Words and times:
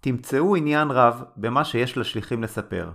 תמצאו 0.00 0.56
עניין 0.56 0.90
רב 0.90 1.22
במה 1.36 1.64
שיש 1.64 1.98
לשליחים 1.98 2.42
לספר. 2.42 2.90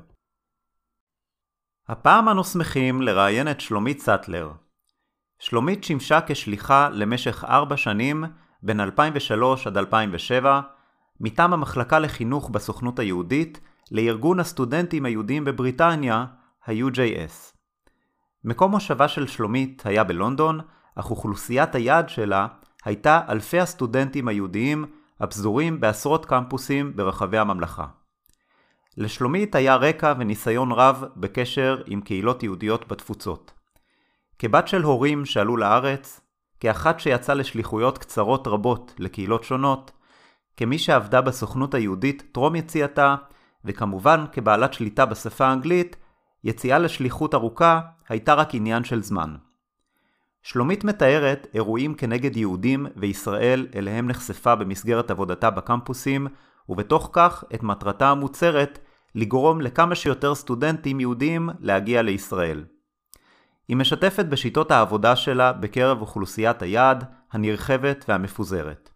הפעם 1.88 2.30
אנו 2.30 2.44
שמחים 2.44 3.02
לראיין 3.02 3.52
את 3.52 3.62
שלומית 3.62 4.00
סטלר. 4.00 4.52
שלומית 5.40 5.84
שימשה 5.84 6.20
כשליחה 6.28 6.90
למשך 6.90 7.44
ארבע 7.44 7.78
שנים, 7.78 8.24
בין 8.64 8.80
2003 8.80 9.68
עד 9.68 9.78
2007, 9.78 10.62
מטעם 11.20 11.54
המחלקה 11.54 12.00
לחינוך 12.00 12.50
בסוכנות 12.50 13.00
היהודית, 13.00 13.60
לארגון 13.92 14.40
הסטודנטים 14.40 15.06
היהודים 15.06 15.46
בבריטניה, 15.46 16.26
ה-UJS. 16.66 17.54
מקום 18.44 18.72
מושבה 18.72 19.08
של 19.08 19.28
שלומית 19.28 19.86
היה 19.86 20.04
בלונדון, 20.04 20.60
אך 20.96 21.12
אוכלוסיית 21.12 21.76
היעד 21.76 22.10
שלה 22.10 22.48
הייתה 22.86 23.22
אלפי 23.30 23.60
הסטודנטים 23.60 24.28
היהודיים 24.28 24.86
הפזורים 25.20 25.80
בעשרות 25.80 26.26
קמפוסים 26.26 26.96
ברחבי 26.96 27.38
הממלכה. 27.38 27.86
לשלומית 28.98 29.56
היה 29.56 29.76
רקע 29.76 30.14
וניסיון 30.20 30.72
רב 30.72 31.04
בקשר 31.16 31.82
עם 31.86 32.02
קהילות 32.02 32.44
יהודיות 32.44 32.88
בתפוצות. 32.88 33.52
כבת 34.40 34.68
של 34.68 34.82
הורים 34.82 35.26
שעלו 35.26 35.58
לארץ, 35.58 36.22
כאחת 36.60 37.00
שיצאה 37.00 37.36
לשליחויות 37.36 37.98
קצרות 37.98 38.48
רבות 38.48 38.94
לקהילות 39.00 39.44
שונות, 39.44 39.92
כמי 40.58 40.78
שעבדה 40.78 41.22
בסוכנות 41.22 41.74
היהודית 41.74 42.24
טרום 42.32 42.56
יציאתה, 42.56 43.16
וכמובן 43.66 44.26
כבעלת 44.32 44.74
שליטה 44.74 45.06
בשפה 45.06 45.46
האנגלית, 45.46 45.96
יציאה 46.44 46.80
לשליחות 46.80 47.34
ארוכה 47.34 47.82
הייתה 48.10 48.34
רק 48.34 48.56
עניין 48.56 48.84
של 48.84 49.04
זמן. 49.04 49.36
שלומית 50.46 50.84
מתארת 50.84 51.48
אירועים 51.54 51.94
כנגד 51.94 52.38
יהודים 52.38 52.88
וישראל 52.96 53.68
אליהם 53.76 54.08
נחשפה 54.08 54.56
במסגרת 54.56 55.12
עבודתה 55.12 55.50
בקמפוסים, 55.50 56.28
ובתוך 56.70 57.10
כך 57.14 57.44
את 57.54 57.64
מטרתה 57.64 58.10
המוצהרת 58.10 58.80
לגרום 59.16 59.62
לכמה 59.62 59.96
שיותר 59.96 60.36
סטודנטים 60.36 61.00
יהודים 61.00 61.50
להגיע 61.60 62.02
לישראל. 62.02 62.64
היא 63.68 63.78
משתפת 63.78 64.26
בשיטות 64.26 64.72
העבודה 64.72 65.16
שלה 65.16 65.54
בקרב 65.54 66.02
אוכלוסיית 66.02 66.62
היעד, 66.62 67.04
הנרחבת 67.32 68.06
והמפוזרת. 68.08 68.90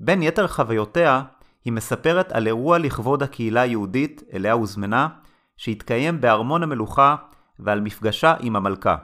בין 0.00 0.22
יתר 0.22 0.48
חוויותיה, 0.48 1.22
היא 1.64 1.72
מספרת 1.72 2.32
על 2.32 2.46
אירוע 2.46 2.78
לכבוד 2.78 3.22
הקהילה 3.22 3.60
היהודית 3.60 4.22
אליה 4.32 4.52
הוזמנה, 4.52 5.08
שהתקיים 5.56 6.20
בארמון 6.20 6.62
המלוכה 6.62 7.16
ועל 7.58 7.80
מפגשה 7.80 8.34
עם 8.40 8.56
המלכה. 8.56 8.96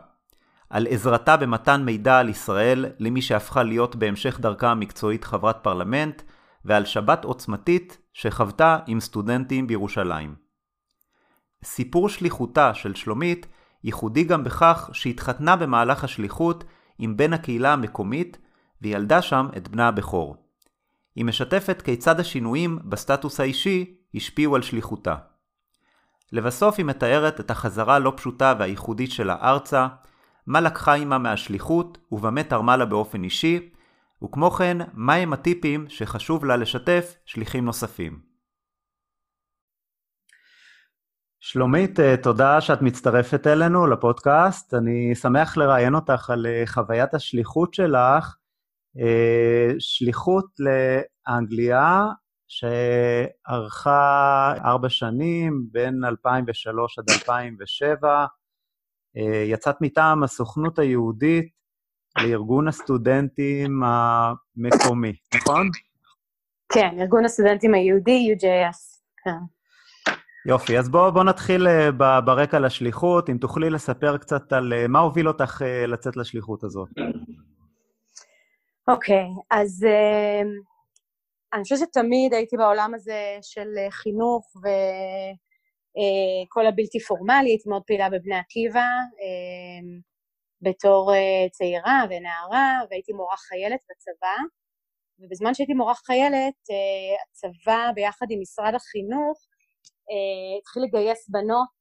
על 0.70 0.86
עזרתה 0.90 1.36
במתן 1.36 1.84
מידע 1.84 2.18
על 2.18 2.28
ישראל 2.28 2.86
למי 2.98 3.22
שהפכה 3.22 3.62
להיות 3.62 3.96
בהמשך 3.96 4.40
דרכה 4.40 4.70
המקצועית 4.70 5.24
חברת 5.24 5.58
פרלמנט, 5.62 6.22
ועל 6.64 6.84
שבת 6.84 7.24
עוצמתית 7.24 7.98
שחוותה 8.12 8.78
עם 8.86 9.00
סטודנטים 9.00 9.66
בירושלים. 9.66 10.34
סיפור 11.64 12.08
שליחותה 12.08 12.74
של 12.74 12.94
שלומית 12.94 13.46
ייחודי 13.84 14.24
גם 14.24 14.44
בכך 14.44 14.90
שהתחתנה 14.92 15.56
במהלך 15.56 16.04
השליחות 16.04 16.64
עם 16.98 17.16
בן 17.16 17.32
הקהילה 17.32 17.72
המקומית 17.72 18.38
וילדה 18.82 19.22
שם 19.22 19.46
את 19.56 19.68
בנה 19.68 19.88
הבכור. 19.88 20.36
היא 21.16 21.24
משתפת 21.24 21.82
כיצד 21.82 22.20
השינויים 22.20 22.78
בסטטוס 22.84 23.40
האישי 23.40 23.94
השפיעו 24.14 24.56
על 24.56 24.62
שליחותה. 24.62 25.16
לבסוף 26.32 26.74
היא 26.78 26.86
מתארת 26.86 27.40
את 27.40 27.50
החזרה 27.50 27.94
הלא 27.94 28.12
פשוטה 28.16 28.54
והייחודית 28.58 29.10
שלה 29.10 29.36
ארצה, 29.42 29.86
מה 30.48 30.60
לקחה 30.60 30.94
עימה 30.94 31.18
מהשליחות 31.18 31.98
ובמה 32.12 32.42
תרמה 32.42 32.76
לה 32.76 32.84
באופן 32.84 33.24
אישי, 33.24 33.70
וכמו 34.24 34.50
כן, 34.50 34.78
מהם 34.94 35.32
הטיפים 35.32 35.88
שחשוב 35.88 36.44
לה 36.44 36.56
לשתף 36.56 37.16
שליחים 37.24 37.64
נוספים. 37.64 38.20
שלומית, 41.40 42.00
אה, 42.00 42.16
תודה 42.22 42.60
שאת 42.60 42.82
מצטרפת 42.82 43.46
אלינו 43.46 43.86
לפודקאסט. 43.86 44.74
אני 44.74 45.14
שמח 45.14 45.56
לראיין 45.56 45.94
אותך 45.94 46.30
על 46.30 46.46
אה, 46.46 46.62
חוויית 46.66 47.14
השליחות 47.14 47.74
שלך, 47.74 48.36
אה, 48.98 49.68
שליחות 49.78 50.46
לאנגליה, 50.58 52.06
שארכה 52.48 53.92
ארבע 54.64 54.88
שנים, 54.88 55.66
בין 55.72 56.04
2003 56.04 56.98
עד 56.98 57.04
2007. 57.10 58.26
יצאת 59.46 59.76
מטעם 59.80 60.22
הסוכנות 60.22 60.78
היהודית 60.78 61.48
לארגון 62.22 62.68
הסטודנטים 62.68 63.82
המקומי, 63.84 65.12
נכון? 65.34 65.70
כן, 66.72 66.96
ארגון 67.00 67.24
הסטודנטים 67.24 67.74
היהודי, 67.74 68.34
UJS, 68.34 69.00
כן. 69.24 69.38
יופי, 70.46 70.78
אז 70.78 70.88
בואו 70.88 71.12
בוא 71.12 71.24
נתחיל 71.24 71.66
uh, 71.66 71.92
ברקע 72.24 72.58
לשליחות, 72.58 73.30
אם 73.30 73.38
תוכלי 73.38 73.70
לספר 73.70 74.16
קצת 74.16 74.52
על 74.52 74.72
uh, 74.72 74.88
מה 74.88 74.98
הוביל 74.98 75.28
אותך 75.28 75.62
לצאת 75.88 76.16
לשליחות 76.16 76.64
הזאת. 76.64 76.88
אוקיי, 78.88 79.24
okay, 79.24 79.40
אז 79.50 79.86
uh, 79.86 80.46
אני 81.52 81.62
חושבת 81.62 81.78
שתמיד 81.78 82.34
הייתי 82.34 82.56
בעולם 82.56 82.94
הזה 82.94 83.38
של 83.42 83.68
חינוך 83.90 84.56
וכל 84.56 85.47
uh, 85.98 86.68
הבלתי 86.68 87.00
פורמלי, 87.00 87.50
הייתי 87.50 87.68
מאוד 87.68 87.82
פעילה 87.86 88.10
בבני 88.10 88.36
עקיבא, 88.36 88.88
uh, 89.12 90.02
בתור 90.62 91.12
uh, 91.12 91.50
צעירה 91.50 92.04
ונערה, 92.10 92.80
והייתי 92.90 93.12
מורה 93.12 93.36
חיילת 93.36 93.80
בצבא, 93.90 94.36
ובזמן 95.18 95.54
שהייתי 95.54 95.74
מורה 95.74 95.94
חיילת, 95.94 96.60
הצבא 97.22 97.90
ביחד 97.94 98.26
עם 98.30 98.40
משרד 98.40 98.74
החינוך 98.74 99.38
התחיל 100.58 100.82
לגייס 100.82 101.28
בנות 101.28 101.78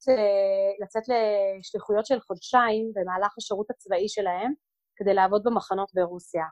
לצאת 0.81 1.03
לשליחויות 1.07 2.06
של 2.06 2.19
חודשיים 2.19 2.92
במהלך 2.95 3.38
השירות 3.38 3.69
הצבאי 3.69 4.09
שלהם, 4.09 4.51
כדי 4.95 5.13
לעבוד 5.13 5.42
במחנות 5.45 5.92
ברוסיה. 5.94 6.44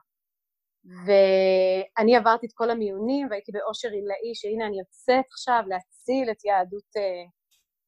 ואני 1.06 2.16
עברתי 2.16 2.46
את 2.46 2.52
כל 2.54 2.70
המיונים 2.70 3.26
והייתי 3.30 3.52
באושר 3.52 3.88
עילאי 3.88 4.34
שהנה 4.34 4.66
אני 4.66 4.78
יוצאת 4.78 5.24
עכשיו 5.32 5.62
להציל 5.68 6.30
את 6.30 6.44
יהדות 6.44 6.90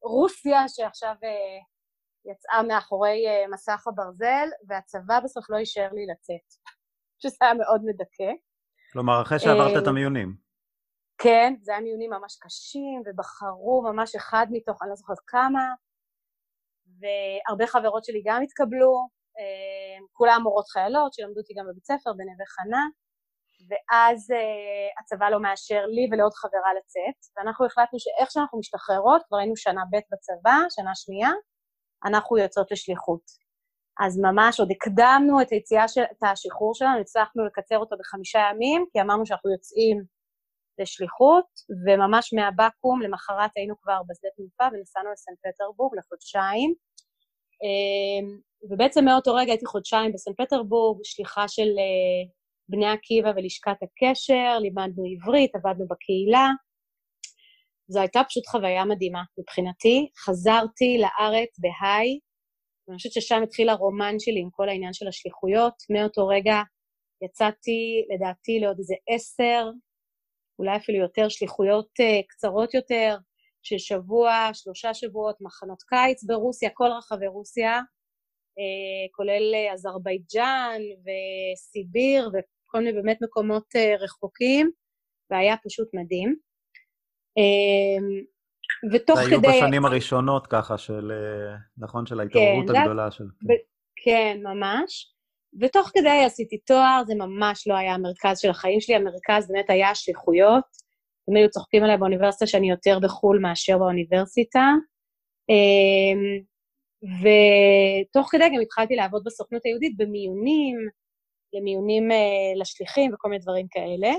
רוסיה 0.02 0.68
שעכשיו 0.68 1.14
uh, 1.14 2.30
יצאה 2.32 2.62
מאחורי 2.62 3.24
uh, 3.26 3.52
מסך 3.52 3.86
הברזל, 3.86 4.48
והצבא 4.68 5.20
בסוף 5.24 5.50
לא 5.50 5.56
אישר 5.56 5.88
לי 5.92 6.06
לצאת, 6.12 6.48
שזה 7.22 7.36
היה 7.40 7.54
מאוד 7.54 7.80
מדכא. 7.84 8.32
כלומר, 8.92 9.22
אחרי 9.22 9.38
שעברת 9.38 9.82
את 9.82 9.86
המיונים. 9.86 10.48
כן, 11.18 11.54
זה 11.62 11.72
היה 11.72 11.80
מיונים 11.80 12.10
ממש 12.10 12.36
קשים, 12.40 13.02
ובחרו 13.06 13.82
ממש 13.82 14.14
אחד 14.14 14.46
מתוך, 14.50 14.82
אני 14.82 14.90
לא 14.90 14.96
זוכרת 14.96 15.18
כמה, 15.26 15.74
והרבה 17.00 17.66
חברות 17.66 18.04
שלי 18.04 18.22
גם 18.26 18.42
התקבלו, 18.42 19.08
אה, 19.38 20.06
כולם 20.12 20.40
מורות 20.42 20.68
חיילות 20.68 21.14
שלמדו 21.14 21.40
אותי 21.40 21.54
גם 21.58 21.64
בבית 21.70 21.84
ספר 21.84 22.12
בנווה 22.12 22.46
חנה, 22.46 22.82
ואז 23.68 24.30
uh, 24.30 25.00
הצבא 25.00 25.28
לא 25.28 25.40
מאשר 25.40 25.86
לי 25.86 26.08
ולעוד 26.10 26.34
חברה 26.34 26.70
לצאת, 26.78 27.18
ואנחנו 27.36 27.66
החלטנו 27.66 27.98
שאיך 27.98 28.30
שאנחנו 28.30 28.58
משתחררות, 28.58 29.22
כבר 29.28 29.38
היינו 29.38 29.56
שנה 29.56 29.82
ב' 29.92 29.96
בצבא, 30.12 30.56
שנה 30.70 30.90
שנייה, 30.94 31.30
אנחנו 32.04 32.38
יוצאות 32.38 32.70
לשליחות. 32.72 33.22
אז 34.00 34.18
ממש 34.18 34.60
עוד 34.60 34.70
הקדמנו 34.70 35.40
את 35.42 35.50
היציאה 35.50 35.88
של, 35.88 36.02
את 36.02 36.22
השחרור 36.22 36.74
שלנו, 36.74 37.00
הצלחנו 37.00 37.46
לקצר 37.46 37.78
אותו 37.78 37.96
בחמישה 37.98 38.38
ימים, 38.50 38.84
כי 38.92 39.00
אמרנו 39.00 39.26
שאנחנו 39.26 39.50
יוצאים 39.52 40.02
לשליחות, 40.78 41.46
וממש 41.86 42.34
מהבקו"ם 42.34 43.02
למחרת 43.02 43.50
היינו 43.56 43.74
כבר 43.80 44.00
בשדה 44.08 44.28
תעופה 44.36 44.64
ונסענו 44.72 45.12
לסנט 45.12 45.38
פטרבורג 45.44 45.98
לחודשיים. 45.98 46.74
אמ, 47.62 48.38
ובעצם 48.70 49.04
מאותו 49.04 49.34
רגע 49.34 49.52
הייתי 49.52 49.66
חודשיים 49.66 50.12
בסנט 50.12 50.40
פטרבורג, 50.40 51.00
שליחה 51.04 51.48
של 51.48 51.62
אה, 51.78 52.37
בני 52.68 52.86
עקיבא 52.86 53.32
ולשכת 53.36 53.76
הקשר, 53.82 54.58
לימדנו 54.60 55.04
עברית, 55.12 55.54
עבדנו 55.54 55.86
בקהילה. 55.88 56.48
זו 57.88 58.00
הייתה 58.00 58.20
פשוט 58.28 58.46
חוויה 58.46 58.84
מדהימה 58.84 59.22
מבחינתי. 59.38 60.08
חזרתי 60.24 60.98
לארץ 60.98 61.58
בהיי, 61.58 62.18
ואני 62.88 62.96
חושבת 62.96 63.12
ששם 63.12 63.42
התחיל 63.42 63.68
הרומן 63.68 64.14
שלי 64.18 64.40
עם 64.40 64.50
כל 64.50 64.68
העניין 64.68 64.92
של 64.92 65.08
השליחויות. 65.08 65.74
מאותו 65.90 66.26
רגע 66.26 66.56
יצאתי, 67.24 68.04
לדעתי, 68.14 68.60
לעוד 68.60 68.78
איזה 68.78 68.94
עשר, 69.08 69.70
אולי 70.58 70.76
אפילו 70.76 70.98
יותר, 70.98 71.28
שליחויות 71.28 71.88
uh, 72.00 72.26
קצרות 72.28 72.74
יותר, 72.74 73.16
של 73.62 73.78
שבוע, 73.78 74.50
שלושה 74.52 74.94
שבועות, 74.94 75.36
מחנות 75.40 75.82
קיץ 75.82 76.24
ברוסיה, 76.24 76.70
כל 76.74 76.88
רחבי 76.98 77.26
רוסיה, 77.26 77.78
uh, 77.78 79.16
כולל 79.16 79.54
uh, 79.54 79.72
אזרבייג'אן 79.74 80.80
וסיביר 81.04 82.30
וכל 82.68 82.78
מיני 82.78 82.92
באמת 82.92 83.18
מקומות 83.22 83.64
uh, 83.76 84.02
רחוקים, 84.02 84.70
והיה 85.30 85.56
פשוט 85.64 85.88
מדהים. 85.94 86.36
Uh, 87.38 88.02
ותוך 88.92 89.18
כדי... 89.18 89.28
זה 89.28 89.50
היו 89.50 89.56
בשנים 89.56 89.84
הראשונות 89.84 90.46
ככה 90.46 90.78
של, 90.78 91.12
נכון, 91.78 92.06
של 92.06 92.20
ההתעוררות 92.20 92.70
כן, 92.70 92.76
הגדולה 92.76 93.10
של... 93.10 93.24
כן, 94.04 94.40
ממש. 94.42 95.14
ותוך 95.60 95.90
כדי 95.94 96.24
עשיתי 96.26 96.58
תואר, 96.58 97.02
זה 97.06 97.14
ממש 97.14 97.66
לא 97.66 97.74
היה 97.74 97.94
המרכז 97.94 98.38
של 98.38 98.50
החיים 98.50 98.80
שלי, 98.80 98.94
המרכז 98.94 99.48
באמת 99.48 99.70
היה 99.70 99.90
השליחויות. 99.90 100.64
הם 101.28 101.36
היו 101.36 101.50
צוחקים 101.50 101.84
עליי 101.84 101.96
באוניברסיטה 101.96 102.46
שאני 102.46 102.70
יותר 102.70 102.98
בחו"ל 103.02 103.38
מאשר 103.42 103.78
באוניברסיטה. 103.78 104.72
אמ, 105.48 106.42
ותוך 107.22 108.28
כדי 108.30 108.48
גם 108.48 108.60
התחלתי 108.62 108.96
לעבוד 108.96 109.22
בסוכנות 109.24 109.64
היהודית 109.64 109.96
במיונים, 109.96 110.76
למיונים 111.52 112.10
אה, 112.10 112.60
לשליחים 112.60 113.14
וכל 113.14 113.28
מיני 113.28 113.42
דברים 113.42 113.66
כאלה. 113.70 114.12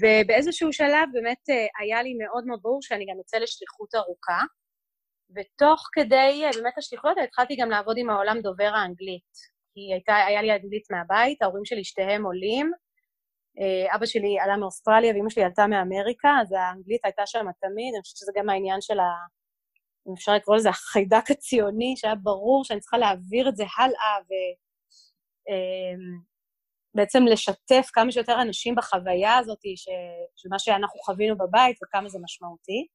ובאיזשהו 0.00 0.72
שלב 0.72 1.08
באמת 1.12 1.42
אה, 1.50 1.66
היה 1.80 2.02
לי 2.02 2.14
מאוד 2.14 2.44
מאוד 2.46 2.60
ברור 2.62 2.82
שאני 2.82 3.04
גם 3.06 3.16
אצא 3.20 3.36
לשליחות 3.38 3.94
ארוכה. 3.94 4.40
ותוך 5.36 5.88
כדי 5.92 6.44
אה, 6.44 6.50
באמת 6.54 6.78
השליחויות 6.78 7.16
התחלתי 7.24 7.56
גם 7.56 7.70
לעבוד 7.70 7.96
עם 7.98 8.10
העולם 8.10 8.40
דובר 8.40 8.72
האנגלית. 8.74 9.32
כי 9.74 9.94
הייתה, 9.94 10.16
היה 10.16 10.42
לי 10.42 10.52
אנגלית 10.52 10.86
מהבית, 10.90 11.42
ההורים 11.42 11.64
שלי 11.64 11.84
שתיהם 11.84 12.24
עולים. 12.24 12.70
אבא 13.94 14.06
שלי 14.06 14.38
עלה 14.40 14.56
מאוסטרליה 14.56 15.12
ואימא 15.12 15.30
שלי 15.30 15.44
עלתה 15.44 15.66
מאמריקה, 15.66 16.28
אז 16.42 16.52
האנגלית 16.52 17.04
הייתה 17.04 17.22
שם 17.26 17.46
תמיד, 17.60 17.94
אני 17.94 18.02
חושבת 18.02 18.16
שזה 18.16 18.32
גם 18.36 18.50
העניין 18.50 18.80
של 18.80 18.98
ה... 19.00 19.08
אם 20.08 20.12
אפשר 20.12 20.34
לקרוא 20.34 20.56
לזה 20.56 20.68
החיידק 20.68 21.30
הציוני, 21.30 21.94
שהיה 21.96 22.14
ברור 22.14 22.64
שאני 22.64 22.80
צריכה 22.80 22.98
להעביר 22.98 23.48
את 23.48 23.56
זה 23.56 23.64
הלאה 23.78 24.16
ובעצם 24.20 24.69
אמ, 25.48 27.26
לשתף 27.26 27.88
כמה 27.92 28.12
שיותר 28.12 28.42
אנשים 28.42 28.74
בחוויה 28.74 29.38
הזאת 29.38 29.58
ש... 29.76 29.88
של 30.36 30.48
מה 30.50 30.58
שאנחנו 30.58 31.00
חווינו 31.00 31.38
בבית 31.38 31.76
וכמה 31.84 32.08
זה 32.08 32.18
משמעותי. 32.22 32.86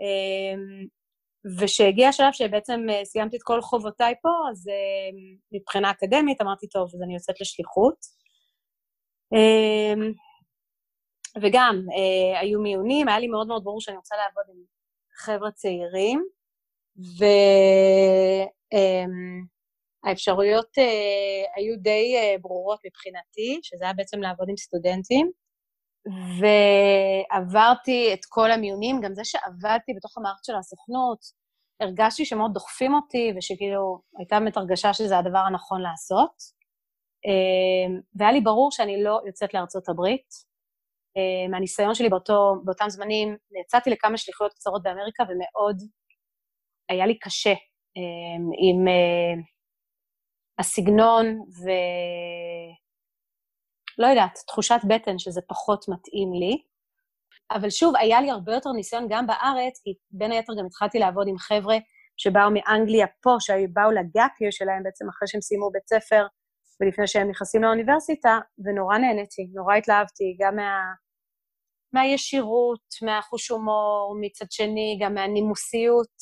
אמ, 0.00 0.86
וכשהגיע 1.58 2.08
השלב 2.08 2.32
שבעצם 2.32 2.86
אה, 2.90 3.04
סיימתי 3.04 3.36
את 3.36 3.42
כל 3.42 3.62
חובותיי 3.62 4.14
פה, 4.22 4.28
אז 4.50 4.68
אה, 4.68 4.74
מבחינה 5.52 5.90
אקדמית 5.90 6.40
אמרתי, 6.40 6.68
טוב, 6.68 6.90
אז 6.94 7.02
אני 7.02 7.14
יוצאת 7.14 7.40
לשליחות. 7.40 7.96
אמ, 9.32 10.12
וגם, 11.42 11.82
אה, 11.96 12.40
היו 12.40 12.60
מיונים, 12.60 13.08
היה 13.08 13.18
לי 13.18 13.28
מאוד 13.28 13.46
מאוד 13.46 13.64
ברור 13.64 13.80
שאני 13.80 13.96
רוצה 13.96 14.16
לעבוד 14.16 14.44
עם 14.48 14.62
חבר'ה 15.24 15.50
צעירים, 15.50 16.24
והאפשרויות 16.96 19.57
אמ, 20.06 20.12
היו 21.56 21.76
די 21.78 22.14
ברורות 22.40 22.80
מבחינתי, 22.86 23.60
שזה 23.62 23.84
היה 23.84 23.92
בעצם 23.92 24.20
לעבוד 24.20 24.48
עם 24.48 24.56
סטודנטים. 24.56 25.30
ועברתי 26.40 28.14
את 28.14 28.20
כל 28.28 28.50
המיונים, 28.50 29.00
גם 29.00 29.14
זה 29.14 29.24
שעבדתי 29.24 29.92
בתוך 29.96 30.18
המערכת 30.18 30.44
של 30.44 30.56
הסוכנות, 30.56 31.18
הרגשתי 31.80 32.24
שמאוד 32.24 32.50
דוחפים 32.54 32.94
אותי, 32.94 33.32
ושכאילו 33.36 34.00
הייתה 34.18 34.40
באמת 34.40 34.56
הרגשה 34.56 34.92
שזה 34.92 35.18
הדבר 35.18 35.38
הנכון 35.38 35.82
לעשות. 35.82 36.58
אמ, 37.26 38.00
והיה 38.14 38.32
לי 38.32 38.40
ברור 38.40 38.70
שאני 38.70 39.02
לא 39.02 39.20
יוצאת 39.26 39.54
לארצות 39.54 39.88
הברית. 39.88 40.48
מהניסיון 41.50 41.94
שלי 41.94 42.08
באותו, 42.08 42.54
באותם 42.64 42.88
זמנים, 42.88 43.36
יצאתי 43.60 43.90
לכמה 43.90 44.16
שליחויות 44.16 44.52
קצרות 44.52 44.82
באמריקה, 44.82 45.22
ומאוד 45.22 45.76
היה 46.88 47.06
לי 47.06 47.18
קשה 47.18 47.54
עם 48.58 48.88
אה, 48.88 49.42
הסגנון 50.58 51.26
ו... 51.64 51.70
לא 53.98 54.06
יודעת, 54.06 54.38
תחושת 54.46 54.80
בטן 54.88 55.18
שזה 55.18 55.40
פחות 55.48 55.88
מתאים 55.88 56.32
לי. 56.32 56.62
אבל 57.50 57.70
שוב, 57.70 57.96
היה 57.96 58.20
לי 58.20 58.30
הרבה 58.30 58.54
יותר 58.54 58.72
ניסיון 58.72 59.06
גם 59.10 59.26
בארץ, 59.26 59.80
כי 59.84 59.94
בין 60.10 60.32
היתר 60.32 60.52
גם 60.58 60.66
התחלתי 60.66 60.98
לעבוד 60.98 61.28
עם 61.28 61.38
חבר'ה 61.38 61.76
שבאו 62.16 62.50
מאנגליה 62.50 63.06
פה, 63.22 63.36
שבאו 63.40 63.90
לגאפיר 63.90 64.50
שלהם 64.50 64.82
בעצם 64.82 65.08
אחרי 65.08 65.28
שהם 65.28 65.40
סיימו 65.40 65.70
בית 65.70 65.88
ספר 65.88 66.26
ולפני 66.80 67.06
שהם 67.06 67.30
נכנסים 67.30 67.62
לאוניברסיטה, 67.62 68.38
ונורא 68.64 68.98
נהניתי, 68.98 69.48
נורא 69.54 69.74
התלהבתי, 69.74 70.36
גם 70.40 70.56
מה, 70.56 70.80
מהישירות, 71.92 72.94
מהחוש 73.02 73.48
הומור, 73.48 74.16
מצד 74.20 74.46
שני, 74.50 74.98
גם 75.02 75.14
מהנימוסיות. 75.14 76.16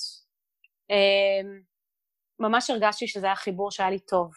ממש 2.41 2.71
הרגשתי 2.71 3.07
שזה 3.07 3.26
היה 3.26 3.37
חיבור 3.37 3.71
שהיה 3.71 3.90
לי 3.90 3.99
טוב. 3.99 4.31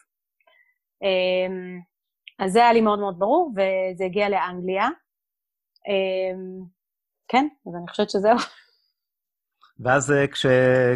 אמ, 1.03 1.79
אז 2.39 2.51
זה 2.51 2.59
היה 2.59 2.73
לי 2.73 2.81
מאוד 2.81 2.99
מאוד 2.99 3.19
ברור, 3.19 3.51
וזה 3.51 4.05
הגיע 4.05 4.29
לאנגליה. 4.29 4.87
אמ, 5.87 6.65
כן, 7.27 7.47
אז 7.67 7.75
אני 7.75 7.87
חושבת 7.87 8.09
שזהו. 8.09 8.37
ואז 9.79 10.11
אה, 10.11 10.27
כש, 10.27 10.45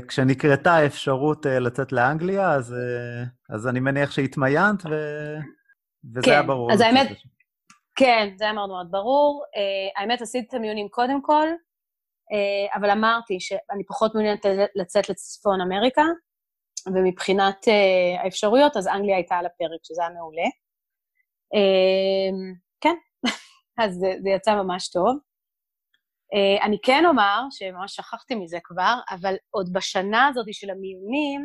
כשנקרתה 0.07 0.73
האפשרות 0.73 1.45
אה, 1.45 1.59
לצאת 1.59 1.91
לאנגליה, 1.91 2.51
אז, 2.51 2.73
אה, 2.73 3.23
אז 3.55 3.67
אני 3.67 3.79
מניח 3.79 4.11
שהתמיינת, 4.11 4.85
ו, 4.85 4.89
וזה 6.15 6.25
כן, 6.25 6.31
היה 6.31 6.43
ברור. 6.43 6.73
אז 6.73 6.81
האמת, 6.81 7.07
כן, 7.95 8.33
זה 8.37 8.43
היה 8.43 8.53
מאוד 8.53 8.69
מאוד 8.69 8.87
ברור. 8.91 9.43
האמת, 9.97 10.21
עשיתי 10.21 10.47
את 10.49 10.53
המיונים 10.53 10.87
קודם 10.89 11.21
כל, 11.21 11.47
אבל 12.75 12.89
אמרתי 12.89 13.39
שאני 13.39 13.85
פחות 13.87 14.15
מעוניינת 14.15 14.45
לצאת 14.75 15.09
לצפון 15.09 15.61
אמריקה, 15.61 16.01
ומבחינת 16.87 17.67
uh, 17.67 18.23
האפשרויות, 18.23 18.77
אז 18.77 18.87
אנגליה 18.87 19.15
הייתה 19.15 19.35
על 19.35 19.45
הפרק, 19.45 19.79
שזה 19.83 20.01
היה 20.01 20.09
מעולה. 20.09 20.47
Uh, 21.55 22.57
כן, 22.81 22.95
אז 23.83 23.93
זה, 23.93 24.13
זה 24.23 24.29
יצא 24.29 24.55
ממש 24.55 24.89
טוב. 24.89 25.17
Uh, 26.35 26.65
אני 26.65 26.77
כן 26.83 27.03
אומר, 27.05 27.39
שממש 27.51 27.95
שכחתי 27.95 28.35
מזה 28.35 28.57
כבר, 28.63 28.95
אבל 29.09 29.35
עוד 29.49 29.73
בשנה 29.73 30.27
הזאת 30.27 30.45
של 30.51 30.69
המיונים, 30.69 31.41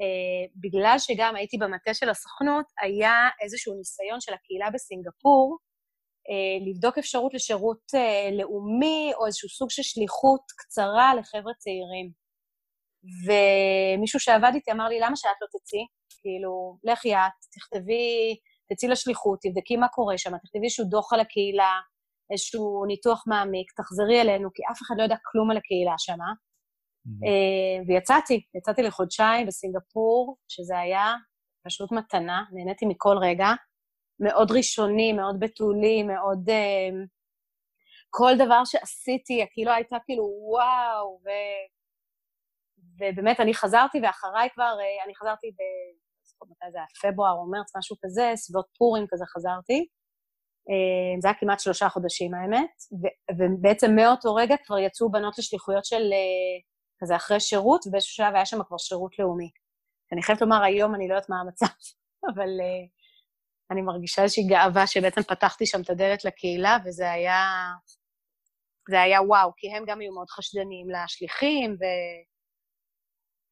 uh, 0.00 0.50
בגלל 0.56 0.96
שגם 0.98 1.36
הייתי 1.36 1.58
במטה 1.58 1.94
של 1.94 2.10
הסוכנות, 2.10 2.64
היה 2.80 3.28
איזשהו 3.42 3.74
ניסיון 3.74 4.20
של 4.20 4.34
הקהילה 4.34 4.70
בסינגפור 4.74 5.58
uh, 6.28 6.70
לבדוק 6.70 6.98
אפשרות 6.98 7.34
לשירות 7.34 7.82
uh, 7.94 8.34
לאומי 8.38 9.12
או 9.18 9.26
איזשהו 9.26 9.48
סוג 9.48 9.70
של 9.70 9.82
שליחות 9.82 10.42
קצרה 10.56 11.14
לחבר'ה 11.14 11.54
צעירים. 11.54 12.27
ומישהו 13.26 14.20
שעבד 14.20 14.50
איתי 14.54 14.72
אמר 14.72 14.88
לי, 14.88 15.00
למה 15.00 15.16
שאת 15.16 15.30
לא 15.42 15.46
תצאי? 15.46 15.86
כאילו, 16.20 16.78
לכי 16.84 17.14
את, 17.14 17.32
תכתבי, 17.54 18.36
תצאי 18.72 18.88
לשליחות, 18.88 19.38
תבדקי 19.42 19.76
מה 19.76 19.88
קורה 19.88 20.18
שם, 20.18 20.30
תכתבי 20.30 20.64
איזשהו 20.64 20.84
דוח 20.84 21.12
על 21.12 21.20
הקהילה, 21.20 21.72
איזשהו 22.32 22.84
ניתוח 22.86 23.24
מעמיק, 23.26 23.72
תחזרי 23.72 24.20
אלינו, 24.20 24.48
כי 24.54 24.62
אף 24.72 24.78
אחד 24.82 24.94
לא 24.98 25.02
יודע 25.02 25.16
כלום 25.32 25.50
על 25.50 25.56
הקהילה 25.56 25.94
שמה. 25.98 26.30
Mm-hmm. 27.06 27.88
ויצאתי, 27.88 28.40
יצאתי 28.54 28.82
לחודשיים 28.82 29.46
בסינגפור, 29.46 30.36
שזה 30.48 30.78
היה 30.78 31.14
פשוט 31.66 31.92
מתנה, 31.92 32.42
נהניתי 32.52 32.86
מכל 32.86 33.16
רגע. 33.22 33.46
מאוד 34.20 34.50
ראשוני, 34.50 35.12
מאוד 35.12 35.36
בתולי, 35.40 36.02
מאוד... 36.02 36.48
Uh, 36.48 37.08
כל 38.10 38.32
דבר 38.38 38.64
שעשיתי, 38.64 39.46
כאילו 39.52 39.72
הייתה 39.72 39.96
כאילו 40.04 40.24
וואו, 40.50 41.20
ו... 41.24 41.28
ובאמת 42.98 43.40
אני 43.40 43.54
חזרתי, 43.54 43.98
ואחריי 44.02 44.48
כבר, 44.54 44.76
אה, 44.80 45.04
אני 45.04 45.14
חזרתי 45.16 45.46
ב... 45.50 45.60
מתי 46.50 46.70
זה 46.72 46.78
היה? 46.78 47.12
פברואר 47.12 47.32
או 47.32 47.50
מרץ, 47.50 47.76
משהו 47.76 47.96
כזה, 48.04 48.32
סביבות 48.34 48.66
פורים 48.78 49.06
כזה 49.10 49.24
חזרתי. 49.26 49.86
אה, 50.70 51.20
זה 51.20 51.28
היה 51.28 51.34
כמעט 51.40 51.60
שלושה 51.60 51.88
חודשים 51.88 52.34
האמת, 52.34 52.70
ובעצם 53.38 53.90
מאותו 53.96 54.34
רגע 54.34 54.56
כבר 54.64 54.78
יצאו 54.78 55.10
בנות 55.10 55.38
לשליחויות 55.38 55.84
של 55.84 56.02
כזה 57.00 57.16
אחרי 57.16 57.40
שירות, 57.40 57.86
ובאיזשהו 57.86 58.14
שלב 58.14 58.34
היה 58.34 58.46
שם 58.46 58.62
כבר 58.64 58.78
שירות 58.78 59.18
לאומי. 59.18 59.50
אני 60.12 60.22
חייבת 60.22 60.40
לומר, 60.40 60.62
היום 60.62 60.94
אני 60.94 61.08
לא 61.08 61.14
יודעת 61.14 61.30
מה 61.30 61.40
המצב, 61.40 61.66
אבל 62.34 62.48
אני 63.70 63.82
מרגישה 63.82 64.22
איזושהי 64.22 64.46
גאווה 64.46 64.86
שבעצם 64.86 65.22
פתחתי 65.22 65.66
שם 65.66 65.80
את 65.80 65.90
הדלת 65.90 66.24
לקהילה, 66.24 66.76
וזה 66.84 67.10
היה... 67.10 67.42
זה 68.90 69.00
היה 69.00 69.22
וואו, 69.22 69.50
כי 69.56 69.72
הם 69.72 69.84
גם 69.86 70.00
היו 70.00 70.12
מאוד 70.12 70.28
חשדניים 70.30 70.86
לשליחים, 70.90 71.72
ו... 71.72 71.84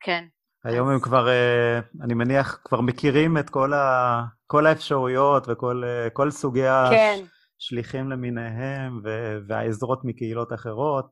כן. 0.00 0.24
היום 0.64 0.88
הם 0.88 1.00
כבר, 1.00 1.28
אה, 1.28 1.80
אני 2.04 2.14
מניח, 2.14 2.60
כבר 2.64 2.80
מכירים 2.80 3.38
את 3.38 3.50
כל, 3.50 3.72
ה... 3.72 4.22
כל 4.46 4.66
האפשרויות 4.66 5.46
וכל 5.48 5.82
אה, 6.24 6.30
סוגי 6.30 6.62
כן. 6.90 7.24
השליחים 7.60 8.10
למיניהם, 8.10 9.00
ו... 9.04 9.38
והעזרות 9.48 10.00
מקהילות 10.04 10.52
אחרות. 10.52 11.06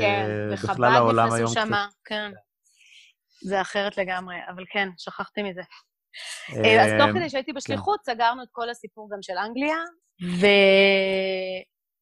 כן, 0.00 0.26
אה, 0.28 0.54
וחב"ד 0.54 0.90
נכנסו 1.26 1.48
שמה, 1.48 1.88
כן. 2.04 2.32
זה 3.42 3.60
אחרת 3.60 3.98
לגמרי, 3.98 4.36
אבל 4.54 4.64
כן, 4.72 4.88
שכחתי 4.98 5.42
מזה. 5.42 5.62
אז 6.50 6.90
תוך 6.98 7.10
כדי 7.16 7.30
שהייתי 7.30 7.50
כן. 7.50 7.56
בשליחות, 7.56 8.00
סגרנו 8.04 8.42
את 8.42 8.48
כל 8.52 8.70
הסיפור 8.70 9.08
גם 9.12 9.22
של 9.22 9.34
אנגליה, 9.38 9.76
ו... 10.40 10.46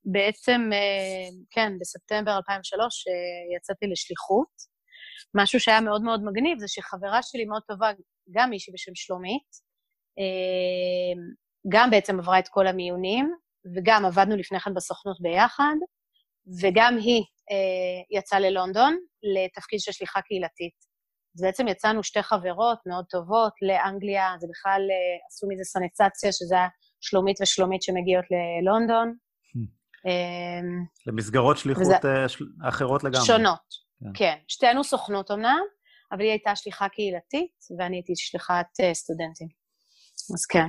בעצם, 0.05 0.71
אה, 0.73 1.29
כן, 1.51 1.73
בספטמבר 1.81 2.37
2003 2.37 3.05
אה, 3.09 3.57
יצאתי 3.57 3.87
לשליחות. 3.87 4.72
משהו 5.35 5.61
שהיה 5.61 5.81
מאוד 5.81 6.03
מאוד 6.03 6.25
מגניב 6.25 6.59
זה 6.59 6.69
שחברה 6.69 7.23
שלי 7.23 7.45
מאוד 7.45 7.63
טובה, 7.69 7.91
גם 8.31 8.51
מישהי 8.51 8.73
בשם 8.73 8.95
שלומית, 8.95 9.49
אה, 10.19 11.23
גם 11.69 11.91
בעצם 11.91 12.19
עברה 12.19 12.39
את 12.39 12.49
כל 12.49 12.67
המיונים, 12.67 13.35
וגם 13.77 14.05
עבדנו 14.05 14.37
לפני 14.37 14.61
כן 14.61 14.75
בסוכנות 14.75 15.21
ביחד, 15.21 15.75
וגם 16.63 16.97
היא 16.97 17.23
יצאה 18.11 18.41
ללונדון 18.41 18.99
לתפקיד 19.23 19.81
של 19.81 19.93
שליחה 19.93 20.21
קהילתית. 20.23 20.93
אז 21.37 21.43
בעצם 21.43 21.69
יצאנו 21.69 22.03
שתי 22.03 22.23
חברות 22.23 22.79
מאוד 22.87 23.05
טובות 23.11 23.53
לאנגליה, 23.63 24.35
זה 24.41 24.47
בכלל 24.51 24.83
עשו 25.29 25.47
מזה 25.51 25.65
סניצציה, 25.65 26.33
שזה 26.33 26.55
היה 26.55 26.69
שלומית 27.01 27.41
ושלומית 27.41 27.83
שמגיעות 27.83 28.25
ללונדון, 28.31 29.15
אמ, 30.07 30.85
למסגרות 31.07 31.59
שליחות 31.59 31.83
וזה... 31.83 31.95
אה, 32.05 32.69
אחרות 32.69 33.05
לגמרי. 33.05 33.27
שונות, 33.27 33.61
כן. 34.05 34.11
כן. 34.15 34.37
שתינו 34.49 34.85
סוכנות 34.85 35.31
אמנם, 35.31 35.61
אבל 36.13 36.21
היא 36.21 36.31
הייתה 36.31 36.57
שליחה 36.57 36.89
קהילתית, 36.89 37.53
ואני 37.79 37.97
הייתי 37.97 38.13
שליחת 38.17 38.67
uh, 38.83 38.95
סטודנטים. 38.95 39.49
אז 40.35 40.47
כן. 40.47 40.67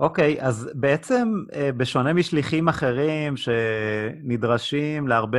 אוקיי, 0.00 0.40
okay, 0.40 0.44
אז 0.44 0.70
בעצם 0.74 1.28
uh, 1.52 1.56
בשונה 1.76 2.12
משליחים 2.12 2.68
אחרים 2.68 3.34
שנדרשים 3.36 5.08
להרבה 5.08 5.38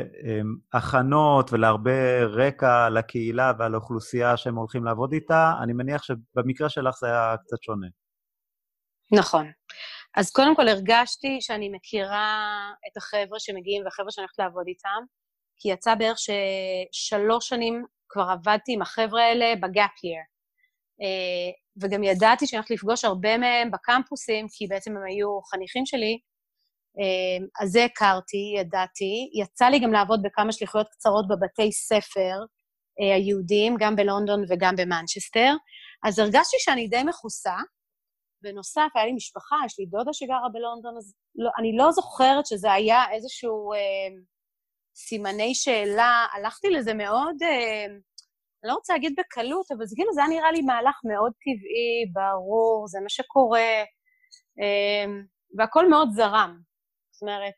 um, 0.00 0.78
הכנות 0.78 1.52
ולהרבה 1.52 2.24
רקע 2.24 2.88
לקהילה 2.88 3.52
ועל 3.58 3.74
האוכלוסייה 3.74 4.36
שהם 4.36 4.56
הולכים 4.56 4.84
לעבוד 4.84 5.12
איתה, 5.12 5.52
אני 5.62 5.72
מניח 5.72 6.02
שבמקרה 6.02 6.68
שלך 6.68 6.94
זה 7.00 7.06
היה 7.06 7.36
קצת 7.46 7.62
שונה. 7.62 7.86
נכון. 9.12 9.50
אז 10.16 10.30
קודם 10.30 10.56
כל 10.56 10.68
הרגשתי 10.68 11.40
שאני 11.40 11.68
מכירה 11.68 12.70
את 12.88 12.96
החבר'ה 12.96 13.38
שמגיעים 13.38 13.84
והחבר'ה 13.84 14.10
שאני 14.10 14.22
הולכת 14.22 14.38
לעבוד 14.38 14.64
איתם, 14.66 15.02
כי 15.60 15.68
יצא 15.68 15.94
בערך 15.94 16.16
ששלוש 16.18 17.48
שנים 17.48 17.84
כבר 18.08 18.26
עבדתי 18.30 18.72
עם 18.72 18.82
החבר'ה 18.82 19.22
האלה 19.22 19.54
בגאפ 19.56 20.04
ייר. 20.04 20.22
אה, 21.02 21.50
וגם 21.82 22.02
ידעתי 22.02 22.46
שאני 22.46 22.58
הולכת 22.58 22.70
לפגוש 22.70 23.04
הרבה 23.04 23.38
מהם 23.38 23.70
בקמפוסים, 23.70 24.46
כי 24.52 24.66
בעצם 24.66 24.96
הם 24.96 25.02
היו 25.08 25.40
חניכים 25.42 25.86
שלי, 25.86 26.18
אה, 26.98 27.46
אז 27.62 27.70
זה 27.70 27.84
הכרתי, 27.84 28.54
ידעתי. 28.56 29.30
יצא 29.42 29.64
לי 29.64 29.78
גם 29.78 29.92
לעבוד 29.92 30.20
בכמה 30.22 30.52
שליחויות 30.52 30.88
קצרות 30.88 31.28
בבתי 31.28 31.72
ספר 31.72 32.36
אה, 33.00 33.14
היהודיים, 33.14 33.76
גם 33.78 33.96
בלונדון 33.96 34.44
וגם 34.48 34.74
במנצ'סטר, 34.76 35.52
אז 36.04 36.18
הרגשתי 36.18 36.56
שאני 36.58 36.88
די 36.88 37.02
מכוסה, 37.02 37.56
בנוסף, 38.42 38.88
היה 38.94 39.06
לי 39.06 39.12
משפחה, 39.12 39.56
יש 39.66 39.78
לי 39.78 39.86
דודה 39.86 40.12
שגרה 40.12 40.48
בלונדון, 40.52 40.96
אז 40.96 41.14
לא, 41.34 41.50
אני 41.58 41.76
לא 41.76 41.92
זוכרת 41.92 42.46
שזה 42.46 42.72
היה 42.72 43.04
איזשהו 43.12 43.72
אה, 43.72 43.78
סימני 45.08 45.54
שאלה. 45.54 46.26
הלכתי 46.32 46.70
לזה 46.70 46.94
מאוד, 46.94 47.42
אה, 47.42 47.84
אני 48.64 48.70
לא 48.70 48.74
רוצה 48.74 48.92
להגיד 48.92 49.14
בקלות, 49.18 49.70
אבל 49.70 49.86
זה 49.86 49.96
כאילו, 49.96 50.12
זה 50.12 50.20
היה 50.20 50.30
נראה 50.30 50.52
לי 50.52 50.62
מהלך 50.62 51.00
מאוד 51.04 51.32
טבעי, 51.32 52.12
ברור, 52.12 52.86
זה 52.88 53.00
מה 53.00 53.08
שקורה, 53.08 53.82
אה, 54.60 55.04
והכל 55.58 55.88
מאוד 55.88 56.08
זרם. 56.12 56.58
זאת 57.10 57.22
אומרת, 57.22 57.54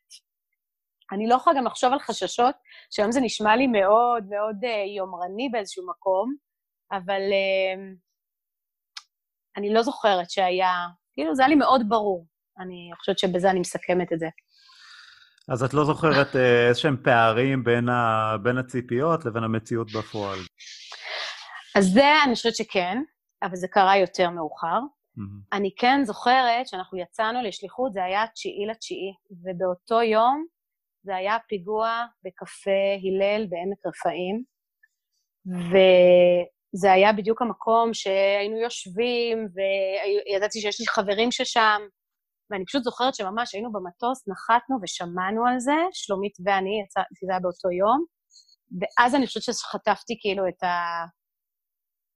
אני 1.12 1.28
לא 1.28 1.34
יכולה 1.34 1.58
גם 1.58 1.66
לחשוב 1.66 1.92
על 1.92 1.99
חששות, 1.99 2.54
שהיום 2.90 3.12
זה 3.12 3.20
נשמע 3.20 3.56
לי 3.56 3.66
מאוד 3.66 4.25
מאוד 4.30 4.56
אה, 4.64 4.84
יומרני 4.96 5.49
באיזשהו 5.52 5.84
מקום, 5.90 6.34
אבל... 6.92 7.22
אה, 7.32 7.92
אני 9.56 9.75
לא 9.75 9.82
זוכרת 9.82 10.30
שהיה, 10.30 10.72
כאילו, 11.12 11.34
זה 11.34 11.42
היה 11.42 11.49
לי 11.49 11.54
מאוד 11.54 11.82
ברור. 11.88 12.26
אני 12.58 12.90
חושבת 12.99 13.18
שבזה 13.18 13.50
אני 13.50 13.61
מסכמת 13.61 14.12
את 14.12 14.18
זה. 14.18 14.26
אז 15.49 15.62
את 15.62 15.75
לא 15.75 15.84
זוכרת 15.84 16.37
אה, 16.37 16.68
איזשהם 16.68 16.96
פערים 17.04 17.64
בין, 17.64 17.88
ה... 17.88 18.37
בין 18.42 18.58
הציפיות 18.58 19.25
לבין 19.25 19.44
המציאות 19.44 19.92
בפועל. 19.92 20.38
אז 21.76 21.87
זה, 21.87 22.04
אני 22.25 22.34
חושבת 22.34 22.56
שכן, 22.56 23.02
אבל 23.42 23.56
זה 23.56 23.68
קרה 23.68 23.96
יותר 23.96 24.30
מאוחר. 24.30 24.78
Mm-hmm. 24.78 25.56
אני 25.56 25.70
כן 25.76 26.00
זוכרת 26.04 26.66
שאנחנו 26.66 26.99
יצאנו 26.99 27.42
לשליחות, 27.42 27.92
זה 27.92 28.04
היה 28.04 28.26
תשיעי 28.34 28.66
לתשיעי, 28.66 29.12
ובאותו 29.30 30.02
יום 30.02 30.46
זה 31.02 31.16
היה 31.16 31.37
פיגוע 31.49 32.04
בקפה 32.25 32.70
הלל 33.02 33.46
בעמק 33.46 33.87
רפאים, 33.87 34.42
ו... 35.46 35.76
זה 36.75 36.92
היה 36.92 37.12
בדיוק 37.12 37.42
המקום 37.42 37.94
שהיינו 37.94 38.56
יושבים, 38.56 39.49
וידעתי 39.54 40.61
שיש 40.61 40.80
לי 40.80 40.87
חברים 40.87 41.32
ששם, 41.32 41.80
ואני 42.52 42.64
פשוט 42.66 42.82
זוכרת 42.82 43.14
שממש 43.14 43.54
היינו 43.54 43.73
במטוס, 43.73 44.28
נחתנו 44.28 44.76
ושמענו 44.82 45.47
על 45.47 45.61
זה, 45.61 45.76
שלומית 45.92 46.32
ואני, 46.44 46.85
זה 46.94 47.32
היה 47.32 47.40
באותו 47.40 47.71
יום, 47.71 48.04
ואז 48.80 49.14
אני 49.14 49.26
חושבת 49.26 49.42
שחטפתי 49.42 50.18
כאילו 50.21 50.49
את, 50.49 50.62
ה... 50.62 51.04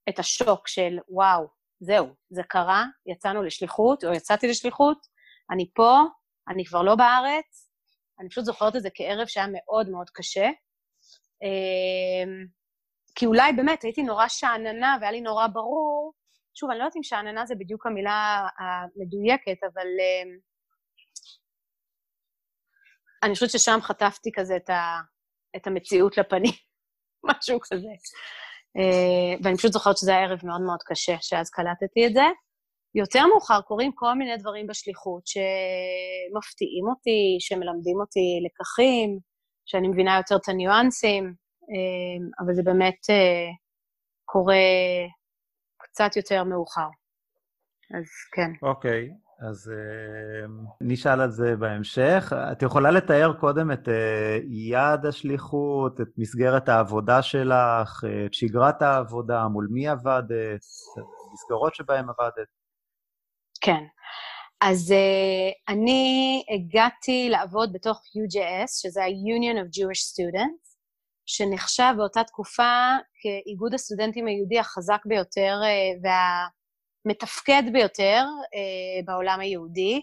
את 0.09 0.19
השוק 0.19 0.67
של 0.67 0.97
וואו, 1.09 1.47
זהו, 1.79 2.07
זה 2.29 2.41
קרה, 2.43 2.83
יצאנו 3.05 3.43
לשליחות, 3.43 4.03
או 4.03 4.13
יצאתי 4.13 4.47
לשליחות, 4.47 4.97
אני 5.51 5.69
פה, 5.75 5.99
אני 6.49 6.65
כבר 6.65 6.81
לא 6.81 6.95
בארץ, 6.95 7.69
אני 8.19 8.29
פשוט 8.29 8.45
זוכרת 8.45 8.75
את 8.75 8.81
זה 8.81 8.89
כערב 8.93 9.27
שהיה 9.27 9.47
מאוד 9.51 9.89
מאוד 9.89 10.09
קשה. 10.09 10.49
אמ, 11.43 12.45
כי 13.15 13.25
אולי 13.25 13.53
באמת 13.53 13.83
הייתי 13.83 14.03
נורא 14.03 14.27
שאננה 14.27 14.97
והיה 14.99 15.11
לי 15.11 15.21
נורא 15.21 15.47
ברור, 15.47 16.13
שוב, 16.59 16.69
אני 16.69 16.79
לא 16.79 16.83
יודעת 16.83 16.95
אם 16.95 17.03
שאננה 17.03 17.45
זה 17.45 17.55
בדיוק 17.55 17.85
המילה 17.85 18.47
המדויקת, 18.59 19.63
אבל 19.63 19.87
uh, 19.87 20.41
אני 23.23 23.33
חושבת 23.33 23.49
ששם 23.49 23.79
חטפתי 23.81 24.29
כזה 24.35 24.55
את, 24.55 24.69
ה, 24.69 24.99
את 25.55 25.67
המציאות 25.67 26.17
לפנים, 26.17 26.53
משהו 27.29 27.59
כזה. 27.63 27.93
Uh, 28.77 29.39
ואני 29.43 29.57
פשוט 29.57 29.71
זוכרת 29.71 29.97
שזה 29.97 30.11
היה 30.11 30.23
ערב 30.23 30.39
מאוד 30.43 30.61
מאוד 30.61 30.79
קשה, 30.85 31.15
שאז 31.21 31.49
קלטתי 31.49 32.07
את 32.07 32.13
זה. 32.13 32.25
יותר 32.95 33.27
מאוחר 33.27 33.61
קורים 33.61 33.91
כל 33.95 34.13
מיני 34.13 34.37
דברים 34.37 34.67
בשליחות 34.67 35.23
שמפתיעים 35.27 36.85
אותי, 36.89 37.37
שמלמדים 37.39 37.99
אותי 37.99 38.39
לקחים, 38.45 39.19
שאני 39.65 39.87
מבינה 39.87 40.17
יותר 40.17 40.35
את 40.35 40.49
הניואנסים. 40.49 41.33
אמ, 41.69 42.29
אבל 42.39 42.53
זה 42.53 42.63
באמת 42.63 43.09
אה, 43.09 43.49
קורה 44.25 44.55
קצת 45.97 46.15
יותר 46.15 46.43
מאוחר. 46.43 46.89
אז 47.97 48.05
כן. 48.35 48.51
אוקיי, 48.61 49.09
okay, 49.09 49.47
אז 49.49 49.71
uh, 49.71 50.49
נשאל 50.81 51.21
על 51.21 51.31
זה 51.31 51.55
בהמשך. 51.55 52.33
את 52.51 52.61
יכולה 52.61 52.91
לתאר 52.91 53.33
קודם 53.39 53.71
את 53.71 53.87
uh, 53.87 53.91
יעד 54.47 55.05
השליחות, 55.05 56.01
את 56.01 56.07
מסגרת 56.17 56.69
העבודה 56.69 57.21
שלך, 57.21 58.03
את 58.25 58.33
שגרת 58.33 58.81
העבודה, 58.81 59.47
מול 59.47 59.67
מי 59.71 59.87
עבדת, 59.87 60.61
המסגרות 61.29 61.75
שבהן 61.75 62.05
עבדת? 62.09 62.47
כן. 63.61 63.83
אז 64.61 64.91
uh, 64.91 65.73
אני 65.73 66.43
הגעתי 66.55 67.29
לעבוד 67.29 67.73
בתוך 67.73 67.97
UJS, 67.97 68.81
שזה 68.81 69.03
ה-Union 69.03 69.57
of 69.65 69.77
Jewish 69.77 70.01
Students, 70.13 70.66
שנחשב 71.27 71.93
באותה 71.97 72.23
תקופה 72.23 72.95
כאיגוד 73.21 73.73
הסטודנטים 73.73 74.27
היהודי 74.27 74.59
החזק 74.59 75.01
ביותר 75.05 75.59
אה, 75.63 76.11
והמתפקד 77.05 77.63
ביותר 77.73 78.23
אה, 78.55 79.03
בעולם 79.05 79.39
היהודי. 79.39 80.01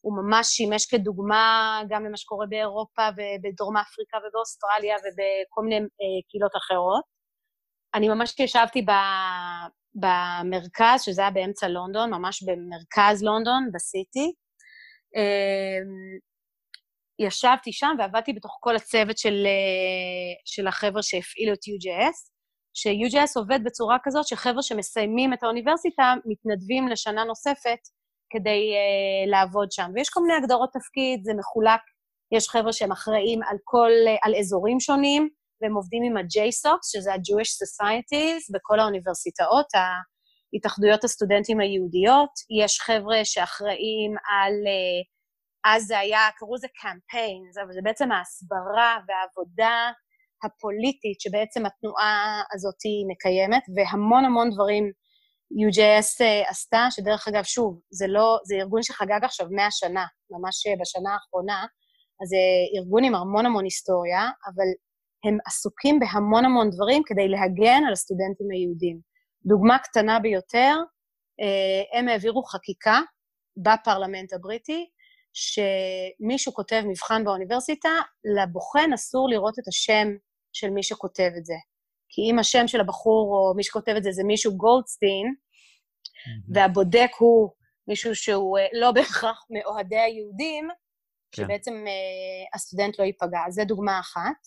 הוא 0.00 0.14
ממש 0.16 0.46
שימש 0.46 0.86
כדוגמה 0.86 1.82
גם 1.88 2.04
למה 2.04 2.16
שקורה 2.16 2.46
באירופה 2.46 3.02
ובדרום 3.12 3.76
אפריקה 3.76 4.18
ובאוסטרליה 4.18 4.96
ובכל 4.96 5.62
מיני 5.62 5.76
אה, 5.76 6.22
קהילות 6.30 6.52
אחרות. 6.56 7.04
אני 7.94 8.08
ממש 8.08 8.34
ישבתי 8.38 8.82
ב, 8.82 8.90
במרכז, 9.94 11.02
שזה 11.02 11.22
היה 11.22 11.30
באמצע 11.30 11.68
לונדון, 11.68 12.10
ממש 12.10 12.42
במרכז 12.42 13.22
לונדון, 13.22 13.70
בסיטי. 13.74 14.32
ישבתי 17.22 17.72
שם 17.72 17.94
ועבדתי 17.98 18.32
בתוך 18.32 18.58
כל 18.60 18.76
הצוות 18.76 19.18
של, 19.18 19.46
אה, 19.46 20.34
של 20.44 20.66
החבר'ה 20.66 21.02
שהפעילו 21.02 21.52
את 21.52 21.58
UJS, 21.58 22.32
ש-UJS 22.74 23.32
עובד 23.36 23.60
בצורה 23.64 23.96
כזאת 24.02 24.26
שחבר'ה 24.26 24.62
שמסיימים 24.62 25.32
את 25.32 25.42
האוניברסיטה 25.42 26.14
מתנדבים 26.24 26.88
לשנה 26.88 27.24
נוספת 27.24 27.78
כדי 28.30 28.72
uh, 28.72 29.30
לעבוד 29.30 29.72
שם. 29.72 29.90
ויש 29.94 30.08
כל 30.08 30.20
מיני 30.20 30.34
הגדרות 30.34 30.70
תפקיד, 30.72 31.24
זה 31.24 31.32
מחולק, 31.38 31.80
יש 32.32 32.48
חבר'ה 32.48 32.72
שהם 32.72 32.92
אחראים 32.92 33.40
על 33.42 33.56
כל, 33.64 33.90
uh, 34.06 34.18
על 34.22 34.34
אזורים 34.34 34.80
שונים, 34.80 35.28
והם 35.62 35.74
עובדים 35.74 36.02
עם 36.02 36.16
ה-JSOX, 36.16 36.80
שזה 36.92 37.12
ה-Jewish 37.12 37.52
Societies, 37.62 38.42
בכל 38.54 38.80
האוניברסיטאות, 38.80 39.66
התאחדויות 40.54 41.04
הסטודנטים 41.04 41.60
היהודיות. 41.60 42.30
יש 42.62 42.80
חבר'ה 42.80 43.24
שאחראים 43.24 44.10
על, 44.10 44.52
uh, 44.52 45.00
אז 45.64 45.86
זה 45.86 45.98
היה, 45.98 46.20
קראו 46.36 46.54
לזה 46.54 46.68
קמפיין, 46.82 47.42
אבל 47.64 47.72
זה 47.72 47.80
בעצם 47.82 48.12
ההסברה 48.12 48.98
והעבודה 49.08 49.90
הפוליטית 50.44 51.20
שבעצם 51.20 51.66
התנועה 51.66 52.42
הזאת 52.54 52.82
מקיימת, 53.08 53.62
והמון 53.76 54.24
המון 54.24 54.50
דברים 54.50 54.92
UJS 55.52 56.20
uh, 56.20 56.50
עשתה, 56.50 56.86
שדרך 56.90 57.28
אגב, 57.28 57.42
שוב, 57.42 57.80
זה 57.90 58.06
לא, 58.06 58.38
זה 58.44 58.54
ארגון 58.54 58.82
שחגג 58.82 59.20
עכשיו 59.24 59.46
100 59.50 59.66
שנה, 59.70 60.04
ממש 60.30 60.66
אה, 60.66 60.72
בשנה 60.80 61.14
האחרונה, 61.14 61.66
אז 62.22 62.28
זה 62.28 62.36
אה, 62.36 62.80
ארגון 62.80 63.04
עם 63.04 63.14
המון 63.14 63.46
המון 63.46 63.64
היסטוריה, 63.64 64.22
אבל 64.22 64.68
הם 65.24 65.38
עסוקים 65.46 66.00
בהמון 66.00 66.44
המון 66.44 66.70
דברים 66.70 67.02
כדי 67.06 67.28
להגן 67.28 67.82
על 67.86 67.92
הסטודנטים 67.92 68.46
היהודים. 68.52 69.00
דוגמה 69.46 69.78
קטנה 69.78 70.20
ביותר, 70.20 70.76
הם 71.92 72.08
העבירו 72.08 72.42
חקיקה 72.42 73.00
בפרלמנט 73.56 74.32
הבריטי, 74.32 74.86
שמישהו 75.32 76.54
כותב 76.54 76.82
מבחן 76.86 77.24
באוניברסיטה, 77.24 77.88
לבוחן 78.36 78.92
אסור 78.94 79.28
לראות 79.28 79.58
את 79.58 79.68
השם 79.68 80.08
של 80.52 80.70
מי 80.70 80.82
שכותב 80.82 81.30
את 81.38 81.44
זה. 81.44 81.54
כי 82.08 82.22
אם 82.30 82.38
השם 82.38 82.68
של 82.68 82.80
הבחור 82.80 83.34
או 83.34 83.54
מי 83.56 83.62
שכותב 83.62 83.94
את 83.96 84.02
זה 84.02 84.12
זה 84.12 84.24
מישהו 84.24 84.56
גולדסטין. 84.56 85.34
והבודק 86.54 87.10
הוא 87.18 87.50
מישהו 87.88 88.14
שהוא 88.14 88.58
אה, 88.58 88.66
לא 88.72 88.92
בהכרח 88.94 89.46
מאוהדי 89.50 89.98
היהודים, 89.98 90.68
כן. 91.32 91.42
שבעצם 91.42 91.84
uh, 91.86 92.56
הסטודנט 92.56 92.98
לא 92.98 93.04
ייפגע. 93.04 93.38
אז 93.46 93.54
זו 93.54 93.62
דוגמה 93.64 94.00
אחת. 94.00 94.40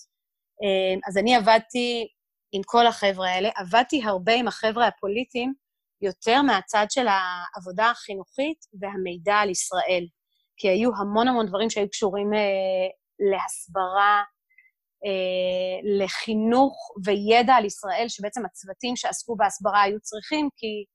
Uh, 0.64 1.00
אז 1.08 1.18
אני 1.18 1.36
עבדתי 1.36 2.08
עם 2.52 2.62
כל 2.66 2.88
החבר'ה 2.88 3.30
האלה, 3.30 3.50
עבדתי 3.56 4.02
הרבה 4.04 4.34
עם 4.34 4.48
החבר'ה 4.48 4.88
הפוליטיים, 4.88 5.54
יותר 6.02 6.42
מהצד 6.42 6.86
של 6.90 7.06
העבודה 7.08 7.90
החינוכית 7.90 8.66
והמידע 8.80 9.36
על 9.36 9.50
ישראל. 9.50 10.08
כי 10.58 10.70
היו 10.70 10.90
המון 11.00 11.28
המון 11.28 11.46
דברים 11.46 11.70
שהיו 11.70 11.90
קשורים 11.90 12.34
uh, 12.34 12.38
להסברה, 13.32 14.24
אה, 15.06 15.80
לחינוך 16.00 16.92
וידע 17.06 17.54
על 17.54 17.66
ישראל, 17.66 18.06
שבעצם 18.08 18.46
הצוותים 18.46 18.96
שעסקו 18.96 19.36
בהסברה 19.36 19.82
היו 19.82 20.00
צריכים, 20.00 20.50
כי 20.58 20.86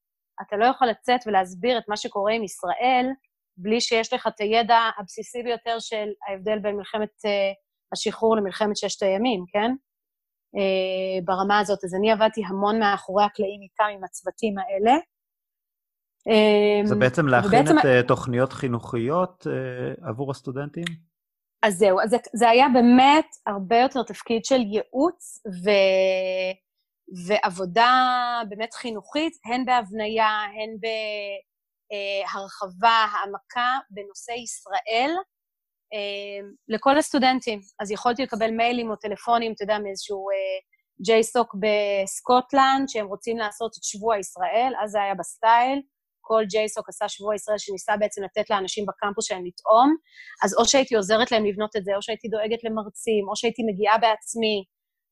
אתה 0.43 0.57
לא 0.57 0.67
יכול 0.67 0.89
לצאת 0.89 1.21
ולהסביר 1.27 1.79
את 1.79 1.85
מה 1.89 1.97
שקורה 1.97 2.33
עם 2.33 2.45
ישראל 2.45 3.07
בלי 3.57 3.81
שיש 3.81 4.13
לך 4.13 4.27
את 4.27 4.41
הידע 4.41 4.79
הבסיסי 4.99 5.43
ביותר 5.43 5.79
של 5.79 6.09
ההבדל 6.29 6.59
בין 6.59 6.77
מלחמת 6.77 7.25
אה, 7.27 7.53
השחרור 7.93 8.37
למלחמת 8.37 8.77
ששת 8.77 9.03
הימים, 9.03 9.45
כן? 9.53 9.71
אה, 10.57 11.25
ברמה 11.25 11.59
הזאת. 11.59 11.85
אז 11.85 11.95
אני 11.95 12.13
עבדתי 12.13 12.43
המון 12.49 12.79
מאחורי 12.79 13.25
הקלעים 13.25 13.61
איתם, 13.63 13.85
עם 13.95 14.05
הצוותים 14.05 14.55
האלה. 14.59 14.99
זה 16.85 16.95
בעצם 16.95 17.29
להכין 17.29 17.49
ובעצם... 17.61 17.79
את 17.79 18.09
תוכניות 18.09 18.53
חינוכיות 18.53 19.47
עבור 20.03 20.31
הסטודנטים? 20.31 20.85
אז 21.63 21.75
זהו, 21.75 22.01
אז 22.01 22.11
זה, 22.11 22.17
זה 22.33 22.49
היה 22.49 22.67
באמת 22.75 23.27
הרבה 23.47 23.77
יותר 23.77 24.03
תפקיד 24.03 24.45
של 24.45 24.61
ייעוץ 24.61 25.43
ו, 25.65 25.71
ועבודה 27.27 27.93
באמת 28.49 28.75
חינוכית, 28.75 29.33
הן 29.45 29.65
בהבניה, 29.65 30.29
הן 30.29 30.77
בהרחבה, 32.31 32.89
העמקה 33.13 33.79
בנושא 33.91 34.33
ישראל 34.33 35.11
אה, 35.95 36.49
לכל 36.69 36.99
הסטודנטים. 36.99 37.61
אז 37.81 37.91
יכולתי 37.91 38.23
לקבל 38.23 38.51
מיילים 38.51 38.91
או 38.91 38.97
טלפונים, 38.97 39.53
אתה 39.53 39.65
יודע, 39.65 39.79
מאיזשהו 39.79 40.27
JSOC 41.05 41.55
אה, 41.55 41.61
בסקוטלנד, 41.61 42.89
שהם 42.89 43.07
רוצים 43.07 43.39
לעשות 43.39 43.71
את 43.79 43.85
שבוע 43.85 44.19
ישראל, 44.19 44.73
אז 44.83 44.91
זה 44.91 45.03
היה 45.03 45.15
ב 45.15 45.24
style. 45.24 45.83
כל 46.31 46.43
JSOC 46.53 46.85
עשה 46.89 47.09
שבוע 47.09 47.35
ישראל 47.35 47.59
שניסה 47.59 47.97
בעצם 47.97 48.23
לתת 48.25 48.51
לאנשים 48.51 48.85
בקמפוס 48.89 49.25
שלהם 49.29 49.45
לטעום, 49.47 49.97
אז 50.45 50.55
או 50.59 50.65
שהייתי 50.65 50.95
עוזרת 50.95 51.33
להם 51.33 51.45
לבנות 51.47 51.77
את 51.77 51.85
זה, 51.85 51.93
או 51.97 52.03
שהייתי 52.03 52.29
דואגת 52.29 52.65
למרצים, 52.65 53.29
או 53.29 53.37
שהייתי 53.37 53.63
מגיעה 53.71 53.99
בעצמי, 53.99 54.65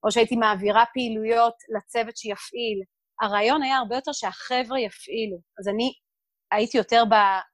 או 0.05 0.11
שהייתי 0.13 0.37
מעבירה 0.37 0.85
פעילויות 0.95 1.55
לצוות 1.77 2.17
שיפעיל. 2.17 2.79
הרעיון 3.23 3.63
היה 3.63 3.77
הרבה 3.77 3.95
יותר 3.95 4.13
שהחבר'ה 4.13 4.81
יפעילו. 4.81 5.39
אז 5.59 5.69
אני 5.69 5.93
הייתי 6.53 6.79
יותר 6.79 7.03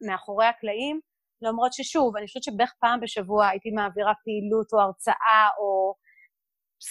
מאחורי 0.07 0.47
הקלעים, 0.47 1.01
למרות 1.43 1.73
ששוב, 1.73 2.17
אני 2.17 2.27
חושבת 2.27 2.43
שבערך 2.43 2.73
פעם 2.81 3.01
בשבוע 3.01 3.49
הייתי 3.49 3.71
מעבירה 3.71 4.13
פעילות 4.25 4.69
או 4.73 4.81
הרצאה 4.81 5.45
או 5.59 5.95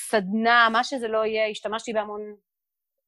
סדנה, 0.09 0.67
מה 0.71 0.83
שזה 0.83 1.07
לא 1.07 1.25
יהיה, 1.25 1.47
השתמשתי 1.47 1.93
בהמון, 1.93 2.21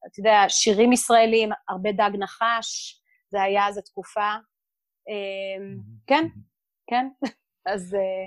אתה 0.07 0.19
יודע, 0.19 0.39
שירים 0.49 0.91
ישראלים, 0.93 1.49
הרבה 1.69 1.91
דג 1.91 2.11
נחש, 2.19 3.01
זה 3.35 3.41
היה 3.41 3.67
אז 3.67 3.77
התקופה. 3.77 4.31
אמ, 5.09 5.79
כן, 6.07 6.27
כן, 6.89 7.07
אז... 7.73 7.93
אה, 7.93 8.25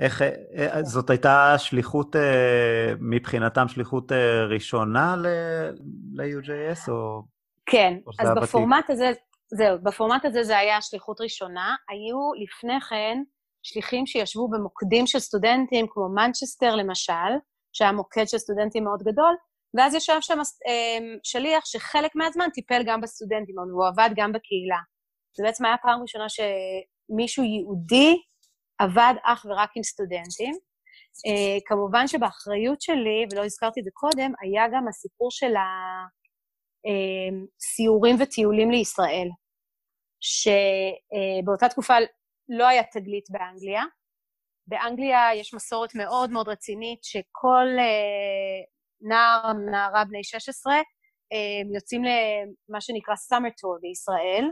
איך, 0.00 0.22
אה, 0.22 0.82
זאת 0.82 1.10
הייתה 1.10 1.54
שליחות, 1.58 2.16
אה, 2.16 2.92
מבחינתם 3.00 3.68
שליחות 3.68 4.12
ראשונה 4.50 5.16
ל-UJS, 5.16 6.90
או... 6.90 7.22
כן, 7.66 7.98
או 8.06 8.12
אז 8.18 8.28
בפורמט 8.42 8.90
הזה, 8.90 9.12
זהו, 9.54 9.78
בפורמט 9.82 10.24
הזה 10.24 10.42
זה 10.42 10.58
היה 10.58 10.80
שליחות 10.80 11.20
ראשונה. 11.20 11.76
היו 11.88 12.44
לפני 12.44 12.80
כן 12.80 13.22
שליחים 13.62 14.06
שישבו 14.06 14.48
במוקדים 14.48 15.06
של 15.06 15.18
סטודנטים, 15.18 15.86
כמו 15.90 16.08
מנצ'סטר 16.08 16.76
למשל, 16.76 17.32
שהיה 17.72 17.92
מוקד 17.92 18.28
של 18.28 18.38
סטודנטים 18.38 18.84
מאוד 18.84 19.02
גדול, 19.02 19.34
ואז 19.74 19.94
ישב 19.94 20.16
שם 20.20 20.38
אמ, 20.38 21.16
שליח 21.22 21.66
שחלק 21.66 22.10
מהזמן 22.14 22.50
טיפל 22.54 22.82
גם 22.86 23.00
בסטודנטים, 23.00 23.58
והוא 23.58 23.86
עבד 23.86 24.10
גם 24.16 24.32
בקהילה. 24.32 24.80
זה 25.36 25.42
בעצם 25.42 25.64
היה 25.64 25.76
פעם 25.82 26.02
ראשונה 26.02 26.26
שמישהו 26.28 27.44
יהודי 27.44 28.16
עבד 28.78 29.14
אך 29.24 29.46
ורק 29.48 29.70
עם 29.76 29.82
סטודנטים. 29.82 30.54
Uh, 31.26 31.60
כמובן 31.66 32.08
שבאחריות 32.08 32.80
שלי, 32.80 33.26
ולא 33.32 33.44
הזכרתי 33.44 33.80
את 33.80 33.84
זה 33.84 33.90
קודם, 33.94 34.32
היה 34.42 34.64
גם 34.72 34.88
הסיפור 34.88 35.30
של 35.30 35.54
הסיורים 37.60 38.16
אמ, 38.16 38.22
וטיולים 38.22 38.70
לישראל, 38.70 39.28
שבאותה 40.20 41.66
uh, 41.66 41.68
תקופה 41.68 41.94
לא 42.48 42.68
היה 42.68 42.82
תגלית 42.92 43.24
באנגליה. 43.30 43.82
באנגליה 44.66 45.34
יש 45.34 45.54
מסורת 45.54 45.94
מאוד 45.94 46.30
מאוד 46.30 46.48
רצינית 46.48 47.04
שכל 47.04 47.66
uh, 47.78 48.79
נער, 49.00 49.52
נערה 49.52 50.04
בני 50.04 50.24
16, 50.24 50.74
יוצאים 51.74 52.02
למה 52.68 52.80
שנקרא 52.80 53.14
summer 53.14 53.50
tour 53.50 53.80
בישראל, 53.80 54.44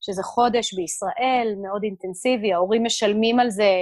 שזה 0.00 0.22
חודש 0.22 0.74
בישראל, 0.74 1.54
מאוד 1.62 1.82
אינטנסיבי, 1.82 2.52
ההורים 2.52 2.84
משלמים 2.84 3.40
על 3.40 3.50
זה 3.50 3.72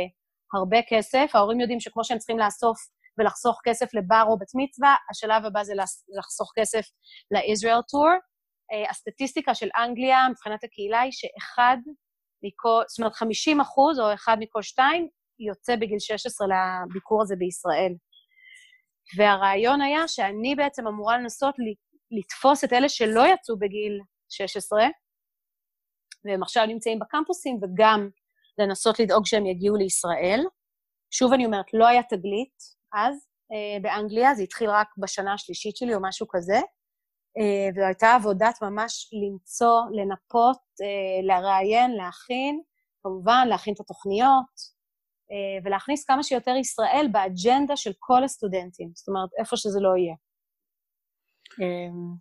הרבה 0.54 0.78
כסף, 0.88 1.30
ההורים 1.35 1.61
יודעים 1.61 1.80
שכמו 1.80 2.04
שהם 2.04 2.18
צריכים 2.18 2.38
לאסוף 2.38 2.78
ולחסוך 3.18 3.61
כסף 3.64 3.94
לבר 3.94 4.24
או 4.28 4.38
בת 4.38 4.52
מצווה, 4.54 4.94
השלב 5.11 5.44
הבא 5.44 5.64
זה 5.64 5.74
לחסוך 6.18 6.52
כסף 6.56 6.85
ל-Israel 7.30 7.82
tour. 7.92 8.32
Uh, 8.72 8.90
הסטטיסטיקה 8.90 9.54
של 9.54 9.68
אנגליה 9.76 10.28
מבחינת 10.30 10.64
הקהילה 10.64 11.00
היא 11.00 11.12
שאחד 11.12 11.76
מכל, 12.42 12.82
זאת 12.88 12.98
אומרת 12.98 13.14
50 13.14 13.61
אחוז 13.61 13.98
או 13.98 14.14
אחד 14.14 14.37
מכל 14.40 14.62
שתיים 14.62 15.08
יוצא 15.38 15.76
בגיל 15.76 15.98
16 15.98 16.46
לביקור 16.46 17.22
הזה 17.22 17.37
בישראל. 17.37 17.92
והרעיון 19.16 19.81
היה 19.81 20.09
שאני 20.09 20.55
בעצם 20.55 20.87
אמורה 20.87 21.18
לנסות 21.18 21.55
לתפוס 22.11 22.64
את 22.64 22.72
אלה 22.72 22.88
שלא 22.88 23.22
יצאו 23.35 23.59
בגיל 23.59 24.01
16, 24.29 24.87
והם 26.25 26.42
עכשיו 26.42 26.66
נמצאים 26.66 26.98
בקמפוסים, 26.98 27.59
וגם 27.62 28.09
לנסות 28.59 29.01
לדאוג 29.01 29.27
שהם 29.27 29.46
יגיעו 29.46 29.77
לישראל. 29.77 30.40
שוב 31.11 31.33
אני 31.33 31.46
אומרת, 31.46 31.66
לא 31.75 31.87
היה 31.87 32.03
תגלית 32.03 32.55
אז 32.92 33.14
אה, 33.53 33.81
באנגליה, 33.83 34.35
זה 34.35 34.42
התחיל 34.42 34.70
רק 34.70 34.88
בשנה 34.98 35.35
השלישית 35.35 35.77
שלי 35.77 35.94
או 35.94 36.03
משהו 36.03 36.27
כזה, 36.31 36.61
אה, 37.38 37.68
וזו 37.72 37.87
הייתה 37.87 38.14
עבודת 38.14 38.62
ממש 38.62 39.11
למצוא, 39.12 39.81
לנפות, 39.92 40.62
אה, 40.83 41.27
לראיין, 41.27 41.90
להכין, 41.90 42.62
כמובן, 43.03 43.46
להכין 43.48 43.75
את 43.75 43.81
התוכניות, 43.81 44.71
ולהכניס 45.64 46.04
כמה 46.04 46.22
שיותר 46.22 46.54
ישראל 46.60 47.06
באג'נדה 47.12 47.76
של 47.76 47.90
כל 47.98 48.24
הסטודנטים, 48.24 48.90
זאת 48.94 49.08
אומרת, 49.08 49.28
איפה 49.38 49.56
שזה 49.56 49.80
לא 49.80 49.96
יהיה. 49.96 50.14
אמ, 51.60 52.14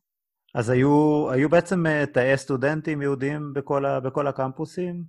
אז 0.55 0.69
היו, 0.69 1.25
היו 1.31 1.49
בעצם 1.49 1.85
אה, 1.85 2.05
תאי 2.13 2.37
סטודנטים 2.37 3.01
יהודים 3.01 3.53
בכל, 3.53 3.85
ה, 3.85 3.99
בכל 3.99 4.27
הקמפוסים? 4.27 5.03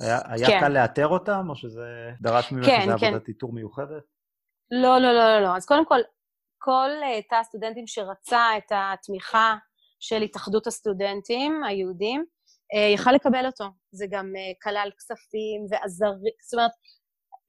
היה, 0.00 0.18
היה 0.24 0.46
כן. 0.46 0.60
קל 0.60 0.68
לאתר 0.68 1.08
אותם, 1.08 1.46
או 1.48 1.56
שזה 1.56 2.10
דרש 2.20 2.52
ממך 2.52 2.66
כן, 2.66 2.80
איזו 2.80 2.98
כן. 2.98 3.06
עבודת 3.06 3.28
איתור 3.28 3.52
מיוחדת? 3.52 4.02
לא, 4.70 4.98
לא, 4.98 5.12
לא, 5.12 5.28
לא, 5.28 5.40
לא. 5.40 5.56
אז 5.56 5.66
קודם 5.66 5.86
כל, 5.86 6.00
כל 6.58 6.90
uh, 7.02 7.28
תא 7.30 7.34
הסטודנטים 7.34 7.86
שרצה 7.86 8.44
את 8.58 8.72
התמיכה 8.74 9.54
של 10.00 10.22
התאחדות 10.22 10.66
הסטודנטים 10.66 11.64
היהודים, 11.64 12.24
יכל 12.94 13.12
לקבל 13.12 13.46
אותו. 13.46 13.64
זה 13.92 14.06
גם 14.10 14.32
כלל 14.62 14.90
כספים 14.98 15.66
ועזרים, 15.70 16.34
זאת 16.42 16.54
אומרת, 16.54 16.70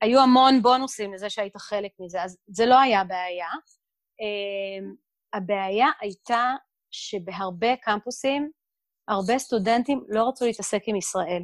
היו 0.02 0.22
המון 0.22 0.62
בונוסים 0.62 1.14
לזה 1.14 1.30
שהיית 1.30 1.58
חלק 1.58 1.92
מזה, 2.00 2.24
אז 2.24 2.38
זה 2.48 2.66
לא 2.66 2.80
היה 2.80 3.04
בעיה. 3.04 3.50
Uh, 4.22 4.96
הבעיה 5.34 5.88
הייתה 6.02 6.56
שבהרבה 6.92 7.76
קמפוסים, 7.76 8.52
הרבה 9.08 9.40
סטודנטים 9.40 10.04
לא 10.10 10.28
רצו 10.28 10.46
להתעסק 10.46 10.82
עם 10.86 10.96
ישראל. 10.96 11.44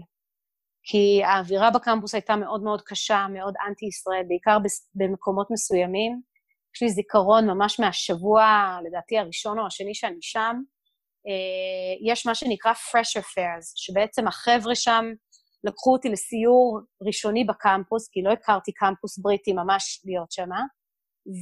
כי 0.88 1.24
האווירה 1.24 1.72
בקמפוס 1.72 2.14
הייתה 2.14 2.36
מאוד 2.36 2.64
מאוד 2.64 2.82
קשה, 2.82 3.28
מאוד 3.34 3.54
אנטי-ישראל, 3.68 4.24
בעיקר 4.28 4.58
במקומות 4.96 5.48
מסוימים. 5.52 6.22
יש 6.76 6.82
לי 6.82 6.90
זיכרון 6.90 7.50
ממש 7.50 7.80
מהשבוע, 7.80 8.46
לדעתי 8.88 9.18
הראשון 9.18 9.60
או 9.60 9.66
השני 9.68 9.94
שאני 9.94 10.22
שם. 10.22 10.62
אה, 11.28 12.12
יש 12.12 12.26
מה 12.26 12.36
שנקרא 12.36 12.74
Fresh 12.74 13.22
Affairs, 13.22 13.74
שבעצם 13.76 14.28
החבר'ה 14.28 14.76
שם 14.76 15.06
לקחו 15.66 15.94
אותי 15.94 16.10
לסיור 16.10 16.80
ראשוני 17.02 17.44
בקמפוס, 17.44 18.10
כי 18.12 18.22
לא 18.22 18.32
הכרתי 18.32 18.72
קמפוס 18.72 19.18
בריטי 19.18 19.54
ממש 19.54 20.02
להיות 20.06 20.32
שם, 20.32 20.50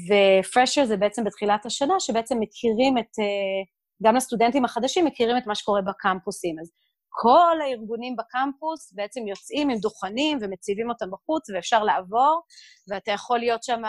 ו-Fresher 0.07 0.85
זה 0.85 0.97
בעצם 0.97 1.23
בתחילת 1.23 1.65
השנה, 1.65 1.99
שבעצם 1.99 2.39
מכירים 2.39 2.97
את, 2.97 3.19
אה, 3.19 3.61
גם 4.03 4.15
לסטודנטים 4.15 4.65
החדשים 4.65 5.05
מכירים 5.05 5.37
את 5.37 5.47
מה 5.47 5.55
שקורה 5.55 5.81
בקמפוסים. 5.81 6.55
אז 6.61 6.71
כל 7.09 7.61
הארגונים 7.61 8.15
בקמפוס 8.15 8.93
בעצם 8.93 9.27
יוצאים 9.27 9.69
עם 9.69 9.77
דוכנים 9.77 10.37
ומציבים 10.41 10.89
אותם 10.89 11.05
בחוץ, 11.11 11.49
ואפשר 11.49 11.83
לעבור, 11.83 12.41
ואתה 12.89 13.11
יכול 13.11 13.39
להיות 13.39 13.63
שם 13.63 13.81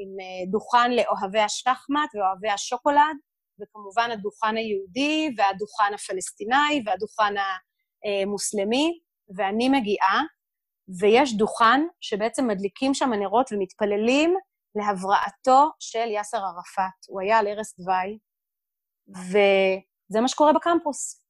עם 0.00 0.10
אה, 0.20 0.50
דוכן 0.50 0.90
לאוהבי 0.92 1.40
השחמט 1.40 2.10
ואוהבי 2.14 2.48
השוקולד, 2.48 3.16
וכמובן 3.60 4.10
הדוכן 4.10 4.56
היהודי, 4.56 5.34
והדוכן 5.36 5.94
הפלסטיני, 5.94 6.82
והדוכן 6.86 7.34
המוסלמי, 8.04 9.00
ואני 9.36 9.68
מגיעה, 9.68 10.22
ויש 11.00 11.36
דוכן 11.36 11.80
שבעצם 12.00 12.46
מדליקים 12.46 12.94
שם 12.94 13.12
נרות 13.12 13.52
ומתפללים 13.52 14.34
להבראתו 14.74 15.70
של 15.80 16.10
יאסר 16.10 16.38
ערפאת. 16.38 17.08
הוא 17.08 17.20
היה 17.20 17.38
על 17.38 17.46
ערש 17.46 17.66
דווי, 17.78 18.18
וזה 19.08 20.20
מה 20.20 20.28
שקורה 20.28 20.52
בקמפוס. 20.52 21.22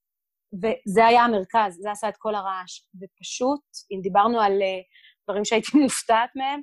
וזה 0.55 1.07
היה 1.07 1.23
המרכז, 1.23 1.79
זה 1.83 1.91
עשה 1.91 2.09
את 2.09 2.17
כל 2.19 2.35
הרעש. 2.35 2.81
ופשוט, 3.01 3.61
אם 3.91 4.01
דיברנו 4.03 4.41
על 4.41 4.53
uh, 4.53 4.85
דברים 5.25 5.45
שהייתי 5.45 5.79
מופתעת 5.83 6.31
מהם, 6.37 6.61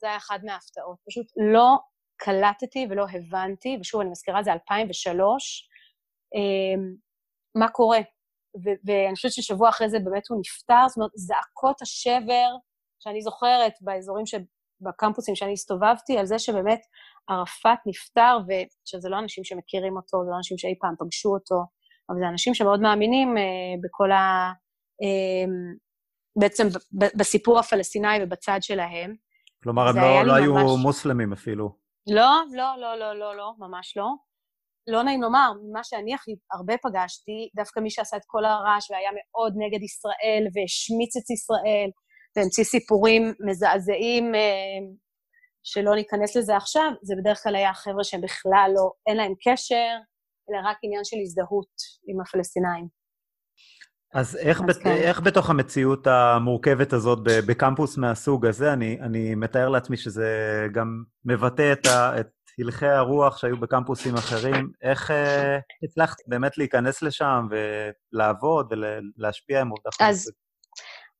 זה 0.00 0.06
היה 0.06 0.16
אחד 0.16 0.38
מההפתעות. 0.44 0.98
פשוט 1.08 1.26
לא 1.54 1.76
קלטתי 2.16 2.86
ולא 2.90 3.06
הבנתי, 3.12 3.78
ושוב, 3.80 4.00
אני 4.00 4.10
מזכירה, 4.10 4.42
זה 4.42 4.52
2003, 4.52 5.68
um, 6.34 6.38
אמ, 6.38 6.94
מה 7.54 7.68
קורה. 7.68 7.98
ו- 8.56 8.78
ואני 8.84 9.14
חושבת 9.14 9.32
ששבוע 9.32 9.68
אחרי 9.68 9.88
זה 9.88 9.98
באמת 9.98 10.22
הוא 10.30 10.40
נפטר, 10.40 10.88
זאת 10.88 10.96
אומרת, 10.96 11.10
זעקות 11.14 11.82
השבר 11.82 12.48
שאני 13.00 13.22
זוכרת 13.22 13.72
באזורים, 13.80 14.26
ש... 14.26 14.34
בקמפוסים 14.80 15.34
שאני 15.34 15.52
הסתובבתי, 15.52 16.18
על 16.18 16.26
זה 16.26 16.38
שבאמת 16.38 16.80
ערפאת 17.28 17.78
נפטר, 17.86 18.38
ושזה 18.46 19.08
לא 19.08 19.18
אנשים 19.18 19.44
שמכירים 19.44 19.96
אותו, 19.96 20.24
זה 20.24 20.30
לא 20.30 20.36
אנשים 20.36 20.58
שאי 20.58 20.74
פעם 20.80 20.94
פגשו 20.98 21.28
אותו, 21.28 21.64
אבל 22.10 22.18
זה 22.18 22.28
אנשים 22.28 22.54
שמאוד 22.54 22.80
מאמינים 22.80 23.38
אה, 23.38 23.42
בכל 23.82 24.12
ה... 24.12 24.52
אה, 25.02 25.52
בעצם 26.40 26.68
ב- 26.98 27.18
בסיפור 27.18 27.58
הפלסטיני 27.58 28.18
ובצד 28.22 28.58
שלהם. 28.60 29.14
כלומר, 29.62 29.88
הם 29.88 29.96
לא, 29.96 30.22
לא 30.22 30.32
היו 30.32 30.54
ממש... 30.54 30.82
מוסלמים 30.82 31.32
אפילו. 31.32 31.76
לא, 32.06 32.42
לא, 32.52 32.74
לא, 32.80 32.98
לא, 32.98 33.18
לא, 33.18 33.36
לא, 33.36 33.52
ממש 33.58 33.96
לא. 33.96 34.06
לא 34.86 35.02
נעים 35.02 35.22
לומר, 35.22 35.52
מה 35.72 35.84
שאני 35.84 36.14
הכי 36.14 36.30
הרבה 36.52 36.74
פגשתי, 36.82 37.48
דווקא 37.56 37.80
מי 37.80 37.90
שעשה 37.90 38.16
את 38.16 38.22
כל 38.26 38.44
הרעש 38.44 38.90
והיה 38.90 39.10
מאוד 39.14 39.52
נגד 39.56 39.82
ישראל 39.82 40.44
והשמיץ 40.54 41.16
את 41.16 41.30
ישראל 41.30 41.90
והמציא 42.36 42.64
סיפורים 42.64 43.32
מזעזעים 43.46 44.34
אה, 44.34 44.80
שלא 45.62 45.94
ניכנס 45.94 46.36
לזה 46.36 46.56
עכשיו, 46.56 46.90
זה 47.02 47.14
בדרך 47.20 47.42
כלל 47.42 47.56
היה 47.56 47.74
חבר'ה 47.74 48.04
שהם 48.04 48.20
בכלל 48.20 48.70
לא, 48.74 48.90
אין 49.06 49.16
להם 49.16 49.32
קשר, 49.44 49.90
אלא 50.50 50.58
רק 50.68 50.76
עניין 50.82 51.04
של 51.04 51.16
הזדהות 51.22 51.72
עם 52.08 52.20
הפלסטינאים. 52.20 53.04
אז 54.14 54.36
איך, 54.36 54.60
אז 54.60 54.66
בת, 54.66 54.82
כן. 54.82 54.90
איך 54.90 55.20
בתוך 55.20 55.50
המציאות 55.50 56.06
המורכבת 56.06 56.92
הזאת 56.92 57.18
בקמפוס 57.24 57.98
מהסוג 57.98 58.46
הזה, 58.46 58.72
אני, 58.72 59.00
אני 59.00 59.34
מתאר 59.34 59.68
לעצמי 59.68 59.96
שזה 59.96 60.28
גם 60.72 61.04
מבטא 61.24 61.72
את, 61.72 61.86
ה, 61.86 62.20
את 62.20 62.30
הלכי 62.58 62.86
הרוח 62.86 63.36
שהיו 63.36 63.56
בקמפוסים 63.56 64.14
אחרים, 64.14 64.70
איך 64.82 65.10
אה, 65.10 65.58
הצלחת 65.82 66.16
באמת 66.26 66.58
להיכנס 66.58 67.02
לשם 67.02 67.46
ולעבוד 67.50 68.72
ולהשפיע 68.72 69.60
עם 69.60 69.68
עובדה 69.68 69.90
אז, 70.00 70.32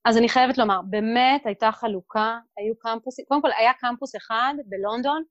אז 0.05 0.19
אני 0.19 0.29
חייבת 0.29 0.59
לומר, 0.59 0.81
באמת 0.91 1.47
הייתה 1.47 1.73
חלוקה, 1.73 2.39
היו 2.59 2.75
קמפוסים, 2.79 3.25
קודם 3.29 3.43
כל 3.43 3.51
היה 3.59 3.73
קמפוס 3.81 4.17
אחד 4.17 4.55
בלונדון, 4.67 5.23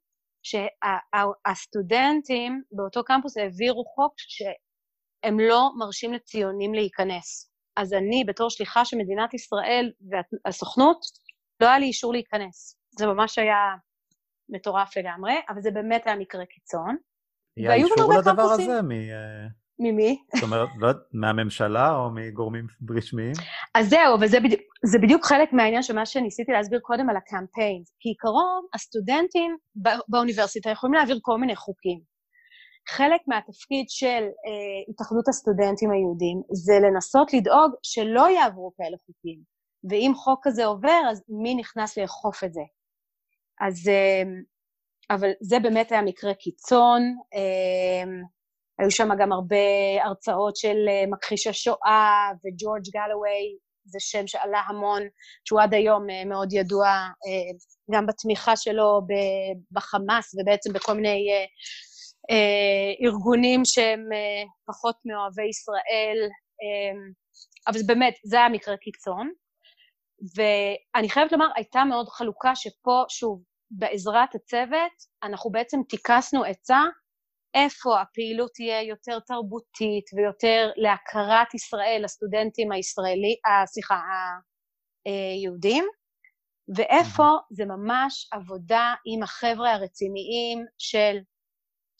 שהסטודנטים 0.44 2.62
באותו 2.72 3.04
קמפוס 3.04 3.38
העבירו 3.38 3.84
חוק 3.96 4.14
שהם 4.18 5.40
לא 5.40 5.70
מרשים 5.80 6.14
לציונים 6.14 6.74
להיכנס. 6.74 7.50
אז 7.78 7.94
אני, 7.94 8.24
בתור 8.28 8.50
שליחה 8.50 8.86
של 8.86 8.98
מדינת 8.98 9.34
ישראל 9.34 9.92
והסוכנות, 10.46 10.98
לא 11.60 11.68
היה 11.68 11.80
לי 11.80 11.86
אישור 11.86 12.14
להיכנס. 12.14 12.78
זה 13.00 13.08
ממש 13.08 13.40
היה 13.40 13.58
מטורף 14.50 14.98
לגמרי, 14.98 15.34
אבל 15.50 15.62
זה 15.62 15.72
באמת 15.72 16.08
היה 16.08 16.16
מקרה 16.16 16.46
קיצון. 16.46 16.96
היה 17.58 17.74
אישור 17.74 18.14
לדבר 18.14 18.42
הזה 18.42 18.82
מ... 18.82 18.92
אה, 18.92 19.48
ממי? 19.80 20.24
זאת 20.36 20.44
אומרת, 20.44 20.70
לא, 20.80 20.90
מהממשלה 21.14 21.96
או 21.96 22.10
מגורמים 22.12 22.68
רשמיים? 22.98 23.34
אז 23.76 23.90
זהו, 23.90 24.20
וזה 24.22 24.40
בדיוק, 24.40 24.62
בדיוק 25.04 25.26
חלק 25.26 25.54
מהעניין 25.54 25.84
של 25.84 25.96
מה 25.96 26.06
שניסיתי 26.06 26.52
להסביר 26.52 26.80
קודם 26.80 27.10
על 27.10 27.18
הקמפיין. 27.18 27.84
כעיקרון, 28.00 28.66
הסטודנטים 28.74 29.58
באוניברסיטה 30.08 30.70
יכולים 30.70 30.94
להעביר 30.94 31.20
כל 31.22 31.38
מיני 31.38 31.56
חוקים. 31.56 32.00
חלק 32.90 33.22
מהתפקיד 33.28 33.86
של 33.90 34.24
אה, 34.46 34.80
התאחדות 34.90 35.28
הסטודנטים 35.28 35.92
היהודים 35.92 36.42
זה 36.52 36.74
לנסות 36.88 37.34
לדאוג 37.34 37.72
שלא 37.84 38.30
יעברו 38.30 38.72
כאלה 38.78 38.98
חוקים. 39.06 39.40
ואם 39.90 40.12
חוק 40.16 40.40
כזה 40.44 40.66
עובר, 40.66 41.02
אז 41.12 41.24
מי 41.44 41.56
נכנס 41.56 41.98
לאכוף 41.98 42.44
את 42.44 42.54
זה? 42.54 42.62
אז... 43.68 43.88
אה, 43.88 44.24
אבל 45.10 45.32
זה 45.42 45.60
באמת 45.60 45.92
היה 45.92 46.02
מקרה 46.02 46.34
קיצון. 46.34 47.02
אה, 47.34 48.12
היו 48.80 48.92
שם 48.92 49.10
גם 49.20 49.32
הרבה 49.32 49.56
הרצאות 50.04 50.56
של 50.56 50.78
אה, 50.90 51.04
מכחיש 51.12 51.48
השואה, 51.48 52.30
וג'ורג' 52.34 52.84
גלווי, 52.94 53.58
זה 53.86 54.00
שם 54.00 54.28
שעלה 54.28 54.62
המון, 54.68 55.02
שהוא 55.48 55.62
עד 55.62 55.74
היום 55.74 56.10
אה, 56.10 56.26
מאוד 56.26 56.54
ידוע 56.54 56.88
אה, 56.88 57.52
גם 57.94 58.06
בתמיכה 58.06 58.56
שלו 58.56 59.02
בחמאס 59.72 60.36
ובעצם 60.36 60.74
בכל 60.74 60.94
מיני 60.94 61.28
ארגונים 63.06 63.66
שהם 63.66 64.10
פחות 64.68 64.96
מאוהבי 65.06 65.50
ישראל, 65.50 66.30
אבל 67.68 67.78
זה 67.78 67.84
באמת, 67.88 68.14
זה 68.24 68.38
היה 68.38 68.50
מקרה 68.50 68.78
קיצון. 68.78 69.32
ואני 70.36 71.10
חייבת 71.10 71.32
לומר, 71.32 71.48
הייתה 71.56 71.84
מאוד 71.84 72.10
חלוקה 72.10 72.56
שפה, 72.56 73.04
שוב, 73.10 73.42
בעזרת 73.78 74.36
הצוות, 74.36 74.92
אנחנו 75.24 75.52
בעצם 75.52 75.78
טיכסנו 75.90 76.44
עצה 76.44 76.82
איפה 77.54 78.02
הפעילות 78.02 78.52
תהיה 78.54 78.82
יותר 78.82 79.20
תרבותית 79.20 80.06
ויותר 80.16 80.72
להכרת 80.76 81.54
ישראל, 81.54 82.02
לסטודנטים 82.04 82.72
הישראלי, 82.72 83.36
אה, 83.46 83.66
סליחה, 83.66 84.00
היהודים, 85.06 85.86
ואיפה 86.76 87.30
זה 87.52 87.66
ממש 87.66 88.30
עבודה 88.32 88.94
עם 89.06 89.24
החבר'ה 89.24 89.72
הרציניים 89.72 90.66
של 90.78 91.18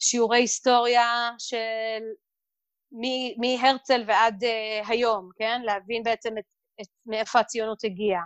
שיעורי 0.02 0.38
היסטוריה 0.38 1.30
של 1.38 2.02
מהרצל 3.38 4.04
ועד 4.06 4.44
uh, 4.44 4.88
היום, 4.88 5.28
כן? 5.36 5.62
להבין 5.64 6.02
בעצם 6.02 6.38
את, 6.38 6.44
את 6.80 6.86
מאיפה 7.06 7.40
הציונות 7.40 7.84
הגיעה, 7.84 8.22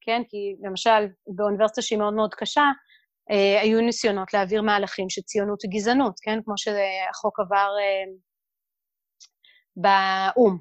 כן? 0.00 0.22
כי 0.28 0.56
למשל 0.68 1.06
באוניברסיטה 1.36 1.82
שהיא 1.82 1.98
מאוד 1.98 2.14
מאוד 2.14 2.34
קשה, 2.34 2.64
היו 3.62 3.80
ניסיונות 3.80 4.34
להעביר 4.34 4.62
מהלכים 4.62 5.10
של 5.10 5.22
ציונות 5.22 5.58
וגזענות, 5.64 6.14
כן? 6.22 6.38
כמו 6.44 6.54
שהחוק 6.56 7.40
עבר 7.40 7.70
אה, 7.80 8.12
באו"ם. 9.76 10.58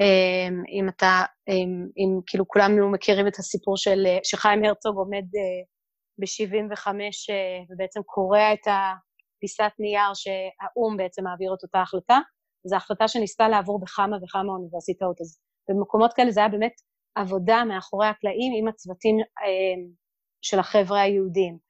אמ, 0.00 0.62
אם 0.68 0.88
אתה, 0.88 1.22
אם, 1.48 1.86
אם 1.96 2.20
כאילו 2.26 2.48
כולנו 2.48 2.90
מכירים 2.90 3.26
את 3.26 3.38
הסיפור 3.38 3.76
של, 3.76 4.06
שחיים 4.24 4.64
הרצוג 4.64 4.96
עומד 4.96 5.24
ב-75 6.18 6.88
ובעצם 7.70 8.00
קורע 8.02 8.52
את 8.52 8.66
הפיסת 8.66 9.72
נייר 9.78 10.14
שהאו"ם 10.14 10.96
בעצם 10.96 11.24
מעביר 11.24 11.54
את 11.54 11.62
אותה 11.62 11.80
החלטה, 11.80 12.18
זו 12.64 12.76
החלטה 12.76 13.08
שניסתה 13.08 13.48
לעבור 13.48 13.80
בכמה 13.80 14.16
וכמה 14.22 14.52
אוניברסיטאות. 14.52 15.20
אז 15.20 15.38
במקומות 15.68 16.12
כאלה 16.12 16.30
זה 16.30 16.40
היה 16.40 16.48
באמת 16.48 16.72
עבודה 17.14 17.64
מאחורי 17.64 18.06
הקלעים 18.06 18.52
עם 18.58 18.68
הצוותים 18.68 19.16
של 20.42 20.58
החבר'ה 20.58 21.00
היהודים. 21.00 21.69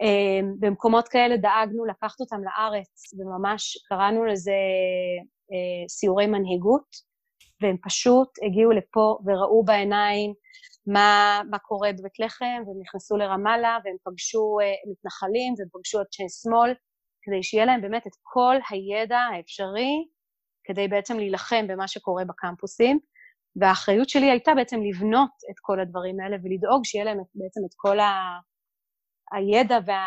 אמ, 0.00 0.54
במקומות 0.60 1.08
כאלה 1.08 1.36
דאגנו 1.36 1.84
לקחת 1.84 2.20
אותם 2.20 2.40
לארץ, 2.44 3.14
וממש 3.18 3.78
קראנו 3.88 4.24
לזה 4.24 4.52
אה, 5.52 5.88
סיורי 5.88 6.26
מנהיגות, 6.26 7.12
והם 7.62 7.76
פשוט 7.82 8.28
הגיעו 8.46 8.72
לפה 8.72 9.18
וראו 9.26 9.64
בעיניים 9.64 10.34
מה, 10.86 11.40
מה 11.50 11.58
קורה 11.58 11.92
בבית 11.92 12.18
לחם, 12.18 12.62
והם 12.66 12.80
נכנסו 12.82 13.16
לרמאללה, 13.16 13.78
והם 13.84 13.96
פגשו 14.04 14.58
אה, 14.62 14.90
מתנחלים, 14.90 15.54
והם 15.58 15.68
פגשו 15.72 15.98
אנשי 16.00 16.28
שמאל, 16.42 16.74
כדי 17.22 17.42
שיהיה 17.42 17.64
להם 17.64 17.80
באמת 17.80 18.06
את 18.06 18.12
כל 18.22 18.56
הידע 18.70 19.18
האפשרי, 19.18 19.92
כדי 20.64 20.88
בעצם 20.88 21.18
להילחם 21.18 21.66
במה 21.68 21.88
שקורה 21.88 22.24
בקמפוסים. 22.24 22.98
והאחריות 23.56 24.08
שלי 24.08 24.30
הייתה 24.30 24.54
בעצם 24.54 24.80
לבנות 24.82 25.30
את 25.50 25.54
כל 25.60 25.80
הדברים 25.80 26.20
האלה 26.20 26.36
ולדאוג 26.44 26.84
שיהיה 26.84 27.04
להם 27.04 27.18
בעצם 27.34 27.60
את 27.66 27.74
כל 27.76 28.00
ה... 28.00 28.12
הידע 29.32 29.78
וה... 29.86 30.02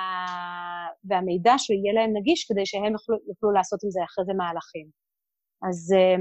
והמידע 1.05 1.53
שיהיה 1.57 1.93
להם 1.93 2.11
נגיש 2.17 2.45
כדי 2.51 2.65
שהם 2.65 2.93
יוכלו, 2.93 3.17
יוכלו 3.27 3.51
לעשות 3.51 3.79
עם 3.83 3.91
זה 3.91 3.99
אחרי 4.05 4.25
זה 4.25 4.33
מהלכים. 4.33 4.87
אז 5.69 5.93
אה, 5.97 6.15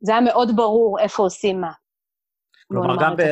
זה 0.00 0.12
היה 0.12 0.20
מאוד 0.20 0.48
ברור 0.56 0.98
איפה 1.00 1.22
עושים 1.22 1.60
מה. 1.60 1.72
כלומר, 2.68 2.96
גם 3.00 3.16
ב... 3.16 3.22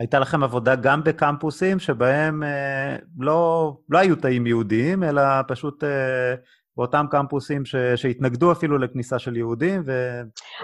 הייתה 0.00 0.18
לכם 0.18 0.42
עבודה 0.42 0.76
גם 0.76 1.04
בקמפוסים 1.04 1.78
שבהם 1.78 2.42
אה, 2.42 2.96
לא, 3.18 3.72
לא 3.88 3.98
היו 3.98 4.16
תאים 4.16 4.46
יהודיים, 4.46 5.04
אלא 5.04 5.22
פשוט 5.48 5.84
אה, 5.84 6.34
באותם 6.76 7.06
קמפוסים 7.10 7.64
ש, 7.64 7.76
שהתנגדו 7.96 8.52
אפילו 8.52 8.78
לכניסה 8.78 9.18
של 9.18 9.36
יהודים, 9.36 9.82
ו... 9.86 10.20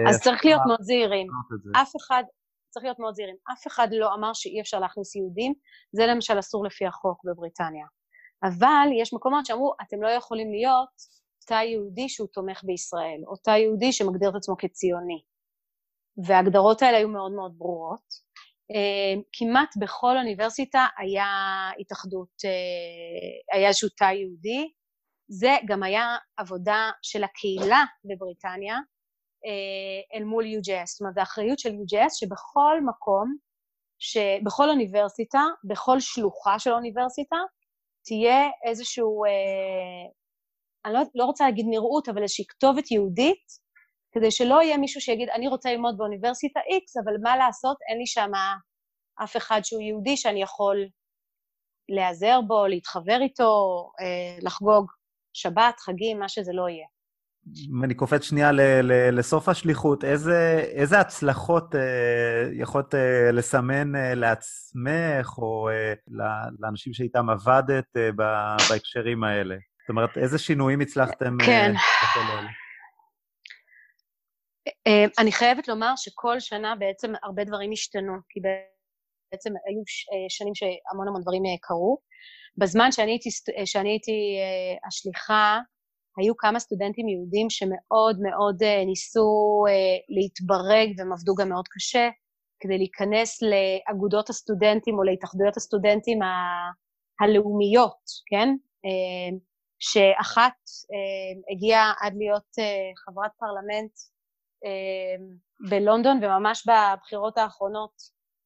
אז 0.09 0.21
צריך 0.23 0.45
להיות 0.45 0.63
מאוד 0.67 0.83
זהירים. 0.83 1.27
אף 1.83 1.93
אחד, 1.97 2.23
צריך 2.75 2.85
להיות 2.85 2.99
מאוד 2.99 3.15
זהירים. 3.15 3.37
אף 3.53 3.67
אחד 3.67 3.89
לא 3.93 4.15
אמר 4.15 4.33
שאי 4.35 4.61
אפשר 4.61 4.81
להכניס 4.81 5.17
יהודים, 5.17 5.55
זה 5.93 6.07
למשל 6.07 6.39
אסור 6.39 6.65
לפי 6.65 6.87
החוק 6.87 7.25
בבריטניה. 7.25 7.87
אבל 8.43 8.89
יש 9.01 9.15
מקומות 9.15 9.47
שאמרו, 9.47 9.75
אתם 9.83 10.03
לא 10.03 10.09
יכולים 10.09 10.53
להיות 10.53 10.95
תא 11.47 11.55
יהודי 11.55 12.09
שהוא 12.09 12.29
תומך 12.33 12.65
בישראל, 12.65 13.21
או 13.27 13.37
תא 13.37 13.51
יהודי 13.51 13.93
שמגדיר 13.93 14.31
את 14.31 14.35
עצמו 14.35 14.57
כציוני. 14.57 15.23
וההגדרות 16.27 16.83
האלה 16.83 16.97
היו 16.97 17.09
מאוד 17.09 17.33
מאוד 17.33 17.55
ברורות. 17.59 18.25
אה, 18.75 19.23
כמעט 19.33 19.75
בכל 19.81 20.17
אוניברסיטה 20.17 20.87
היה 20.99 21.27
התאחדות, 21.81 22.35
אה, 22.45 23.57
היה 23.57 23.69
איזשהו 23.69 23.89
תא 23.89 24.05
יהודי, 24.05 24.73
זה 25.29 25.57
גם 25.69 25.83
היה 25.83 26.17
עבודה 26.37 26.91
של 27.03 27.25
הקהילה 27.25 27.85
בבריטניה 28.05 28.79
אל 30.15 30.25
מול 30.25 30.45
UJS, 30.45 30.87
זאת 30.87 31.01
אומרת, 31.01 31.15
זו 31.15 31.23
אחריות 31.23 31.59
של 31.59 31.69
UJS 31.69 32.11
שבכל 32.11 32.81
מקום, 32.87 33.37
שבכל 33.99 34.71
אוניברסיטה, 34.71 35.43
בכל 35.65 36.01
שלוחה 36.01 36.59
של 36.59 36.71
האוניברסיטה, 36.71 37.37
תהיה 38.05 38.49
איזשהו, 38.65 39.25
אה, 39.25 40.11
אני 40.85 40.95
לא, 40.95 41.01
לא 41.15 41.25
רוצה 41.25 41.45
להגיד 41.45 41.67
נראות, 41.69 42.09
אבל 42.09 42.23
איזושהי 42.23 42.47
כתובת 42.49 42.91
יהודית, 42.91 43.65
כדי 44.13 44.31
שלא 44.31 44.63
יהיה 44.63 44.79
מישהו 44.79 45.01
שיגיד, 45.01 45.29
אני 45.29 45.49
רוצה 45.49 45.73
ללמוד 45.73 45.95
באוניברסיטה 45.99 46.61
X, 46.61 47.03
אבל 47.05 47.13
מה 47.23 47.37
לעשות, 47.37 47.77
אין 47.89 47.99
לי 47.99 48.07
שם 48.07 48.31
אף 49.25 49.37
אחד 49.37 49.61
שהוא 49.65 49.83
יהודי 49.83 50.17
שאני 50.17 50.43
יכול 50.43 50.77
להיעזר 51.89 52.41
בו, 52.47 52.67
להתחבר 52.67 53.19
איתו, 53.23 53.85
אה, 54.01 54.39
לחגוג 54.43 54.91
שבת, 55.33 55.75
חגים, 55.81 56.19
מה 56.19 56.29
שזה 56.29 56.53
לא 56.53 56.69
יהיה. 56.69 56.87
אם 57.71 57.85
אני 57.85 57.95
קופץ 57.95 58.23
שנייה 58.23 58.53
ל- 58.53 58.61
ל- 58.61 59.19
לסוף 59.19 59.49
השליחות, 59.49 60.05
איזה, 60.05 60.65
איזה 60.73 61.01
הצלחות 61.01 61.75
אה, 61.75 62.49
יכולת 62.53 62.95
אה, 62.95 63.33
לסמן 63.33 63.97
אה, 63.97 64.15
לעצמך 64.15 65.39
או 65.39 65.69
אה, 65.69 65.93
לאנשים 66.59 66.93
שאיתם 66.93 67.31
עבדת 67.31 67.97
אה, 67.97 68.11
בהקשרים 68.71 69.25
האלה? 69.25 69.55
זאת 69.83 69.89
אומרת, 69.89 70.19
איזה 70.19 70.39
שינויים 70.39 70.81
הצלחתם 70.81 71.37
אה, 71.41 71.47
כן. 71.47 71.73
אה, 74.87 75.05
אני 75.19 75.33
חייבת 75.33 75.69
לומר 75.69 75.93
שכל 75.97 76.41
שנה 76.41 76.75
בעצם 76.79 77.13
הרבה 77.23 77.45
דברים 77.45 77.73
השתנו, 77.73 78.13
כי 78.29 78.41
בעצם 78.41 79.51
היו 79.51 79.81
אה, 79.81 80.27
שנים 80.29 80.55
שהמון 80.55 81.09
המון 81.09 81.23
דברים 81.23 81.43
קרו. 81.61 81.99
בזמן 82.57 82.93
שאני 82.93 83.11
הייתי, 83.11 83.29
שאני 83.65 83.89
הייתי 83.89 84.13
uh, 84.13 84.87
השליחה, 84.87 85.59
היו 86.19 86.37
כמה 86.37 86.59
סטודנטים 86.59 87.09
יהודים 87.09 87.51
שמאוד 87.51 88.17
מאוד 88.23 88.63
uh, 88.63 88.87
ניסו 88.87 89.65
uh, 89.69 90.15
להתברג, 90.17 90.99
והם 90.99 91.13
עבדו 91.13 91.35
גם 91.35 91.49
מאוד 91.49 91.69
קשה, 91.69 92.09
כדי 92.61 92.79
להיכנס 92.79 93.39
לאגודות 93.43 94.31
הסטודנטים 94.31 94.99
או 94.99 95.03
להתאחדויות 95.03 95.57
הסטודנטים 95.57 96.23
ה- 96.23 96.71
הלאומיות, 97.21 98.05
כן? 98.31 98.49
Uh, 98.87 99.39
שאחת 99.79 100.59
הגיעה 101.53 101.93
עד 102.01 102.13
להיות 102.19 102.51
חברת 103.05 103.31
פרלמנט 103.39 103.93
בלונדון, 105.71 106.25
וממש 106.25 106.67
בבחירות 106.69 107.39
האחרונות 107.39 107.93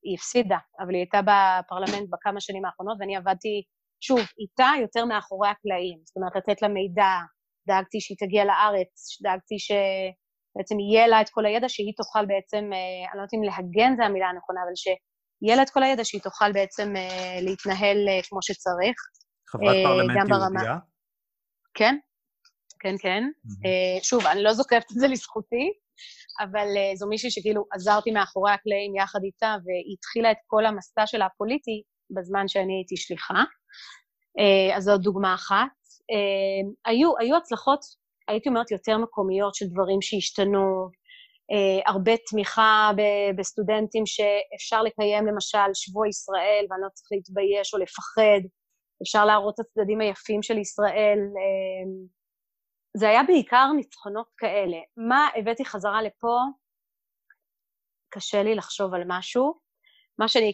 היא 0.03 0.15
הפסידה, 0.15 0.59
אבל 0.81 0.91
היא 0.95 0.99
הייתה 0.99 1.21
בפרלמנט 1.23 2.09
בכמה 2.11 2.41
שנים 2.41 2.65
האחרונות, 2.65 2.97
ואני 3.01 3.17
עבדתי 3.17 3.63
שוב, 4.01 4.21
איתה 4.41 4.71
יותר 4.81 5.05
מאחורי 5.05 5.49
הקלעים, 5.49 5.99
זאת 6.05 6.17
אומרת, 6.17 6.37
לתת 6.37 6.63
לה 6.63 6.69
מידע, 6.69 7.11
דאגתי 7.69 8.01
שהיא 8.01 8.17
תגיע 8.23 8.45
לארץ, 8.45 8.93
דאגתי 9.23 9.57
שבעצם 9.67 10.77
יהיה 10.81 11.07
לה 11.07 11.21
את 11.21 11.29
כל 11.31 11.47
הידע, 11.47 11.69
שהיא 11.69 11.93
תוכל 11.97 12.27
בעצם, 12.27 12.65
אה, 12.73 13.05
אני 13.09 13.17
לא 13.19 13.23
יודעת 13.23 13.35
אם 13.35 13.43
להגן 13.43 13.93
זה 13.97 14.05
המילה 14.05 14.27
הנכונה, 14.29 14.61
אבל 14.65 14.75
שיהיה 14.83 15.57
לה 15.57 15.63
את 15.63 15.71
כל 15.71 15.83
הידע, 15.83 16.05
שהיא 16.05 16.21
תוכל 16.21 16.53
בעצם 16.53 16.97
אה, 16.97 17.39
להתנהל 17.41 17.99
אה, 18.09 18.21
כמו 18.29 18.39
שצריך. 18.43 18.97
חברת 19.51 19.77
פרלמנט 19.85 20.29
יהודייה? 20.29 20.79
כן, 21.75 21.95
כן, 22.81 22.95
כן. 23.03 23.23
Mm-hmm. 23.25 24.05
שוב, 24.05 24.27
אני 24.27 24.43
לא 24.43 24.53
זוקפת 24.53 24.87
את 24.93 25.01
זה 25.01 25.09
לזכותי, 25.09 25.67
אבל 26.41 26.69
זו 26.95 27.07
מישהי 27.09 27.31
שכאילו 27.31 27.65
עזרתי 27.73 28.11
מאחורי 28.11 28.53
הקלעים 28.53 28.97
יחד 28.97 29.19
איתה, 29.25 29.57
והיא 29.65 29.97
התחילה 29.99 30.31
את 30.31 30.37
כל 30.47 30.67
המסע 30.67 31.07
שלה 31.07 31.27
הפוליטי 31.27 31.83
בזמן 32.17 32.49
שאני 32.49 32.73
הייתי 32.73 32.97
שליחה. 32.97 33.43
אז 34.77 34.85
זאת 34.85 35.01
דוגמה 35.01 35.35
אחת. 35.35 35.78
אה, 36.11 36.91
היו, 36.91 37.19
היו 37.19 37.37
הצלחות, 37.37 37.81
הייתי 38.29 38.49
אומרת, 38.49 38.71
יותר 38.71 38.99
מקומיות 38.99 39.55
של 39.55 39.67
דברים 39.67 40.03
שהשתנו, 40.03 40.89
אה, 41.53 41.91
הרבה 41.93 42.13
תמיכה 42.27 42.91
בסטודנטים 43.39 44.07
שאפשר 44.07 44.83
לקיים 44.83 45.27
למשל 45.27 45.75
שבוע 45.75 46.09
ישראל 46.09 46.67
ואני 46.71 46.83
לא 46.83 46.89
צריך 46.95 47.09
להתבייש 47.13 47.75
או 47.75 47.79
לפחד, 47.79 48.41
אפשר 49.03 49.25
להראות 49.25 49.55
את 49.55 49.67
הצדדים 49.67 50.01
היפים 50.01 50.43
של 50.43 50.59
ישראל. 50.59 51.19
זה 52.97 53.09
היה 53.09 53.23
בעיקר 53.23 53.67
ניצחונות 53.77 54.27
כאלה. 54.37 54.77
מה 54.97 55.29
הבאתי 55.37 55.65
חזרה 55.65 56.03
לפה? 56.03 56.37
קשה 58.11 58.43
לי 58.43 58.55
לחשוב 58.55 58.95
על 58.95 59.03
משהו. 59.07 59.55
מה 60.19 60.29
שאני 60.29 60.53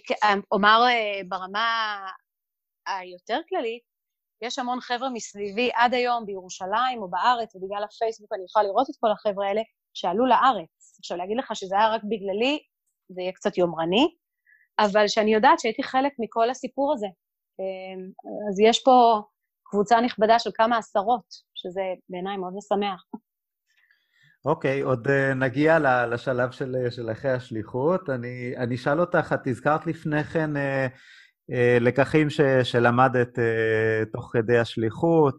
אומר 0.53 0.81
ברמה 1.29 1.99
היותר 2.87 3.38
כללית, 3.49 3.83
יש 4.42 4.59
המון 4.59 4.81
חבר'ה 4.81 5.11
מסביבי 5.11 5.70
עד 5.75 5.94
היום 5.94 6.27
בירושלים 6.27 7.03
או 7.03 7.09
בארץ, 7.11 7.57
ובגלל 7.57 7.85
הפייסבוק 7.85 8.33
אני 8.33 8.44
יכולה 8.44 8.66
לראות 8.66 8.90
את 8.90 8.94
כל 9.01 9.11
החבר'ה 9.11 9.49
האלה, 9.49 9.62
שעלו 9.94 10.27
לארץ. 10.27 10.97
עכשיו, 10.99 11.16
להגיד 11.16 11.37
לך 11.37 11.57
שזה 11.57 11.77
היה 11.77 11.88
רק 11.88 12.03
בגללי, 12.05 12.59
זה 13.09 13.20
יהיה 13.20 13.33
קצת 13.33 13.59
יומרני, 13.59 14.07
אבל 14.79 15.09
שאני 15.09 15.35
יודעת 15.35 15.61
שהייתי 15.61 15.83
חלק 15.83 16.12
מכל 16.18 16.51
הסיפור 16.51 16.92
הזה. 16.92 17.07
אמ, 17.61 18.11
אז 18.51 18.61
יש 18.61 18.83
פה 18.85 19.23
קבוצה 19.64 20.01
נכבדה 20.01 20.38
של 20.38 20.51
כמה 20.55 20.79
עשרות, 20.79 21.25
שזה 21.55 21.83
בעיניי 22.09 22.37
מאוד 22.37 22.53
משמח. 22.57 23.05
אוקיי, 24.44 24.83
okay, 24.83 24.87
עוד 24.87 25.07
uh, 25.07 25.35
נגיע 25.35 25.79
לשלב 26.07 26.51
של, 26.51 26.77
של 26.90 27.11
אחרי 27.12 27.31
השליחות. 27.31 28.11
אני, 28.11 28.55
אני 28.57 28.75
אשאל 28.75 29.01
אותך, 29.01 29.35
את 29.35 29.47
הזכרת 29.47 29.87
לפני 29.87 30.25
כן 30.25 30.57
אה, 30.57 30.87
לקחים 31.80 32.30
ש, 32.30 32.40
שלמדת 32.62 33.38
אה, 33.38 34.04
תוך 34.12 34.30
כדי 34.33 34.59
השליחות. 34.59 35.37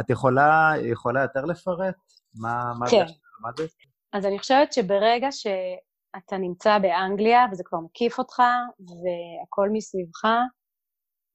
את 0.00 0.10
יכולה, 0.10 0.72
יכולה 0.82 1.22
יותר 1.22 1.44
לפרט? 1.44 1.94
מה, 2.34 2.72
מה 2.78 2.86
כן. 2.90 3.06
זה 3.06 3.12
שלמדת? 3.12 3.70
אז 4.12 4.26
אני 4.26 4.38
חושבת 4.38 4.72
שברגע 4.72 5.28
שאתה 5.32 6.36
נמצא 6.38 6.78
באנגליה 6.78 7.46
וזה 7.52 7.62
כבר 7.66 7.78
מקיף 7.78 8.18
אותך 8.18 8.42
והכל 8.78 9.68
מסביבך, 9.72 10.24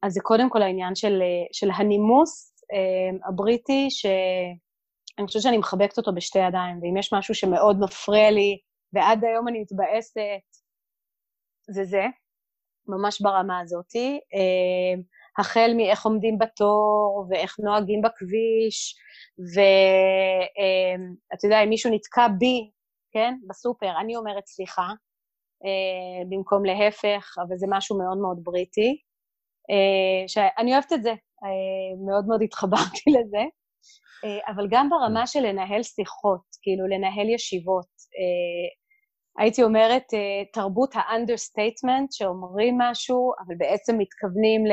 אז 0.03 0.13
זה 0.13 0.19
קודם 0.23 0.49
כל 0.49 0.61
העניין 0.61 0.95
של, 0.95 1.21
של 1.51 1.67
הנימוס 1.75 2.63
אה, 2.73 3.27
הבריטי, 3.29 3.87
שאני 3.89 5.27
חושבת 5.27 5.41
שאני 5.41 5.57
מחבקת 5.57 5.97
אותו 5.97 6.15
בשתי 6.15 6.39
ידיים, 6.39 6.79
ואם 6.81 6.97
יש 6.97 7.13
משהו 7.13 7.35
שמאוד 7.35 7.79
מפריע 7.79 8.31
לי 8.31 8.57
ועד 8.93 9.23
היום 9.23 9.47
אני 9.47 9.61
מתבאסת, 9.61 10.17
זה 11.69 11.83
זה, 11.83 12.03
ממש 12.91 13.21
ברמה 13.21 13.59
הזאתי. 13.59 14.19
אה, 14.33 15.01
החל 15.37 15.71
מאיך 15.77 16.05
עומדים 16.05 16.37
בתור, 16.37 17.25
ואיך 17.29 17.55
נוהגים 17.59 18.01
בכביש, 18.01 18.95
ואתה 19.53 21.47
יודע, 21.47 21.63
אם 21.63 21.69
מישהו 21.69 21.93
נתקע 21.93 22.27
בי, 22.39 22.71
כן, 23.13 23.33
בסופר, 23.49 23.99
אני 23.99 24.15
אומרת 24.15 24.47
סליחה, 24.47 24.87
אה, 25.65 26.25
במקום 26.29 26.65
להפך, 26.65 27.35
אבל 27.47 27.57
זה 27.57 27.65
משהו 27.69 27.97
מאוד 27.97 28.17
מאוד 28.17 28.39
בריטי. 28.43 29.01
אה, 29.71 30.27
שאני 30.27 30.73
אוהבת 30.73 30.93
את 30.93 31.03
זה, 31.03 31.09
אה, 31.09 32.05
מאוד 32.07 32.27
מאוד 32.27 32.41
התחברתי 32.41 33.09
לזה. 33.15 33.43
אבל 34.47 34.67
גם 34.71 34.89
ברמה 34.89 35.27
של 35.27 35.39
לנהל 35.39 35.83
שיחות, 35.83 36.41
כאילו 36.61 36.87
לנהל 36.87 37.29
ישיבות. 37.29 37.91
הייתי 39.37 39.63
אומרת, 39.63 40.03
תרבות 40.53 40.91
ה 40.93 41.01
understatement, 41.01 42.11
שאומרים 42.11 42.77
משהו, 42.79 43.33
אבל 43.39 43.55
בעצם 43.57 43.97
מתכוונים 43.97 44.65
ל... 44.65 44.71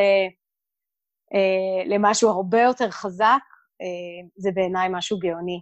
למשהו 1.95 2.31
הרבה 2.31 2.63
יותר 2.63 2.91
חזק, 2.91 3.43
זה 4.37 4.51
בעיניי 4.55 4.89
משהו 4.91 5.19
גאוני. 5.19 5.61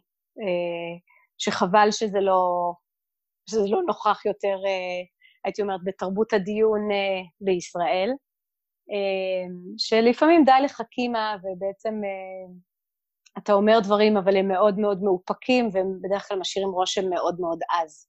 שחבל 1.39 1.89
שזה 1.91 2.21
לא, 2.21 2.73
שזה 3.51 3.69
לא 3.69 3.83
נוכח 3.87 4.27
יותר 4.27 4.57
הייתי 5.45 5.63
אומרת, 5.63 5.81
בתרבות 5.85 6.33
הדיון 6.33 6.89
בישראל, 7.41 8.11
שלפעמים 9.79 10.45
די 10.45 10.65
לחכימה, 10.65 11.37
ובעצם 11.43 12.01
אתה 13.39 13.53
אומר 13.53 13.79
דברים, 13.83 14.17
אבל 14.17 14.37
הם 14.37 14.49
מאוד 14.49 14.79
מאוד 14.79 15.03
מאופקים, 15.03 15.69
והם 15.73 15.99
בדרך 16.03 16.29
כלל 16.29 16.39
משאירים 16.39 16.71
רושם 16.71 17.11
מאוד 17.11 17.41
מאוד 17.41 17.59
עז. 17.71 18.09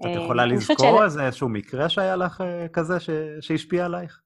את 0.00 0.24
יכולה 0.24 0.46
לזכור 0.46 1.04
איזה 1.04 1.26
איזשהו 1.26 1.48
מקרה 1.48 1.88
שהיה 1.88 2.16
לך 2.16 2.44
כזה 2.72 3.00
ש... 3.00 3.10
שהשפיע 3.40 3.84
עלייך? 3.84 4.22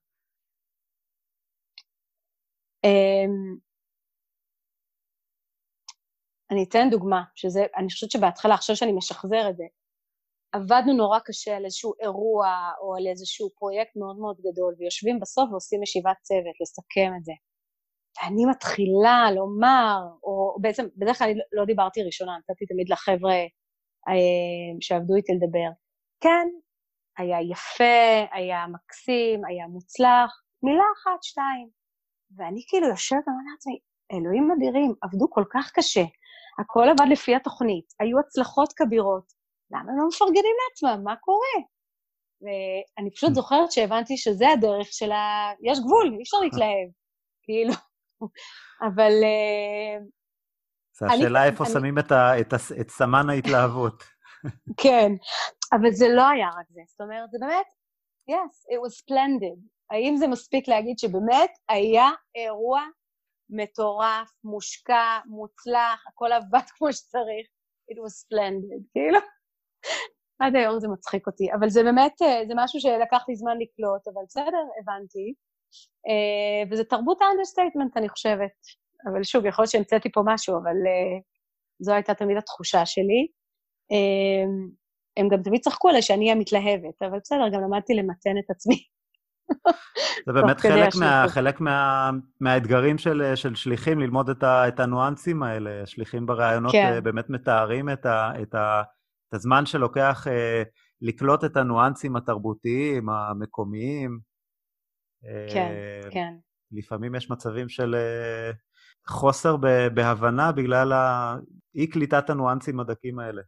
אמ, 2.83 3.55
אני 6.51 6.63
אתן 6.69 6.87
דוגמה, 6.91 7.23
שזה, 7.35 7.65
אני 7.77 7.89
חושבת 7.89 8.11
שבהתחלה, 8.11 8.53
עכשיו 8.53 8.75
שאני 8.75 8.91
משחזר 8.91 9.49
את 9.49 9.57
זה, 9.57 9.63
עבדנו 10.51 10.93
נורא 10.93 11.19
קשה 11.19 11.57
על 11.57 11.65
איזשהו 11.65 11.93
אירוע 12.01 12.47
או 12.81 12.95
על 12.95 13.07
איזשהו 13.07 13.49
פרויקט 13.59 13.95
מאוד 13.95 14.17
מאוד 14.17 14.37
גדול, 14.39 14.75
ויושבים 14.77 15.19
בסוף 15.19 15.49
ועושים 15.51 15.83
ישיבת 15.83 16.17
צוות, 16.21 16.55
לסכם 16.61 17.11
את 17.17 17.23
זה. 17.25 17.31
ואני 18.15 18.45
מתחילה 18.45 19.31
לומר, 19.35 19.97
או 20.23 20.57
בעצם, 20.61 20.85
בדרך 20.97 21.17
כלל 21.17 21.29
אני 21.29 21.39
לא 21.51 21.65
דיברתי 21.65 22.03
ראשונה, 22.03 22.31
נתתי 22.37 22.65
תמיד 22.65 22.89
לחבר'ה 22.89 23.33
אה, 23.33 23.47
שעבדו 24.81 25.15
איתי 25.15 25.31
לדבר. 25.33 25.69
כן, 26.21 26.47
היה 27.17 27.37
יפה, 27.41 28.27
היה 28.31 28.67
מקסים, 28.67 29.45
היה 29.45 29.67
מוצלח, 29.67 30.41
מילה 30.63 30.83
אחת, 30.97 31.23
שתיים. 31.23 31.69
ואני 32.37 32.63
כאילו 32.67 32.87
יושבת 32.87 33.27
ואומרת 33.27 33.45
לעצמי, 33.51 33.79
אלוהים 34.11 34.51
אדירים, 34.51 34.93
עבדו 35.01 35.29
כל 35.29 35.43
כך 35.53 35.71
קשה, 35.75 36.03
הכל 36.59 36.89
עבד 36.89 37.11
לפי 37.11 37.35
התוכנית, 37.35 37.85
היו 37.99 38.19
הצלחות 38.19 38.73
כבירות, 38.73 39.33
למה 39.71 39.91
הם 39.91 39.97
לא 39.97 40.07
מפרגנים 40.07 40.55
לעצמם? 40.69 41.03
מה 41.03 41.15
קורה? 41.15 41.57
ואני 42.41 43.11
פשוט 43.11 43.33
זוכרת 43.33 43.71
שהבנתי 43.71 44.17
שזה 44.17 44.49
הדרך 44.49 44.87
של 44.91 45.11
ה... 45.11 45.51
יש 45.63 45.79
גבול, 45.79 46.13
אי 46.17 46.21
אפשר 46.21 46.37
להתלהב. 46.37 46.89
כאילו, 47.43 47.73
אבל... 48.87 49.11
זה 51.01 51.07
השאלה 51.13 51.45
איפה 51.45 51.65
שמים 51.65 51.97
את 52.81 52.89
סמן 52.89 53.29
ההתלהבות. 53.29 54.03
כן, 54.83 55.11
אבל 55.73 55.91
זה 55.91 56.05
לא 56.15 56.29
היה 56.29 56.47
רק 56.47 56.65
זה. 56.69 56.81
זאת 56.87 57.01
אומרת, 57.01 57.31
זה 57.31 57.37
באמת, 57.41 57.65
yes, 58.31 58.73
it 58.73 58.79
was 58.85 58.93
splendid. 59.03 59.59
האם 59.91 60.17
זה 60.17 60.27
מספיק 60.27 60.67
להגיד 60.67 60.99
שבאמת 60.99 61.51
היה 61.69 62.09
אירוע 62.35 62.81
מטורף, 63.49 64.31
מושקע, 64.43 65.19
מוצלח, 65.25 66.03
הכל 66.07 66.31
עבד 66.31 66.69
כמו 66.77 66.93
שצריך? 66.93 67.47
It 67.91 67.95
was 67.95 68.13
splendid, 68.25 68.83
כאילו. 68.93 69.19
עד 70.41 70.55
היום 70.55 70.79
זה 70.79 70.87
מצחיק 70.87 71.27
אותי, 71.27 71.53
אבל 71.53 71.69
זה 71.69 71.83
באמת, 71.83 72.21
אה, 72.21 72.41
זה 72.47 72.53
משהו 72.55 72.79
שלקח 72.79 73.25
לי 73.27 73.35
זמן 73.35 73.57
לקלוט, 73.59 74.07
אבל 74.07 74.21
בסדר, 74.27 74.63
הבנתי. 74.81 75.33
אה, 76.07 76.71
וזה 76.71 76.83
תרבות 76.83 77.21
ה 77.21 77.26
understatement, 77.26 77.97
אני 77.97 78.09
חושבת. 78.09 78.80
אבל 79.05 79.23
שוב, 79.23 79.45
יכול 79.45 79.63
להיות 79.63 79.71
שהמצאתי 79.71 80.11
פה 80.11 80.21
משהו, 80.25 80.57
אבל 80.57 80.69
אה, 80.87 81.19
זו 81.79 81.93
הייתה 81.93 82.13
תמיד 82.13 82.37
התחושה 82.37 82.85
שלי. 82.85 83.27
הם 85.17 85.27
גם 85.29 85.43
תמיד 85.43 85.61
צחקו 85.61 85.89
עליי 85.89 86.01
שאני 86.01 86.31
המתלהבת, 86.31 87.01
אבל 87.01 87.19
בסדר, 87.19 87.49
גם 87.53 87.61
למדתי 87.61 87.93
למתן 87.93 88.37
את 88.45 88.49
עצמי. 88.49 88.83
זה 90.25 90.33
באמת 90.33 90.59
חלק, 90.59 90.95
מה, 90.99 91.25
חלק 91.27 91.61
מה, 91.61 92.09
מהאתגרים 92.39 92.97
של, 92.97 93.35
של 93.35 93.55
שליחים, 93.55 93.99
ללמוד 93.99 94.29
את, 94.29 94.43
ה, 94.43 94.67
את 94.67 94.79
הניואנסים 94.79 95.43
האלה. 95.43 95.85
שליחים 95.85 96.25
בראיונות 96.25 96.71
כן. 96.71 97.03
באמת 97.03 97.29
מתארים 97.29 97.89
את, 97.89 98.05
ה, 98.05 98.31
את, 98.41 98.55
ה, 98.55 98.81
את 99.29 99.33
הזמן 99.33 99.65
שלוקח 99.65 100.27
אה, 100.27 100.63
לקלוט 101.01 101.43
את 101.43 101.57
הניואנסים 101.57 102.15
התרבותיים, 102.15 103.09
המקומיים. 103.09 104.19
כן, 105.53 105.71
אה, 105.71 106.09
כן. 106.11 106.33
לפעמים 106.71 107.15
יש 107.15 107.31
מצבים 107.31 107.69
של 107.69 107.95
אה, 107.95 108.51
חוסר 109.07 109.55
בהבנה 109.93 110.51
בגלל 110.51 110.93
אי 111.75 111.87
קליטת 111.87 112.29
הניואנסים 112.29 112.79
הדקים 112.79 113.19
האלה. 113.19 113.41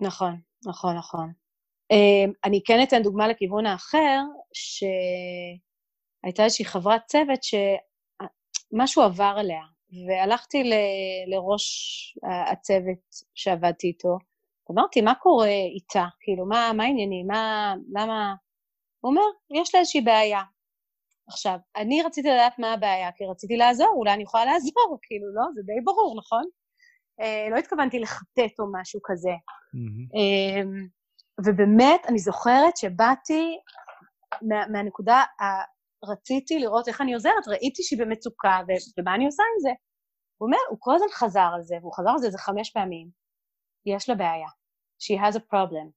נכון, 0.00 0.40
נכון, 0.66 0.96
נכון. 0.96 1.32
אה, 1.92 2.24
אני 2.44 2.60
כן 2.64 2.82
אתן 2.82 3.02
דוגמה 3.02 3.28
לכיוון 3.28 3.66
האחר, 3.66 4.20
שהייתה 6.22 6.44
איזושהי 6.44 6.64
חברת 6.64 7.02
צוות 7.06 7.40
שמשהו 7.42 9.02
עבר 9.02 9.34
עליה, 9.36 9.62
והלכתי 10.08 10.64
ל, 10.64 10.74
לראש 11.26 11.64
הצוות 12.50 12.98
שעבדתי 13.34 13.86
איתו, 13.86 14.18
אמרתי, 14.70 15.00
מה 15.00 15.14
קורה 15.14 15.48
איתה? 15.74 16.06
כאילו, 16.20 16.46
מה, 16.46 16.70
מה 16.76 16.84
העניינים? 16.84 17.26
מה, 17.26 17.74
למה... 17.92 18.34
הוא 19.00 19.10
אומר, 19.10 19.22
יש 19.62 19.74
לה 19.74 19.80
איזושהי 19.80 20.00
בעיה. 20.00 20.42
עכשיו, 21.30 21.58
אני 21.76 22.02
רציתי 22.02 22.28
לדעת 22.28 22.58
מה 22.58 22.72
הבעיה, 22.72 23.12
כי 23.12 23.24
רציתי 23.24 23.56
לעזור, 23.56 23.94
אולי 23.96 24.14
אני 24.14 24.22
יכולה 24.22 24.44
לעזור, 24.44 24.98
כאילו, 25.02 25.34
לא? 25.34 25.42
זה 25.54 25.62
די 25.62 25.80
ברור, 25.84 26.16
נכון? 26.18 26.44
אה, 27.20 27.48
לא 27.50 27.56
התכוונתי 27.56 27.98
לחטט 27.98 28.54
או 28.58 28.64
משהו 28.80 29.00
כזה. 29.04 29.30
Mm-hmm. 29.30 30.16
אה, 30.16 30.62
ובאמת, 31.44 32.00
אני 32.08 32.18
זוכרת 32.18 32.76
שבאתי 32.76 33.58
מה, 34.42 34.66
מהנקודה, 34.72 35.16
ה... 35.16 35.44
רציתי 36.04 36.58
לראות 36.58 36.88
איך 36.88 37.00
אני 37.00 37.14
עוזרת, 37.14 37.48
ראיתי 37.48 37.82
שהיא 37.82 37.98
במצוקה, 38.00 38.60
ו... 38.68 38.70
ומה 38.98 39.14
אני 39.14 39.26
עושה 39.26 39.42
עם 39.42 39.60
זה? 39.60 39.70
הוא 40.38 40.46
אומר, 40.46 40.58
הוא 40.70 40.78
כל 40.80 40.94
הזמן 40.94 41.08
חזר 41.12 41.48
על 41.54 41.62
זה, 41.62 41.76
והוא 41.80 41.92
חזר 41.96 42.10
על 42.10 42.18
זה 42.18 42.26
איזה 42.26 42.38
חמש 42.38 42.70
פעמים. 42.70 43.08
יש 43.86 44.08
לה 44.08 44.14
בעיה. 44.14 44.48
she 45.02 45.16
has 45.16 45.34
a 45.36 45.40
problem. 45.54 45.90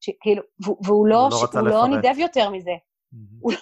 ש, 0.00 0.10
כאילו, 0.20 0.42
והוא 0.84 1.06
לא, 1.06 1.28
לא, 1.30 1.36
ש, 1.52 1.54
לא 1.54 1.88
נידב 1.88 2.18
יותר 2.18 2.50
מזה. 2.50 2.70
Mm-hmm. 3.14 3.56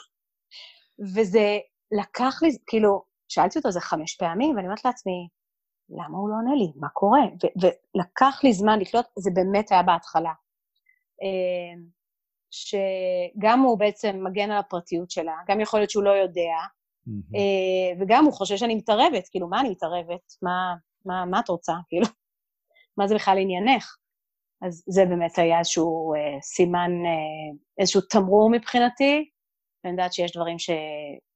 וזה 1.00 1.58
לקח 2.00 2.42
לי, 2.42 2.50
כאילו, 2.66 3.02
שאלתי 3.28 3.58
אותו 3.58 3.68
איזה 3.68 3.80
חמש 3.80 4.16
פעמים, 4.16 4.56
ואני 4.56 4.66
אומרת 4.66 4.84
לעצמי, 4.84 5.28
למה 5.88 6.18
הוא 6.18 6.28
לא 6.28 6.34
עונה 6.34 6.54
לי? 6.54 6.72
מה 6.76 6.88
קורה? 6.88 7.20
ו- 7.22 7.66
ולקח 7.96 8.40
לי 8.44 8.52
זמן 8.52 8.78
לקלוט, 8.78 9.06
זה 9.18 9.30
באמת 9.34 9.72
היה 9.72 9.82
בהתחלה. 9.82 10.32
אמ, 11.22 11.84
שגם 12.50 13.60
הוא 13.60 13.78
בעצם 13.78 14.24
מגן 14.24 14.50
על 14.50 14.58
הפרטיות 14.58 15.10
שלה, 15.10 15.36
גם 15.48 15.60
יכול 15.60 15.80
להיות 15.80 15.90
שהוא 15.90 16.04
לא 16.04 16.10
יודע, 16.10 16.56
mm-hmm. 17.08 18.02
וגם 18.02 18.24
הוא 18.24 18.32
חושב 18.32 18.56
שאני 18.56 18.74
מתערבת, 18.74 19.28
כאילו, 19.30 19.48
מה 19.48 19.60
אני 19.60 19.70
מתערבת? 19.70 20.32
מה, 20.42 20.74
מה, 21.04 21.24
מה 21.24 21.40
את 21.40 21.48
רוצה? 21.48 21.72
כאילו, 21.88 22.06
מה 22.96 23.06
זה 23.06 23.14
בכלל 23.14 23.38
עניינך? 23.38 23.96
אז 24.62 24.84
זה 24.88 25.04
באמת 25.04 25.38
היה 25.38 25.58
איזשהו 25.58 26.14
אה, 26.14 26.40
סימן, 26.42 26.90
אה, 27.06 27.56
איזשהו 27.78 28.00
תמרור 28.00 28.50
מבחינתי, 28.50 29.30
ואני 29.84 29.92
יודעת 29.92 30.12
שיש 30.12 30.36
דברים 30.36 30.58
ש... 30.58 30.70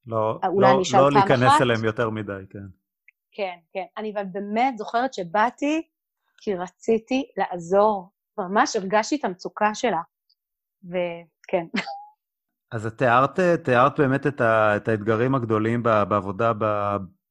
לא, 0.07 0.39
אולי 0.47 0.69
לא, 0.69 0.75
אני 0.75 0.83
אשאל 0.83 1.01
לא 1.01 1.05
פעם 1.11 1.17
אחת. 1.19 1.31
לא 1.31 1.37
להיכנס 1.37 1.63
אליהם 1.63 1.85
יותר 1.85 2.11
מדי, 2.11 2.43
כן. 2.51 2.59
כן, 3.33 3.57
כן. 3.73 3.85
אני 3.97 4.13
אבל 4.13 4.25
באמת 4.33 4.79
זוכרת 4.79 5.15
שבאתי 5.15 5.83
כי 6.41 6.55
רציתי 6.55 7.25
לעזור. 7.37 8.11
ממש 8.39 8.77
הרגשתי 8.77 9.17
את 9.17 9.25
המצוקה 9.25 9.75
שלה. 9.75 10.01
וכן. 10.85 11.67
אז 12.73 12.87
את 12.87 12.99
תיארת, 12.99 13.41
תיארת 13.65 14.01
באמת 14.01 14.27
את, 14.27 14.41
ה, 14.41 14.77
את 14.77 14.89
האתגרים 14.89 15.35
הגדולים 15.35 15.83
בעבודה 15.83 16.53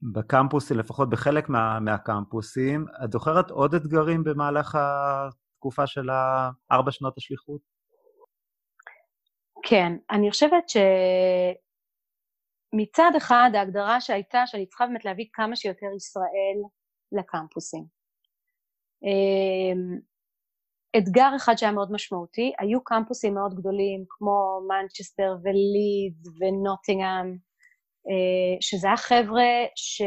בקמפוסים, 0.02 0.78
לפחות 0.78 1.10
בחלק 1.10 1.50
מה, 1.50 1.80
מהקמפוסים. 1.80 2.86
את 3.04 3.12
זוכרת 3.12 3.52
עוד 3.52 3.74
אתגרים 3.76 4.24
במהלך 4.24 4.78
התקופה 4.80 5.88
של 5.88 6.10
ארבע 6.72 6.92
שנות 6.92 7.18
השליחות? 7.18 7.77
כן, 9.70 9.94
אני 10.12 10.32
חושבת 10.32 10.64
שמצד 12.74 13.12
אחד 13.18 13.50
ההגדרה 13.54 14.02
שהייתה 14.02 14.44
שאני 14.46 14.66
צריכה 14.66 14.86
באמת 14.88 15.06
להביא 15.06 15.26
כמה 15.34 15.56
שיותר 15.56 15.88
ישראל 15.98 16.58
לקמפוסים. 17.12 17.86
אמ, 19.04 20.00
אתגר 20.98 21.30
אחד 21.36 21.56
שהיה 21.56 21.72
מאוד 21.72 21.92
משמעותי, 21.92 22.54
היו 22.60 22.84
קמפוסים 22.84 23.34
מאוד 23.34 23.56
גדולים 23.56 24.06
כמו 24.10 24.62
מנצ'סטר 24.68 25.36
ולידס 25.44 26.28
ונוטינגאם, 26.40 27.38
אה, 28.08 28.58
שזה 28.62 28.88
היה 28.88 28.98
חבר'ה 28.98 29.66
ש... 29.76 30.02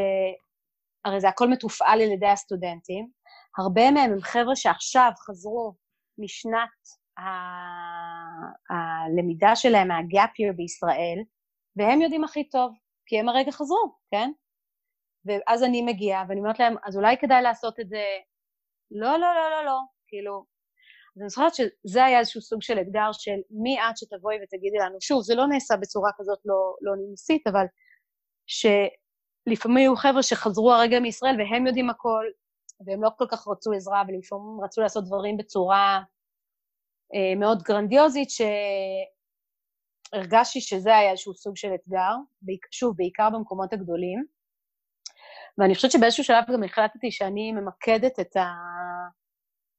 הרי 1.05 1.21
זה 1.21 1.29
הכל 1.29 1.49
מתופעל 1.49 2.01
על 2.01 2.11
ידי 2.11 2.27
הסטודנטים, 2.27 3.09
הרבה 3.57 3.91
מהם 3.91 4.11
הם 4.11 4.21
חבר'ה 4.21 4.55
שעכשיו 4.55 5.11
חזרו 5.27 5.73
משנת. 6.17 7.00
הלמידה 8.69 9.55
שלהם 9.55 9.87
מה-gap 9.87 10.29
year 10.29 10.53
בישראל, 10.55 11.23
והם 11.75 12.01
יודעים 12.01 12.23
הכי 12.23 12.49
טוב, 12.49 12.73
כי 13.05 13.19
הם 13.19 13.29
הרגע 13.29 13.51
חזרו, 13.51 13.95
כן? 14.11 14.31
ואז 15.25 15.63
אני 15.63 15.81
מגיעה 15.81 16.25
ואני 16.29 16.39
אומרת 16.39 16.59
להם, 16.59 16.75
אז 16.83 16.97
אולי 16.97 17.17
כדאי 17.17 17.41
לעשות 17.41 17.79
את 17.79 17.89
זה... 17.89 18.03
לא, 18.91 19.11
לא, 19.17 19.33
לא, 19.35 19.49
לא, 19.49 19.65
לא, 19.65 19.79
כאילו... 20.07 20.45
אז 21.15 21.21
אני 21.21 21.29
זוכרת 21.29 21.55
שזה 21.55 22.05
היה 22.05 22.19
איזשהו 22.19 22.41
סוג 22.41 22.61
של 22.61 22.79
אתגר 22.79 23.09
של 23.11 23.39
מי 23.49 23.79
את 23.79 23.97
שתבואי 23.97 24.35
ותגידי 24.43 24.77
לנו, 24.77 24.97
שוב, 25.01 25.21
זה 25.21 25.35
לא 25.35 25.47
נעשה 25.47 25.77
בצורה 25.77 26.11
כזאת 26.17 26.39
לא, 26.45 26.75
לא 26.81 26.95
נימוסית, 26.97 27.47
אבל 27.47 27.65
שלפעמים 28.47 29.77
היו 29.77 29.95
חבר'ה 29.95 30.23
שחזרו 30.23 30.73
הרגע 30.73 30.99
מישראל 30.99 31.35
והם 31.39 31.67
יודעים 31.67 31.89
הכל, 31.89 32.25
והם 32.85 33.03
לא 33.03 33.09
כל 33.17 33.25
כך 33.31 33.47
רצו 33.47 33.71
עזרה, 33.71 34.03
ולפעמים 34.07 34.63
רצו 34.63 34.81
לעשות 34.81 35.05
דברים 35.05 35.37
בצורה 35.37 36.01
מאוד 37.39 37.63
גרנדיוזית, 37.63 38.29
שהרגשתי 40.13 40.61
שזה 40.61 40.97
היה 40.97 41.11
איזשהו 41.11 41.33
סוג 41.33 41.57
של 41.57 41.69
אתגר, 41.75 42.15
שוב, 42.71 42.97
בעיקר 42.97 43.29
במקומות 43.33 43.73
הגדולים. 43.73 44.25
ואני 45.57 45.75
חושבת 45.75 45.91
שבאיזשהו 45.91 46.23
שלב 46.23 46.43
גם 46.53 46.63
החלטתי 46.63 47.11
שאני 47.11 47.51
ממקדת 47.51 48.19
את, 48.19 48.35
ה... 48.35 48.47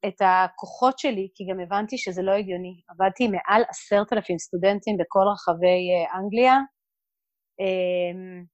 את 0.07 0.17
הכוחות 0.21 0.99
שלי, 0.99 1.29
כי 1.35 1.45
גם 1.51 1.61
הבנתי 1.61 1.99
שזה 1.99 2.23
לא 2.23 2.33
הגיוני. 2.33 2.81
עבדתי 2.89 3.29
מעל 3.29 3.63
עשרת 3.69 4.13
אלפים 4.13 4.39
סטודנטים 4.39 4.97
בכל 4.97 5.25
רחבי 5.33 5.83
אה, 5.93 6.19
אנגליה. 6.19 6.59
אמ, 7.61 8.45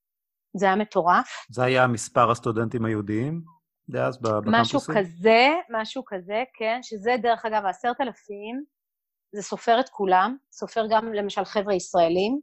זה 0.57 0.67
היה 0.67 0.77
מטורף. 0.77 1.47
זה 1.51 1.65
היה 1.65 1.87
מספר 1.87 2.31
הסטודנטים 2.31 2.85
היהודיים 2.85 3.43
דאז 3.91 4.23
בקמפוסים? 4.23 4.53
משהו 4.61 4.81
כזה, 4.81 5.49
משהו 5.71 6.03
כזה, 6.07 6.45
כן, 6.55 6.79
שזה 6.83 7.15
דרך 7.23 7.45
אגב, 7.45 7.65
העשרת 7.65 8.01
אלפים, 8.01 8.65
זה 9.33 9.43
סופר 9.43 9.81
את 9.81 9.89
כולם, 9.89 10.37
סופר 10.53 10.85
גם 10.91 11.13
למשל 11.13 11.45
חבר'ה 11.45 11.75
ישראלים 11.75 12.41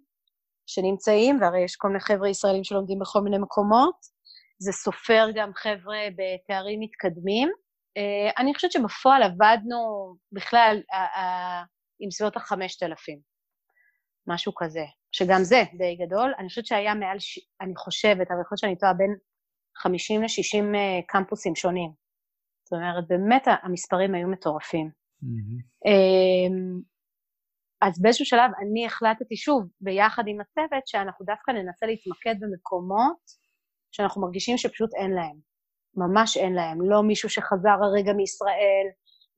שנמצאים, 0.66 1.42
והרי 1.42 1.64
יש 1.64 1.76
כל 1.76 1.88
מיני 1.88 2.00
חבר'ה 2.00 2.30
ישראלים 2.30 2.64
שלומדים 2.64 3.00
בכל 3.00 3.22
מיני 3.22 3.38
מקומות, 3.38 3.96
זה 4.60 4.72
סופר 4.72 5.28
גם 5.36 5.52
חבר'ה 5.54 5.98
בתארים 6.18 6.80
מתקדמים. 6.80 7.50
Uh, 8.00 8.34
אני 8.38 8.54
חושבת 8.54 8.72
שבפועל 8.72 9.24
עבדנו 9.24 9.78
בכלל 10.32 10.82
עם 12.00 12.12
סביבות 12.12 12.38
החמשת 12.38 12.84
אלפים, 12.84 13.20
משהו 14.28 14.54
כזה, 14.56 14.86
שגם 15.12 15.44
זה 15.44 15.64
די 15.78 15.96
גדול. 16.06 16.34
אני 16.40 16.48
חושבת 16.48 16.66
שהיה 16.66 16.94
מעל, 16.94 17.20
ש... 17.20 17.40
אני 17.62 17.76
חושבת, 17.76 18.28
אבל 18.32 18.42
יכול 18.42 18.52
להיות 18.52 18.60
שאני 18.60 18.78
טועה, 18.78 18.94
בין 18.94 19.16
50 19.76 20.22
ל-60 20.22 20.78
קמפוסים 21.08 21.56
שונים. 21.56 21.92
זאת 22.64 22.74
אומרת, 22.74 23.08
באמת 23.08 23.48
המספרים 23.64 24.16
היו 24.16 24.28
מטורפים. 24.28 24.90
Mm-hmm. 25.24 25.90
אז 27.82 28.02
באיזשהו 28.02 28.26
שלב 28.26 28.52
אני 28.62 28.86
החלטתי 28.86 29.38
שוב, 29.38 29.64
ביחד 29.82 30.24
עם 30.28 30.42
הצוות, 30.42 30.88
שאנחנו 30.88 31.26
דווקא 31.26 31.52
ננסה 31.52 31.86
להתמקד 31.86 32.36
במקומות 32.40 33.18
שאנחנו 33.92 34.22
מרגישים 34.22 34.58
שפשוט 34.58 34.90
אין 34.96 35.12
להם. 35.12 35.38
ממש 35.96 36.38
אין 36.38 36.54
להם. 36.54 36.90
לא 36.90 37.04
מישהו 37.04 37.30
שחזר 37.30 37.78
הרגע 37.84 38.14
מישראל, 38.14 38.88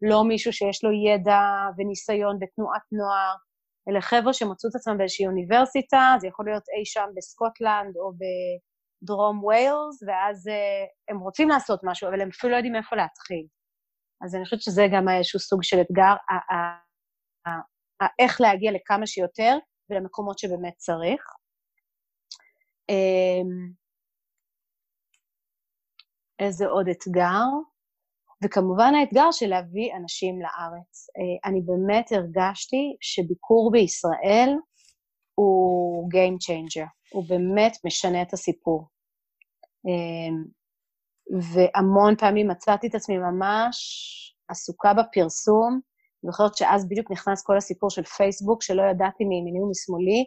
לא 0.02 0.24
מישהו 0.24 0.54
שיש 0.54 0.84
לו 0.84 0.90
ידע 0.92 1.40
וניסיון 1.78 2.40
בתנועת 2.40 2.82
נוער, 2.92 3.36
אלה 3.90 4.02
חבר'ה 4.02 4.34
שמצאו 4.34 4.70
את 4.70 4.76
עצמם 4.76 4.98
באיזושהי 4.98 5.28
אוניברסיטה, 5.28 6.16
זה 6.20 6.28
יכול 6.28 6.46
להיות 6.46 6.64
אי 6.78 6.86
שם 6.86 7.08
בסקוטלנד 7.16 7.98
או 7.98 8.12
בדרום 9.02 9.44
ויילס, 9.44 10.04
ואז 10.08 10.48
uh, 10.48 11.12
הם 11.12 11.20
רוצים 11.20 11.50
לעשות 11.50 11.80
משהו, 11.84 12.10
אבל 12.10 12.22
הם 12.22 12.30
אפילו 12.30 12.52
לא 12.52 12.58
יודעים 12.58 12.76
איפה 12.76 12.96
להתחיל. 12.96 13.46
אז 14.26 14.36
אני 14.36 14.44
חושבת 14.44 14.62
שזה 14.62 14.84
גם 14.94 15.10
איזשהו 15.10 15.40
סוג 15.40 15.64
של 15.64 15.82
אתגר, 15.82 16.14
איך 18.20 18.42
להגיע 18.42 18.72
לכמה 18.72 19.08
שיותר 19.08 19.58
ולמקומות 19.90 20.40
שבאמת 20.40 20.74
צריך. 20.78 21.22
אמ, 22.90 23.72
איזה 26.40 26.68
עוד 26.68 26.88
אתגר? 26.88 27.46
וכמובן 28.44 28.96
האתגר 28.96 29.32
של 29.32 29.48
להביא 29.48 29.96
אנשים 29.96 30.42
לארץ. 30.42 31.08
אה, 31.18 31.50
אני 31.50 31.62
באמת 31.62 32.12
הרגשתי 32.12 32.98
שביקור 33.02 33.72
בישראל 33.72 34.50
הוא 35.36 36.10
Game 36.12 36.38
Changer, 36.46 36.88
הוא 37.14 37.24
באמת 37.30 37.78
משנה 37.86 38.22
את 38.22 38.34
הסיפור. 38.34 38.88
אמ, 39.86 40.44
והמון 41.54 42.16
פעמים 42.16 42.48
מצאתי 42.48 42.88
את 42.88 42.96
עצמי 42.96 43.18
ממש 43.18 43.78
עסוקה 44.50 44.94
בפרסום. 44.94 45.80
אני 46.24 46.32
זוכרת 46.32 46.56
שאז 46.58 46.90
בדיוק 46.90 47.12
נכנס 47.12 47.44
כל 47.44 47.58
הסיפור 47.58 47.90
של 47.90 48.04
פייסבוק, 48.04 48.64
שלא 48.64 48.82
ידעתי 48.82 49.26
מימיני 49.26 49.62
ומשמאלי, 49.62 50.26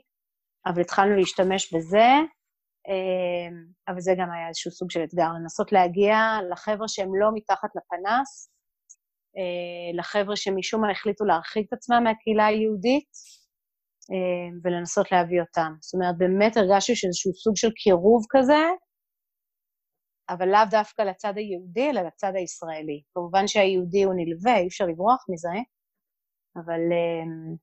אבל 0.66 0.81
התחלנו 0.81 1.16
להשתמש 1.16 1.74
בזה, 1.74 2.09
אמ, 2.89 3.64
אבל 3.89 4.01
זה 4.01 4.12
גם 4.18 4.31
היה 4.33 4.49
איזשהו 4.49 4.70
סוג 4.70 4.91
של 4.91 5.05
אתגר, 5.05 5.28
לנסות 5.43 5.72
להגיע 5.72 6.16
לחבר'ה 6.51 6.89
שהם 6.89 7.14
לא 7.14 7.28
מתחת 7.35 7.68
לפנס, 7.76 8.51
אה, 9.37 9.99
לחבר'ה 9.99 10.37
שמשום 10.37 10.81
מה 10.81 10.91
החליטו 10.91 11.24
להרחיק 11.24 11.68
את 11.68 11.72
עצמם 11.72 12.01
מהקהילה 12.05 12.47
היהודית, 12.47 13.39
ולנסות 14.65 15.13
להביא 15.13 15.41
אותם. 15.41 15.73
זאת 15.81 15.95
אומרת, 15.95 16.19
באמת 16.19 16.57
הרגשתי 16.57 16.97
שאיזשהו 16.97 17.33
סוג 17.35 17.57
של 17.57 17.71
קירוב 17.71 18.27
כזה, 18.31 18.63
אבל 20.31 20.49
לאו 20.49 20.61
דווקא 20.71 21.03
לצד 21.03 21.33
היהודי, 21.37 21.91
אלא 21.91 22.01
לצד 22.01 22.33
הישראלי. 22.35 23.03
כמובן 23.15 23.47
שהיהודי 23.47 24.03
הוא 24.03 24.15
נלווה, 24.17 24.57
אי 24.59 24.67
אפשר 24.67 24.85
לברוח 24.87 25.25
מזה, 25.29 25.59
אבל 26.57 26.81
אמ, 26.93 27.57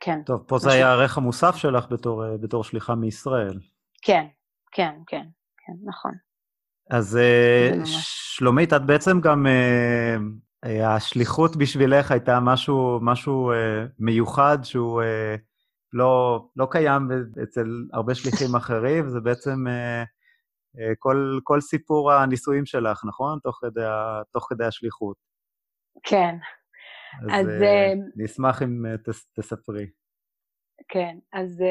כן. 0.00 0.22
טוב, 0.26 0.44
פה 0.48 0.58
זה 0.58 0.72
היה 0.72 0.88
הערך 0.88 1.18
המוסף 1.18 1.56
שלך 1.56 1.86
בתור, 1.90 2.24
אה, 2.24 2.38
בתור 2.38 2.64
שליחה 2.64 2.94
מישראל. 2.94 3.58
כן, 4.02 4.26
כן, 4.72 4.94
כן, 5.06 5.26
כן, 5.58 5.72
נכון. 5.84 6.12
אז 6.90 7.16
אה, 7.16 7.70
שלומית, 7.84 8.72
את 8.72 8.86
בעצם 8.86 9.20
גם, 9.20 9.46
אה, 9.46 10.16
השליחות 10.64 11.56
בשבילך 11.56 12.10
הייתה 12.10 12.40
משהו, 12.40 12.98
משהו 13.02 13.52
מיוחד 13.98 14.58
שהוא 14.62 15.02
לא, 15.92 16.44
לא 16.56 16.68
קיים 16.70 17.08
אצל 17.42 17.66
הרבה 17.92 18.14
שליחים 18.14 18.56
אחרים, 18.56 19.08
זה 19.08 19.20
בעצם 19.20 19.64
כל, 20.98 21.38
כל 21.42 21.60
סיפור 21.60 22.12
הנישואים 22.12 22.66
שלך, 22.66 23.04
נכון? 23.04 23.38
תוך 23.42 23.58
כדי, 23.62 23.86
תוך 24.32 24.46
כדי 24.50 24.64
השליחות. 24.64 25.16
כן, 26.02 26.34
אז, 27.20 27.30
אז 27.30 27.46
uh, 27.46 27.98
נשמח 28.16 28.62
אם 28.62 28.86
uh, 28.86 28.98
תס, 29.04 29.26
תספרי. 29.32 29.86
כן, 30.88 31.18
אז 31.32 31.62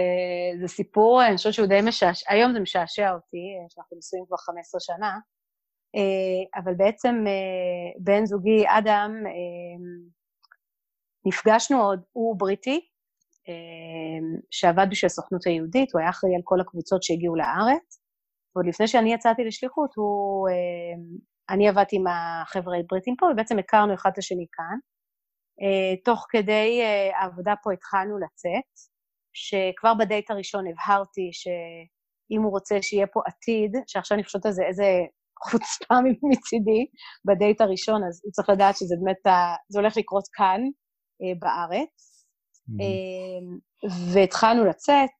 זה 0.62 0.68
סיפור, 0.68 1.24
אני 1.28 1.38
חושבת 1.38 1.54
שהוא 1.54 1.68
די 1.68 1.80
משעשע, 1.84 2.32
היום 2.34 2.54
זה 2.54 2.60
משעשע 2.60 3.12
אותי, 3.12 3.46
שאנחנו 3.70 3.98
נשואים 3.98 4.26
כבר 4.28 4.38
15 4.38 4.82
שנה, 4.82 5.20
אבל 6.56 6.74
בעצם 6.74 7.16
uh, 7.26 8.04
בן 8.04 8.26
זוגי, 8.26 8.64
אדם, 8.68 9.12
uh, 9.26 10.12
נפגשנו 11.26 11.82
עוד, 11.82 12.02
הוא 12.12 12.40
בריטי, 12.40 12.88
שעבד 14.52 14.88
בשביל 14.90 15.08
הסוכנות 15.08 15.46
היהודית, 15.46 15.94
הוא 15.94 16.00
היה 16.00 16.10
אחראי 16.10 16.36
על 16.36 16.42
כל 16.44 16.62
הקבוצות 16.62 17.04
שהגיעו 17.04 17.36
לארץ, 17.36 18.02
ועוד 18.56 18.68
לפני 18.68 18.88
שאני 18.88 19.14
יצאתי 19.14 19.44
לשליחות, 19.44 19.90
הוא, 19.96 20.48
אני 21.50 21.70
עבדתי 21.70 21.96
עם 21.96 22.04
החבר'ה 22.08 22.78
הבריטים 22.78 23.16
פה, 23.20 23.26
ובעצם 23.26 23.60
הכרנו 23.60 23.94
אחד 23.94 24.10
את 24.14 24.18
השני 24.18 24.46
כאן. 24.52 24.78
אה, 25.62 25.96
תוך 26.06 26.26
כדי 26.30 26.82
אה, 26.82 27.20
העבודה 27.20 27.54
פה 27.64 27.74
התחלנו 27.74 28.18
לצאת, 28.20 28.72
שכבר 29.34 29.94
בדייט 29.94 30.32
הראשון 30.32 30.66
הבהרתי 30.68 31.30
שאם 31.32 32.42
הוא 32.42 32.52
רוצה 32.52 32.82
שיהיה 32.82 33.08
פה 33.08 33.22
עתיד, 33.26 33.76
שעכשיו 33.88 34.16
אני 34.16 34.24
חושבת 34.24 34.46
על 34.46 34.52
זה 34.52 34.64
איזה 34.64 34.86
חוצפה 35.50 35.96
מצידי 36.32 36.86
בדייט 37.26 37.62
הראשון, 37.62 38.04
אז 38.08 38.22
הוא 38.24 38.32
צריך 38.32 38.50
לדעת 38.50 38.78
שזה 38.78 38.96
באמת, 39.04 39.36
זה 39.70 39.80
הולך 39.80 39.98
לקרות 39.98 40.24
כאן, 40.34 40.62
אה, 41.22 41.34
בארץ. 41.40 42.26
Mm-hmm. 42.70 43.92
והתחלנו 44.14 44.66
לצאת, 44.66 45.20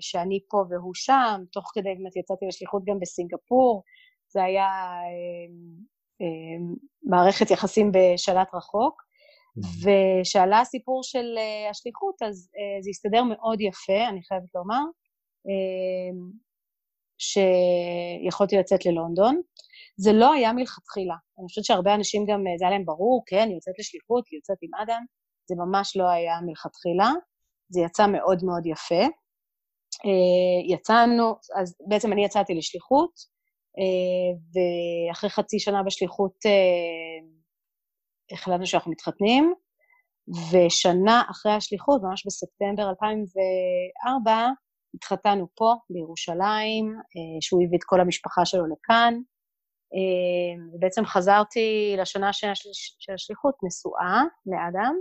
שאני 0.00 0.40
פה 0.50 0.64
והוא 0.70 0.94
שם, 0.94 1.40
תוך 1.52 1.70
כדי 1.74 1.94
באמת 1.94 2.16
יצאתי 2.16 2.46
לשליחות 2.48 2.82
גם 2.88 3.00
בסינגפור, 3.00 3.82
זה 4.32 4.42
היה 4.42 4.68
מערכת 7.02 7.50
יחסים 7.50 7.92
בשלט 7.92 8.48
רחוק. 8.54 9.02
ושעלה 9.56 10.60
הסיפור 10.60 11.02
של 11.02 11.26
השליחות, 11.70 12.22
אז 12.22 12.50
זה 12.80 12.90
הסתדר 12.90 13.22
מאוד 13.22 13.60
יפה, 13.60 14.08
אני 14.08 14.22
חייבת 14.22 14.54
לומר, 14.54 14.84
שיכולתי 17.20 18.56
לצאת 18.56 18.86
ללונדון. 18.86 19.40
זה 19.96 20.12
לא 20.12 20.32
היה 20.32 20.52
מלכתחילה. 20.52 21.14
אני 21.38 21.46
חושבת 21.48 21.64
שהרבה 21.64 21.94
אנשים 21.94 22.26
גם, 22.26 22.44
זה 22.58 22.64
היה 22.64 22.70
להם 22.70 22.84
ברור, 22.84 23.22
כן, 23.26 23.48
היא 23.48 23.54
יוצאת 23.54 23.74
לשליחות, 23.78 24.24
היא 24.30 24.38
יוצאת 24.38 24.56
עם 24.62 24.70
אדם, 24.82 25.04
זה 25.48 25.54
ממש 25.58 25.96
לא 25.96 26.08
היה 26.08 26.40
מלכתחילה. 26.46 27.10
זה 27.68 27.80
יצא 27.80 28.06
מאוד 28.06 28.44
מאוד 28.44 28.66
יפה. 28.66 29.04
אה, 30.04 30.74
יצאנו, 30.74 31.34
אז 31.60 31.76
בעצם 31.88 32.12
אני 32.12 32.24
יצאתי 32.24 32.54
לשליחות, 32.54 33.10
אה, 33.78 34.38
ואחרי 34.52 35.30
חצי 35.30 35.58
שנה 35.58 35.82
בשליחות 35.82 36.34
אה, 36.46 37.26
החלטנו 38.32 38.66
שאנחנו 38.66 38.90
מתחתנים, 38.90 39.54
ושנה 40.52 41.22
אחרי 41.30 41.52
השליחות, 41.52 42.02
ממש 42.02 42.26
בספטמבר 42.26 42.90
2004, 42.90 44.48
התחתנו 44.94 45.46
פה, 45.54 45.74
בירושלים, 45.90 46.96
שהוא 47.40 47.62
הביא 47.62 47.78
את 47.78 47.84
כל 47.84 48.00
המשפחה 48.00 48.44
שלו 48.44 48.66
לכאן, 48.66 49.14
ובעצם 50.74 51.04
חזרתי 51.04 51.94
לשנה 51.98 52.28
השנייה 52.28 52.54
של 52.98 53.12
השליחות 53.12 53.54
נשואה 53.62 54.22
לאדם, 54.46 54.94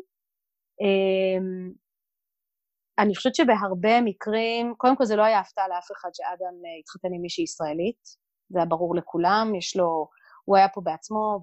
אני 3.00 3.16
חושבת 3.16 3.36
שבהרבה 3.36 4.02
מקרים, 4.02 4.74
קודם 4.78 4.96
כל 4.96 5.06
זה 5.06 5.16
לא 5.16 5.24
היה 5.24 5.40
הפתעה 5.40 5.68
לאף 5.68 5.88
אחד 5.92 6.10
שאדם 6.14 6.54
אה, 6.66 6.80
התחתן 6.80 7.08
עם 7.14 7.22
מישהי 7.22 7.44
ישראלית, 7.44 8.04
זה 8.50 8.60
היה 8.60 8.66
ברור 8.66 8.96
לכולם, 8.96 9.56
יש 9.58 9.78
לו, 9.78 10.08
הוא 10.46 10.58
היה 10.58 10.70
פה 10.70 10.82
בעצמו 10.82 11.40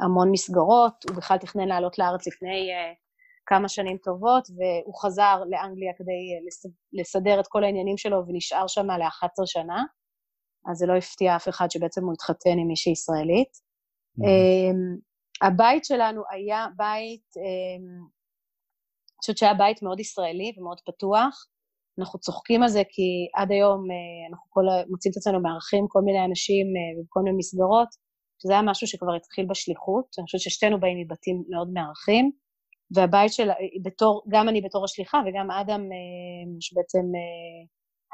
בהמון 0.00 0.30
מסגרות, 0.30 1.04
הוא 1.08 1.16
בכלל 1.16 1.38
תכנן 1.38 1.68
לעלות 1.68 1.98
לארץ 1.98 2.26
לפני 2.26 2.72
אה, 2.72 2.92
כמה 3.46 3.68
שנים 3.68 3.96
טובות, 3.98 4.48
והוא 4.50 5.02
חזר 5.02 5.42
לאנגליה 5.50 5.92
כדי 5.98 6.12
אה, 6.12 6.70
לסדר 6.92 7.40
את 7.40 7.46
כל 7.48 7.64
העניינים 7.64 7.96
שלו 7.96 8.16
ונשאר 8.26 8.66
שם 8.66 8.90
ל-11 8.90 9.46
שנה, 9.46 9.84
אז 10.70 10.76
זה 10.76 10.86
לא 10.86 10.96
הפתיע 10.96 11.36
אף 11.36 11.48
אחד 11.48 11.70
שבעצם 11.70 12.04
הוא 12.04 12.12
התחתן 12.12 12.58
עם 12.58 12.66
מישהי 12.66 12.92
ישראלית. 12.92 13.66
Mm-hmm. 14.18 15.46
הבית 15.46 15.84
שלנו 15.84 16.22
היה 16.30 16.66
בית 16.76 17.26
אמ, 17.36 18.16
אני 19.16 19.20
חושבת 19.20 19.38
שהיה 19.38 19.54
בית 19.54 19.82
מאוד 19.82 20.00
ישראלי 20.00 20.52
ומאוד 20.58 20.80
פתוח. 20.86 21.46
אנחנו 21.98 22.18
צוחקים 22.18 22.62
על 22.62 22.68
זה 22.68 22.82
כי 22.88 23.28
עד 23.34 23.52
היום 23.52 23.90
אה, 23.90 24.28
אנחנו 24.30 24.46
כל, 24.50 24.62
מוצאים 24.90 25.12
את 25.12 25.16
עצמנו 25.16 25.42
מארחים 25.42 25.84
כל 25.88 26.00
מיני 26.00 26.24
אנשים 26.24 26.66
אה, 26.66 27.02
בכל 27.04 27.20
מיני 27.20 27.36
מסגרות, 27.36 27.88
שזה 28.42 28.52
היה 28.52 28.62
משהו 28.62 28.86
שכבר 28.86 29.14
התחיל 29.14 29.46
בשליחות. 29.50 30.06
אני 30.18 30.24
חושבת 30.24 30.40
ששתינו 30.40 30.80
באים 30.80 30.98
מבתים 31.00 31.44
מאוד 31.50 31.68
מארחים, 31.72 32.30
והבית 32.90 33.32
של, 33.32 33.50
בתור, 33.82 34.22
גם 34.28 34.48
אני 34.48 34.60
בתור 34.60 34.84
השליחה 34.84 35.20
וגם 35.26 35.50
אדם, 35.50 35.80
אה, 35.80 36.60
שבעצם 36.60 37.02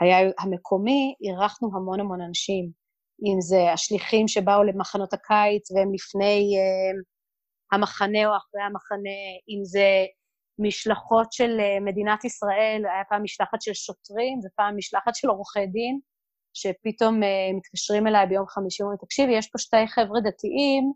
היה 0.00 0.30
המקומי, 0.38 1.14
אירחנו 1.24 1.70
המון 1.74 2.00
המון 2.00 2.20
אנשים. 2.20 2.70
אם 3.24 3.40
זה 3.40 3.72
השליחים 3.72 4.28
שבאו 4.28 4.62
למחנות 4.62 5.12
הקיץ 5.12 5.70
והם 5.70 5.94
לפני 5.94 6.56
המחנה 7.72 8.26
או 8.26 8.36
אחרי 8.36 8.62
המחנה, 8.62 9.18
אם 9.48 9.64
זה 9.64 10.04
משלחות 10.58 11.32
של 11.32 11.60
אה, 11.60 11.80
מדינת 11.80 12.24
ישראל, 12.24 12.82
היה 12.84 13.04
פעם 13.08 13.22
משלחת 13.22 13.62
של 13.62 13.74
שוטרים 13.74 14.38
ופעם 14.44 14.76
משלחת 14.76 15.14
של 15.14 15.28
עורכי 15.28 15.66
דין, 15.66 16.00
שפתאום 16.54 17.20
מתקשרים 17.56 18.06
אליי 18.06 18.26
ביום 18.26 18.46
חמישי 18.46 18.82
ואומרים, 18.82 18.98
תקשיבי, 19.04 19.32
יש 19.32 19.50
פה 19.50 19.58
שתי 19.58 19.86
חבר'ה 19.86 20.20
דתיים, 20.20 20.92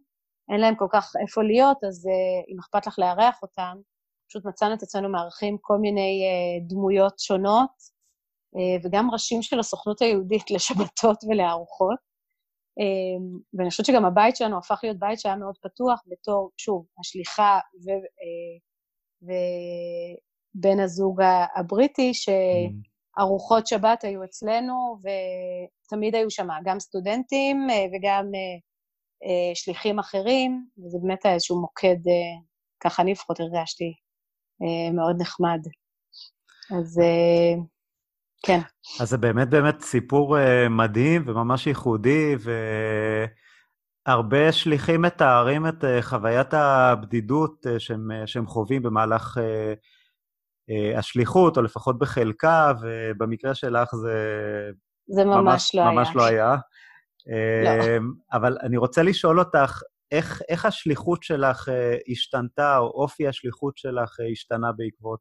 אין 0.53 0.61
להם 0.61 0.75
כל 0.75 0.87
כך 0.93 1.13
איפה 1.23 1.43
להיות, 1.43 1.85
אז 1.85 2.07
uh, 2.07 2.53
אם 2.53 2.59
אכפת 2.59 2.87
לך 2.87 2.99
לארח 2.99 3.43
אותם, 3.43 3.77
פשוט 4.29 4.45
מצאנו 4.45 4.75
את 4.75 4.83
עצמנו 4.83 5.09
מארחים 5.09 5.59
כל 5.61 5.79
מיני 5.79 6.23
uh, 6.25 6.69
דמויות 6.69 7.19
שונות, 7.19 7.71
uh, 8.57 8.87
וגם 8.87 9.11
ראשים 9.11 9.43
של 9.43 9.59
הסוכנות 9.59 10.03
היהודית 10.03 10.51
לשבתות 10.55 11.25
ולארוחות. 11.29 11.99
Um, 12.81 13.41
ואני 13.59 13.71
חושבת 13.71 13.87
שגם 13.87 14.05
הבית 14.05 14.37
שלנו 14.37 14.59
הפך 14.59 14.81
להיות 14.83 14.99
בית 14.99 15.21
שהיה 15.21 15.37
מאוד 15.37 15.55
פתוח 15.63 16.03
בתור, 16.07 16.51
שוב, 16.57 16.87
השליחה 17.01 17.59
ו... 17.87 17.91
ובן 19.23 20.81
הזוג 20.81 21.21
הבריטי, 21.57 22.13
שארוחות 22.15 23.67
שבת 23.67 24.05
היו 24.05 24.25
אצלנו, 24.25 24.99
ותמיד 25.03 26.15
היו 26.15 26.31
שם 26.31 26.49
גם 26.65 26.81
סטודנטים 26.81 27.71
אה, 27.71 27.85
וגם 27.93 28.25
אה, 28.35 28.41
אה, 28.41 28.59
שליחים 29.55 29.99
אחרים, 29.99 30.67
וזה 30.79 30.99
באמת 31.03 31.25
היה 31.25 31.35
איזשהו 31.35 31.61
מוקד, 31.61 31.97
ככה 32.85 33.03
אני 33.03 33.13
לפחות 33.13 33.41
הרגשתי, 33.41 33.93
מאוד 34.95 35.17
נחמד. 35.21 35.61
אז 36.79 37.01
כן. 38.47 38.61
אז 39.01 39.11
זה 39.11 39.19
באמת 39.19 39.49
באמת 39.51 39.81
סיפור 39.81 40.37
מדהים 40.71 41.23
וממש 41.27 41.67
ייחודי, 41.67 42.35
ו... 42.39 42.51
הרבה 44.07 44.53
שליחים 44.53 45.03
מתארים 45.03 45.67
את 45.67 45.85
אה, 45.85 46.03
חוויית 46.03 46.55
הבדידות 46.55 47.67
אה, 47.67 47.81
שהם, 47.81 48.11
אה, 48.11 48.27
שהם 48.27 48.47
חווים 48.47 48.83
במהלך 48.83 49.39
השליחות, 50.97 51.57
או 51.57 51.63
לפחות 51.63 51.99
בחלקה, 51.99 52.73
ובמקרה 52.81 53.55
שלך 53.55 53.95
זה... 53.95 54.15
זה 55.09 55.25
ממש, 55.25 55.75
ממש 55.75 55.75
לא 55.75 55.91
ממש 55.91 56.09
היה. 56.09 56.17
לא 56.17 56.25
היה. 56.25 56.57
לא. 57.27 57.99
אבל 58.33 58.59
אני 58.63 58.77
רוצה 58.77 59.03
לשאול 59.03 59.39
אותך, 59.39 59.83
איך, 60.13 60.43
איך 60.49 60.67
השליחות 60.67 61.23
שלך 61.23 61.69
השתנתה, 62.11 62.79
או 62.79 62.87
אופי 62.87 63.29
השליחות 63.29 63.77
שלך 63.77 64.17
השתנה 64.33 64.73
בעקבות 64.77 65.21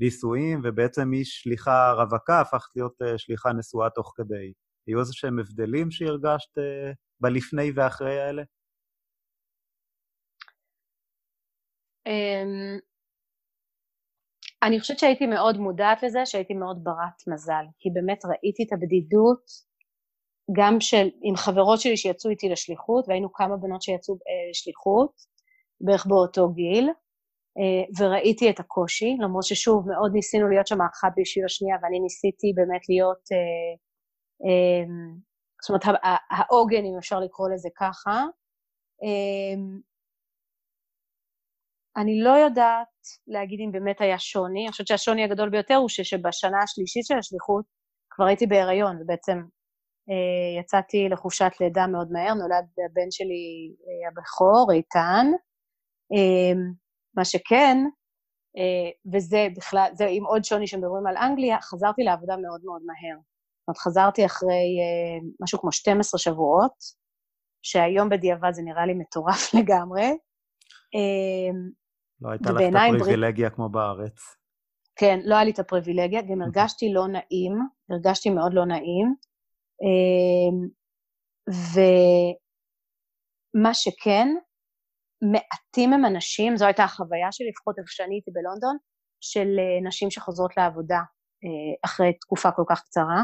הנישואים, 0.00 0.60
ובעצם 0.64 1.10
משליחה 1.10 1.92
רווקה 1.92 2.40
הפכת 2.40 2.76
להיות 2.76 2.94
שליחה 3.16 3.52
נשואה 3.52 3.90
תוך 3.90 4.12
כדי. 4.16 4.52
היו 4.86 5.00
איזה 5.00 5.12
שהם 5.12 5.38
הבדלים 5.38 5.90
שהרגשת 5.90 6.58
בלפני 7.20 7.70
ואחרי 7.74 8.20
האלה? 8.20 8.42
אמ, 12.06 12.78
אני 14.62 14.80
חושבת 14.80 14.98
שהייתי 14.98 15.26
מאוד 15.26 15.56
מודעת 15.56 16.02
לזה, 16.02 16.26
שהייתי 16.26 16.54
מאוד 16.54 16.84
ברת 16.84 17.28
מזל, 17.32 17.64
כי 17.78 17.88
באמת 17.94 18.24
ראיתי 18.24 18.62
את 18.66 18.72
הבדידות 18.72 19.67
גם 20.52 20.80
של, 20.80 21.08
עם 21.22 21.36
חברות 21.36 21.80
שלי 21.80 21.96
שיצאו 21.96 22.30
איתי 22.30 22.48
לשליחות, 22.48 23.08
והיינו 23.08 23.32
כמה 23.32 23.56
בנות 23.56 23.82
שיצאו 23.82 24.14
אה, 24.14 24.50
לשליחות, 24.50 25.12
בערך 25.80 26.06
באותו 26.06 26.48
גיל, 26.48 26.90
אה, 27.58 28.04
וראיתי 28.04 28.50
את 28.50 28.60
הקושי, 28.60 29.16
למרות 29.20 29.44
ששוב, 29.44 29.88
מאוד 29.88 30.12
ניסינו 30.14 30.48
להיות 30.48 30.66
שם 30.66 30.82
אחת 30.82 31.12
בשביל 31.16 31.44
השנייה, 31.44 31.76
ואני 31.82 32.00
ניסיתי 32.00 32.52
באמת 32.54 32.88
להיות 32.88 33.22
אה, 33.32 34.84
זאת 35.62 35.70
אומרת, 35.70 36.00
העוגן, 36.30 36.84
אם 36.84 36.98
אפשר 36.98 37.20
לקרוא 37.20 37.48
לזה 37.50 37.68
ככה. 37.76 38.24
אני 41.96 42.20
לא 42.20 42.30
יודעת 42.30 42.88
להגיד 43.26 43.60
אם 43.64 43.72
באמת 43.72 44.00
היה 44.00 44.18
שוני, 44.18 44.62
אני 44.64 44.70
חושבת 44.70 44.86
שהשוני 44.86 45.24
הגדול 45.24 45.50
ביותר 45.50 45.74
הוא 45.74 45.88
שבשנה 45.88 46.62
השלישית 46.62 47.06
של 47.06 47.18
השליחות 47.18 47.64
כבר 48.10 48.24
הייתי 48.24 48.46
בהיריון, 48.46 49.02
ובעצם 49.02 49.38
יצאתי 50.60 51.08
לחופשת 51.08 51.50
לידה 51.60 51.86
מאוד 51.86 52.12
מהר, 52.12 52.34
נולד 52.34 52.66
הבן 52.90 53.10
שלי 53.10 53.74
אה, 53.86 54.08
הבכור, 54.08 54.72
איתן. 54.72 55.26
אה, 56.12 56.60
מה 57.16 57.24
שכן, 57.24 57.76
אה, 58.58 59.14
וזה 59.14 59.48
בכלל, 59.56 59.90
זה 59.94 60.06
עם 60.10 60.24
עוד 60.24 60.44
שוני 60.44 60.66
שמדברים 60.66 61.06
על 61.06 61.16
אנגליה, 61.16 61.60
חזרתי 61.60 62.02
לעבודה 62.02 62.36
מאוד 62.36 62.60
מאוד 62.64 62.82
מהר. 62.86 63.18
אומרת, 63.68 63.78
חזרתי 63.78 64.26
אחרי 64.26 64.78
משהו 65.42 65.58
כמו 65.58 65.72
12 65.72 66.18
שבועות, 66.18 66.72
שהיום 67.62 68.08
בדיעבד 68.08 68.52
זה 68.52 68.62
נראה 68.62 68.86
לי 68.86 68.94
מטורף 68.94 69.50
לגמרי. 69.58 70.08
Uh, 70.96 71.54
לא 72.20 72.30
הייתה 72.30 72.50
לך 72.50 72.60
את 72.60 72.94
הפריבילגיה 72.94 73.48
בר... 73.48 73.54
כמו 73.54 73.68
בארץ. 73.68 74.18
כן, 74.96 75.20
לא 75.24 75.34
היה 75.34 75.44
לי 75.44 75.50
את 75.50 75.58
הפריבילגיה, 75.58 76.22
גם 76.22 76.42
הרגשתי 76.42 76.92
לא 76.92 77.08
נעים, 77.08 77.58
הרגשתי 77.90 78.30
מאוד 78.30 78.54
לא 78.54 78.64
נעים. 78.64 79.14
Uh, 79.84 80.54
ומה 83.54 83.74
שכן, 83.74 84.28
מעטים 85.32 85.92
הם 85.92 86.04
אנשים, 86.04 86.56
זו 86.56 86.64
הייתה 86.64 86.84
החוויה 86.84 87.32
שלי, 87.32 87.48
לפחות 87.48 87.78
איפה 87.78 87.88
שאני 87.90 88.14
הייתי 88.14 88.30
בלונדון, 88.30 88.76
של 89.20 89.48
נשים 89.86 90.10
שחוזרות 90.10 90.56
לעבודה 90.56 91.00
אחרי 91.84 92.12
תקופה 92.12 92.50
כל 92.50 92.62
כך 92.68 92.80
קצרה. 92.80 93.22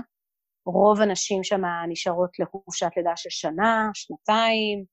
רוב 0.66 1.00
הנשים 1.00 1.44
שם 1.44 1.60
נשארות 1.88 2.30
לחופשת 2.38 2.90
לידה 2.96 3.16
של 3.16 3.30
שנה, 3.30 3.90
שנתיים, 3.94 4.84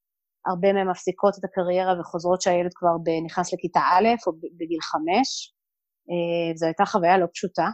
הרבה 0.45 0.73
מהן 0.73 0.87
מפסיקות 0.89 1.33
את 1.39 1.43
הקריירה 1.43 1.99
וחוזרות 1.99 2.41
שהילד 2.41 2.71
כבר 2.73 2.95
נכנס 3.25 3.53
לכיתה 3.53 3.79
א' 3.79 4.07
או 4.27 4.31
בגיל 4.57 4.81
חמש. 4.81 5.53
אה, 6.09 6.55
זו 6.55 6.65
הייתה 6.65 6.85
חוויה 6.85 7.17
לא 7.17 7.25
פשוטה, 7.33 7.67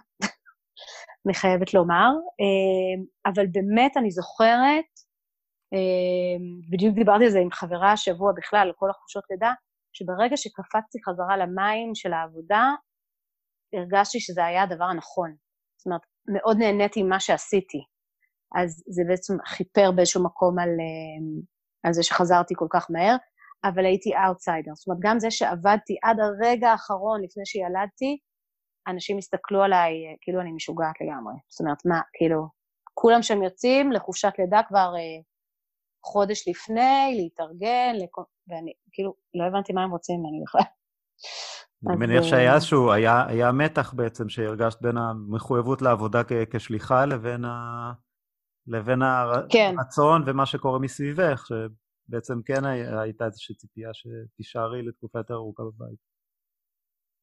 אני 1.28 1.34
חייבת 1.34 1.73
לומר, 1.73 2.09
אה, 2.41 3.03
אבל 3.32 3.47
באמת 3.51 3.97
אני 3.97 4.11
זוכרת, 4.11 4.91
אה, 5.73 6.38
בדיוק 6.71 6.95
דיברתי 6.95 7.23
על 7.25 7.30
זה 7.30 7.39
עם 7.39 7.51
חברה 7.51 7.91
השבוע 7.91 8.32
בכלל, 8.38 8.67
על 8.67 8.73
כל 8.75 8.89
החופשות 8.89 9.23
לידה, 9.30 9.53
שברגע 9.93 10.38
שקפצתי 10.38 10.97
חזרה 11.05 11.38
למים 11.38 11.95
של 11.95 12.13
העבודה, 12.13 12.65
הרגשתי 13.73 14.19
שזה 14.19 14.45
היה 14.45 14.63
הדבר 14.63 14.86
הנכון. 14.86 15.36
זאת 15.78 15.86
אומרת, 15.86 16.01
מאוד 16.28 16.57
נהניתי 16.57 17.03
ממה 17.03 17.19
שעשיתי. 17.19 17.82
אז 18.55 18.84
זה 18.88 19.03
בעצם 19.07 19.34
חיפר 19.45 19.91
באיזשהו 19.91 20.23
מקום 20.23 20.59
על, 20.59 20.69
אה, 20.69 21.41
על 21.84 21.93
זה 21.93 22.03
שחזרתי 22.03 22.53
כל 22.57 22.67
כך 22.69 22.88
מהר, 22.89 23.15
אבל 23.63 23.86
הייתי 23.86 24.11
אאוטסיידר. 24.25 24.71
זאת 24.75 24.88
אומרת, 24.88 24.99
גם 25.01 25.19
זה 25.19 25.32
שעבדתי 25.32 25.95
עד 26.03 26.17
הרגע 26.19 26.69
האחרון 26.69 27.23
לפני 27.23 27.45
שילדתי, 27.45 28.17
אנשים 28.88 29.17
הסתכלו 29.17 29.63
עליי 29.63 29.91
אה, 29.91 30.13
כאילו 30.21 30.41
אני 30.41 30.51
משוגעת 30.51 30.95
לגמרי. 31.01 31.33
זאת 31.49 31.59
אומרת, 31.59 31.85
מה, 31.85 32.01
כאילו, 32.13 32.47
כולם 32.93 33.21
שם 33.21 33.43
יוצאים 33.43 33.91
לחופשת 33.91 34.33
לידה 34.39 34.61
כבר 34.67 34.93
אה, 34.95 35.21
חודש 36.05 36.47
לפני, 36.47 37.13
להתארגן, 37.15 37.95
לכ... 37.95 38.17
ואני 38.47 38.73
כאילו 38.91 39.13
לא 39.33 39.43
הבנתי 39.43 39.73
מה 39.73 39.83
הם 39.83 39.91
רוצים 39.91 40.19
ממני 40.19 40.43
בכלל. 40.43 40.61
אני 41.89 41.95
מניח 41.95 42.23
אה, 42.23 42.29
שהיה 42.29 42.55
איזשהו, 42.55 42.91
היה, 42.91 43.25
היה 43.27 43.51
מתח 43.51 43.93
בעצם 43.93 44.29
שהרגשת 44.29 44.81
בין 44.81 44.97
המחויבות 44.97 45.81
לעבודה 45.81 46.23
כ- 46.23 46.55
כשליחה 46.55 47.05
לבין, 47.05 47.45
ה, 47.45 47.91
לבין 48.67 48.99
כן. 49.49 49.75
הרצון 49.77 50.23
ומה 50.25 50.45
שקורה 50.45 50.79
מסביבך, 50.79 51.45
שבעצם 51.47 52.41
כן 52.45 52.65
הייתה 53.01 53.25
איזושהי 53.25 53.55
ציפייה 53.55 53.89
שתישארי 53.93 54.83
לתקופה 54.83 55.19
יותר 55.19 55.33
ארוכה 55.33 55.63
בבית. 55.63 56.07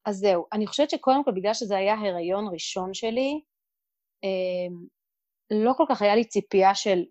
אז 0.05 0.17
זהו, 0.17 0.47
אני 0.53 0.67
חושבת 0.67 0.91
שקודם 0.91 1.25
כל 1.25 1.33
בגלל 1.33 1.55
שזה 1.55 1.77
היה 1.77 1.95
הריון 1.95 2.49
ראשון 2.53 2.95
שלי, 2.95 3.41
אמ, 4.25 4.87
לא 5.51 5.73
כל 5.77 5.85
כך 5.89 6.03
היה 6.03 6.15
לי 6.15 6.25
ציפייה 6.25 6.75
של, 6.75 7.05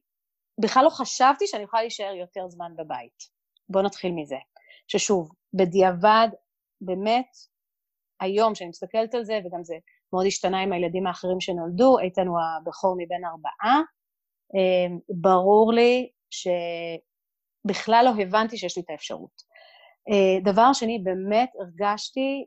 בכלל 0.61 0.83
לא 0.83 0.89
חשבתי 0.89 1.47
שאני 1.47 1.63
יכולה 1.63 1.81
להישאר 1.81 2.13
יותר 2.13 2.47
זמן 2.47 2.71
בבית. 2.77 3.33
בואו 3.69 3.83
נתחיל 3.83 4.11
מזה. 4.11 4.37
ששוב, 4.87 5.31
בדיעבד, 5.53 6.27
באמת, 6.81 7.27
היום 8.19 8.55
שאני 8.55 8.69
מסתכלת 8.69 9.15
על 9.15 9.23
זה, 9.23 9.39
וגם 9.45 9.63
זה 9.63 9.75
מאוד 10.13 10.25
השתנה 10.25 10.61
עם 10.61 10.73
הילדים 10.73 11.07
האחרים 11.07 11.41
שנולדו, 11.41 11.99
איתן 11.99 12.27
הוא 12.27 12.39
הבכור 12.39 12.95
מבין 12.97 13.25
ארבעה, 13.25 13.81
אמ, 14.55 14.99
ברור 15.09 15.73
לי 15.73 16.09
שבכלל 16.29 18.05
לא 18.05 18.21
הבנתי 18.21 18.57
שיש 18.57 18.77
לי 18.77 18.83
את 18.83 18.89
האפשרות. 18.89 19.41
אה, 20.09 20.39
דבר 20.53 20.73
שני, 20.73 20.99
באמת 21.03 21.49
הרגשתי, 21.59 22.45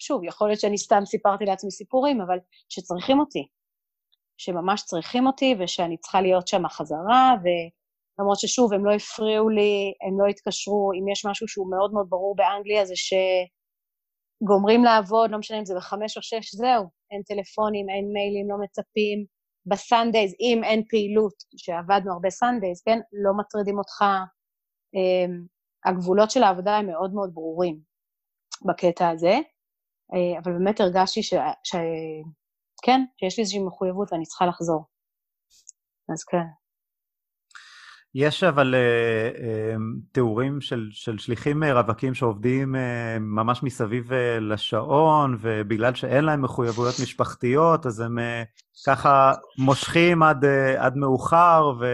שוב, 0.00 0.24
יכול 0.24 0.48
להיות 0.48 0.60
שאני 0.60 0.78
סתם 0.78 1.02
סיפרתי 1.04 1.44
לעצמי 1.44 1.70
סיפורים, 1.70 2.20
אבל 2.20 2.38
שצריכים 2.68 3.20
אותי. 3.20 3.48
שממש 4.38 4.82
צריכים 4.82 5.26
אותי 5.26 5.54
ושאני 5.58 5.96
צריכה 5.96 6.20
להיות 6.20 6.48
שם 6.48 6.68
חזרה, 6.68 7.34
ולמרות 7.42 8.40
ששוב, 8.40 8.72
הם 8.72 8.84
לא 8.84 8.94
הפריעו 8.94 9.48
לי, 9.48 9.94
הם 10.06 10.20
לא 10.20 10.26
התקשרו, 10.26 10.92
אם 10.92 11.08
יש 11.08 11.26
משהו 11.26 11.48
שהוא 11.48 11.70
מאוד 11.70 11.92
מאוד 11.92 12.06
ברור 12.08 12.36
באנגליה 12.36 12.84
זה 12.84 12.94
שגומרים 14.42 14.84
לעבוד, 14.84 15.30
לא 15.30 15.38
משנה 15.38 15.58
אם 15.58 15.64
זה 15.64 15.74
בחמש 15.76 16.16
או 16.16 16.22
שש, 16.22 16.54
זהו, 16.54 16.84
אין 17.10 17.22
טלפונים, 17.22 17.86
אין 17.88 18.12
מיילים, 18.12 18.50
לא 18.50 18.56
מצפים. 18.64 19.24
ב 19.66 19.74
Sundays, 19.74 20.34
אם 20.40 20.64
אין 20.64 20.82
פעילות, 20.88 21.34
שעבדנו 21.56 22.12
הרבה 22.12 22.30
Sundays, 22.30 22.82
כן, 22.82 22.98
לא 23.12 23.32
מטרידים 23.38 23.78
אותך. 23.78 24.04
Um, 24.96 25.30
הגבולות 25.84 26.30
של 26.30 26.42
העבודה 26.42 26.76
הם 26.76 26.86
מאוד 26.86 27.14
מאוד 27.14 27.30
ברורים 27.34 27.80
בקטע 28.68 29.08
הזה, 29.08 29.38
אבל 30.42 30.52
באמת 30.52 30.80
הרגשתי 30.80 31.22
ש, 31.22 31.34
ש, 31.64 31.76
כן, 32.82 33.00
שיש 33.16 33.38
לי 33.38 33.42
איזושהי 33.42 33.62
מחויבות 33.62 34.12
ואני 34.12 34.24
צריכה 34.24 34.46
לחזור. 34.46 34.84
אז 36.12 36.24
כן. 36.24 36.46
יש 38.14 38.44
אבל 38.44 38.74
uh, 38.74 39.36
uh, 39.36 39.42
תיאורים 40.12 40.60
של, 40.60 40.88
של 40.92 41.18
שליחים 41.18 41.64
רווקים 41.64 42.14
שעובדים 42.14 42.74
uh, 42.74 42.78
ממש 43.18 43.62
מסביב 43.62 44.12
uh, 44.12 44.14
לשעון, 44.40 45.36
ובגלל 45.40 45.94
שאין 45.94 46.24
להם 46.24 46.42
מחויבויות 46.42 46.94
משפחתיות, 47.02 47.86
אז 47.86 48.00
הם 48.00 48.18
uh, 48.18 48.22
ככה 48.86 49.32
מושכים 49.58 50.22
עד, 50.22 50.44
uh, 50.44 50.48
עד 50.78 50.96
מאוחר 50.96 51.72
ו, 51.80 51.86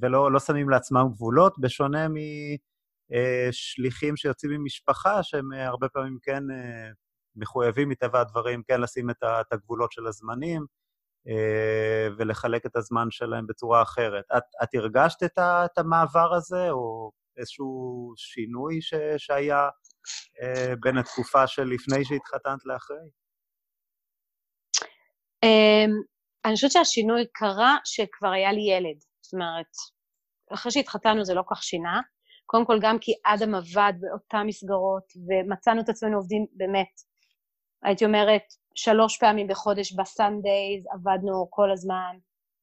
ולא 0.00 0.32
לא 0.32 0.40
שמים 0.40 0.68
לעצמם 0.68 1.08
גבולות, 1.12 1.58
בשונה 1.58 2.06
משליחים 3.50 4.16
שיוצאים 4.16 4.52
ממשפחה, 4.52 5.22
שהם 5.22 5.52
uh, 5.52 5.56
הרבה 5.56 5.88
פעמים 5.88 6.18
כן 6.22 6.42
uh, 6.50 7.07
מחויבים 7.38 7.88
מטבע 7.88 8.20
הדברים 8.20 8.62
כן 8.62 8.80
לשים 8.80 9.10
את 9.10 9.52
הגבולות 9.52 9.92
של 9.92 10.06
הזמנים 10.06 10.66
אה, 11.28 12.08
ולחלק 12.18 12.66
את 12.66 12.76
הזמן 12.76 13.10
שלהם 13.10 13.46
בצורה 13.46 13.82
אחרת. 13.82 14.24
את, 14.36 14.42
את 14.62 14.68
הרגשת 14.74 15.22
את 15.38 15.78
המעבר 15.78 16.34
הזה, 16.34 16.70
או 16.70 17.10
איזשהו 17.38 18.12
שינוי 18.16 18.82
ש, 18.82 18.94
שהיה 19.16 19.68
אה, 20.42 20.74
בין 20.80 20.98
התקופה 20.98 21.46
של 21.46 21.64
לפני 21.64 22.04
שהתחתנת 22.04 22.64
לאחרי? 22.64 23.08
אמ, 25.42 25.90
אני 26.44 26.54
חושבת 26.54 26.70
שהשינוי 26.70 27.26
קרה 27.32 27.76
שכבר 27.84 28.28
היה 28.28 28.52
לי 28.52 28.60
ילד. 28.60 28.98
זאת 29.20 29.32
אומרת, 29.32 29.72
אחרי 30.54 30.72
שהתחתנו 30.72 31.24
זה 31.24 31.34
לא 31.34 31.42
כך 31.50 31.62
שינה. 31.62 32.00
קודם 32.46 32.66
כל 32.66 32.78
גם 32.82 32.98
כי 33.00 33.12
אדם 33.24 33.54
עבד 33.54 33.92
באותן 34.00 34.46
מסגרות, 34.46 35.04
ומצאנו 35.28 35.80
את 35.80 35.88
עצמנו 35.88 36.16
עובדים 36.16 36.46
באמת 36.52 37.07
הייתי 37.82 38.04
אומרת, 38.04 38.42
שלוש 38.74 39.18
פעמים 39.18 39.46
בחודש 39.46 39.92
בסנדייז, 39.92 40.86
עבדנו 40.92 41.46
כל 41.50 41.70
הזמן. 41.72 42.16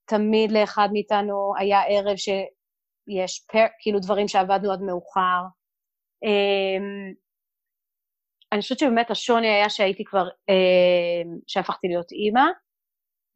תמיד 0.06 0.52
לאחד 0.52 0.90
מאיתנו 0.92 1.54
היה 1.60 1.82
ערב 1.88 2.16
שיש 2.16 3.46
פר, 3.52 3.66
כאילו 3.80 4.00
דברים 4.00 4.28
שעבדנו 4.28 4.72
עד 4.72 4.82
מאוחר. 4.82 5.42
אמ, 6.24 7.14
אני 8.52 8.62
חושבת 8.62 8.80
שבאמת 8.80 9.12
השוני 9.12 9.48
היה 9.48 9.70
שהייתי 9.70 10.04
כבר, 10.04 10.28
אמ, 10.50 11.38
שהפכתי 11.48 11.88
להיות 11.88 12.12
אימא. 12.12 12.46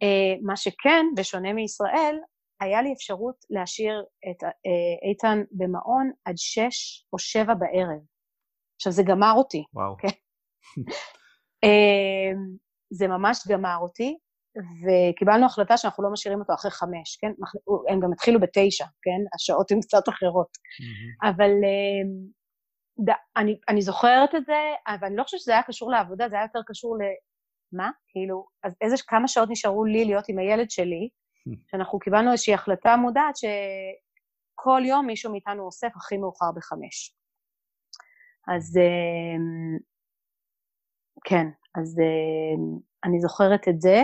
אמ, 0.01 0.39
מה 0.45 0.55
שכן, 0.55 1.05
בשונה 1.15 1.53
מישראל, 1.53 2.15
היה 2.61 2.81
לי 2.81 2.93
אפשרות 2.93 3.35
להשאיר 3.49 4.03
את 4.31 4.43
אה, 4.43 5.09
איתן 5.09 5.43
במעון 5.51 6.11
עד 6.25 6.37
שש 6.37 7.05
או 7.13 7.19
שבע 7.19 7.53
בערב. 7.53 7.99
עכשיו, 8.75 8.91
זה 8.91 9.03
גמר 9.03 9.33
אותי. 9.37 9.63
וואו. 9.73 9.97
כן? 9.97 10.07
אמ, 11.63 12.55
זה 12.89 13.07
ממש 13.07 13.47
גמר 13.47 13.77
אותי, 13.81 14.17
וקיבלנו 14.55 15.45
החלטה 15.45 15.77
שאנחנו 15.77 16.03
לא 16.03 16.09
משאירים 16.11 16.39
אותו 16.39 16.53
אחרי 16.53 16.71
חמש, 16.71 17.17
כן? 17.21 17.31
הם 17.89 17.99
גם 17.99 18.13
התחילו 18.13 18.39
בתשע, 18.39 18.85
כן? 19.01 19.21
השעות 19.35 19.71
הן 19.71 19.79
קצת 19.81 20.09
אחרות. 20.09 20.47
Mm-hmm. 20.47 21.29
אבל 21.29 21.49
אמ, 21.49 22.39
ד, 23.05 23.13
אני, 23.37 23.59
אני 23.69 23.81
זוכרת 23.81 24.35
את 24.35 24.45
זה, 24.45 24.73
אבל 24.87 25.07
אני 25.07 25.15
לא 25.15 25.23
חושבת 25.23 25.39
שזה 25.39 25.51
היה 25.51 25.63
קשור 25.63 25.91
לעבודה, 25.91 26.29
זה 26.29 26.35
היה 26.35 26.43
יותר 26.43 26.59
קשור 26.67 26.97
ל... 26.97 27.01
מה? 27.71 27.89
כאילו, 28.07 28.47
אז 28.63 28.75
איזה, 28.81 28.95
כמה 29.07 29.27
שעות 29.27 29.49
נשארו 29.49 29.85
לי 29.85 30.05
להיות 30.05 30.29
עם 30.29 30.39
הילד 30.39 30.69
שלי, 30.69 31.09
שאנחנו 31.71 31.99
קיבלנו 31.99 32.31
איזושהי 32.31 32.53
החלטה 32.53 32.95
מודעת 32.95 33.35
שכל 33.35 34.81
יום 34.85 35.05
מישהו 35.05 35.31
מאיתנו 35.31 35.63
אוסף 35.63 35.91
הכי 35.95 36.17
מאוחר 36.17 36.51
בחמש. 36.55 37.15
אז 38.55 38.77
אמ, 38.77 39.77
כן, 41.23 41.45
אז 41.81 41.95
uh, 41.99 42.79
אני 43.03 43.19
זוכרת 43.19 43.67
את 43.67 43.81
זה. 43.81 44.03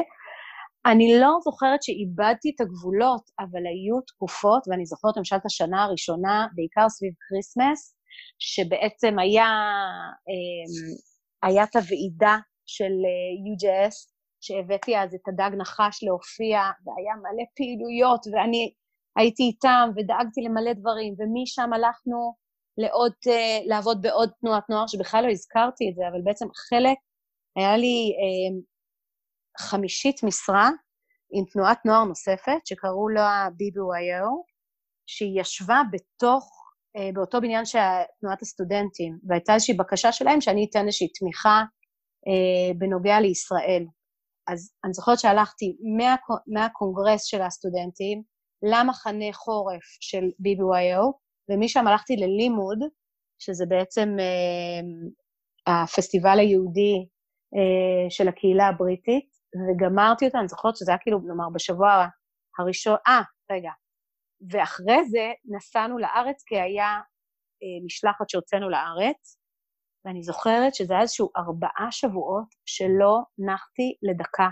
אני 0.86 1.20
לא 1.20 1.38
זוכרת 1.44 1.84
שאיבדתי 1.84 2.52
את 2.56 2.62
הגבולות, 2.62 3.22
אבל 3.40 3.66
היו 3.66 4.02
תקופות, 4.02 4.68
ואני 4.68 4.86
זוכרת 4.86 5.18
למשל 5.18 5.36
את 5.36 5.46
השנה 5.46 5.84
הראשונה, 5.84 6.48
בעיקר 6.56 6.90
סביב 6.90 7.14
Christmas, 7.28 7.96
שבעצם 8.40 9.20
היה, 9.20 9.46
um, 10.30 11.48
היה 11.48 11.64
את 11.64 11.76
הוועידה 11.76 12.38
של 12.66 12.84
uh, 12.84 13.66
UJS, 13.66 13.96
שהבאתי 14.42 14.98
אז 14.98 15.14
את 15.14 15.28
הדג 15.28 15.56
נחש 15.58 16.04
להופיע, 16.04 16.58
והיה 16.58 17.16
מלא 17.16 17.46
פעילויות, 17.56 18.26
ואני 18.32 18.74
הייתי 19.18 19.44
איתם 19.44 19.90
ודאגתי 19.96 20.42
למלא 20.42 20.74
דברים, 20.74 21.14
ומשם 21.18 21.74
הלכנו 21.74 22.34
לעוד, 22.78 23.14
לעבוד 23.66 24.02
בעוד 24.02 24.30
תנועת 24.42 24.70
נוער, 24.70 24.88
שבכלל 24.88 25.24
לא 25.24 25.32
הזכרתי 25.32 25.90
את 25.90 25.96
זה, 25.96 26.08
אבל 26.12 26.22
בעצם 26.24 26.46
חלק 26.70 26.98
היה 27.56 27.78
לי 27.78 28.14
אה, 28.18 28.62
חמישית 29.60 30.24
משרה 30.24 30.70
עם 31.34 31.46
תנועת 31.46 31.86
נוער 31.86 32.04
נוספת, 32.04 32.66
שקראו 32.66 33.10
לה 33.10 33.48
BBYO, 33.48 34.56
שהיא 35.08 35.42
ישבה 35.42 35.82
בתוך, 35.92 36.50
אה, 36.98 37.10
באותו 37.14 37.42
בניין 37.42 37.66
של 37.66 37.80
תנועת 38.20 38.42
הסטודנטים, 38.42 39.20
והייתה 39.28 39.54
איזושהי 39.54 39.74
בקשה 39.74 40.12
שלהם 40.12 40.42
שאני 40.42 40.68
אתן 40.70 40.86
איזושהי 40.86 41.08
תמיכה 41.08 41.64
אה, 42.28 42.74
בנוגע 42.78 43.20
לישראל. 43.20 43.86
אז 44.48 44.74
אני 44.86 44.94
זוכרת 44.94 45.20
שהלכתי 45.20 45.78
מה, 45.98 46.16
מהקונגרס 46.48 47.24
של 47.24 47.42
הסטודנטים 47.42 48.24
למחנה 48.64 49.34
חורף 49.34 49.84
של 50.02 50.24
BBYO, 50.24 51.04
ומשם 51.50 51.88
הלכתי 51.88 52.16
ללימוד, 52.16 52.78
שזה 53.40 53.66
בעצם 53.66 54.10
אה, 54.20 55.84
הפסטיבל 55.84 56.40
היהודי 56.40 57.06
של 58.10 58.28
הקהילה 58.28 58.68
הבריטית, 58.68 59.30
וגמרתי 59.56 60.26
אותה, 60.26 60.40
אני 60.40 60.48
זוכרת 60.48 60.76
שזה 60.76 60.92
היה 60.92 60.98
כאילו, 60.98 61.20
נאמר, 61.20 61.50
בשבוע 61.54 62.06
הראשון, 62.60 62.96
אה, 63.08 63.22
רגע. 63.52 63.72
ואחרי 64.52 65.06
זה 65.10 65.32
נסענו 65.46 65.98
לארץ, 65.98 66.44
כי 66.48 66.60
היה 66.60 66.88
אה, 67.64 67.86
משלחת 67.86 68.30
שהוצאנו 68.30 68.70
לארץ, 68.70 69.40
ואני 70.06 70.24
זוכרת 70.24 70.76
שזה 70.76 70.94
היה 70.94 71.02
איזשהו 71.02 71.30
ארבעה 71.38 71.88
שבועות 71.92 72.48
שלא 72.66 73.20
נחתי 73.38 73.96
לדקה. 74.04 74.50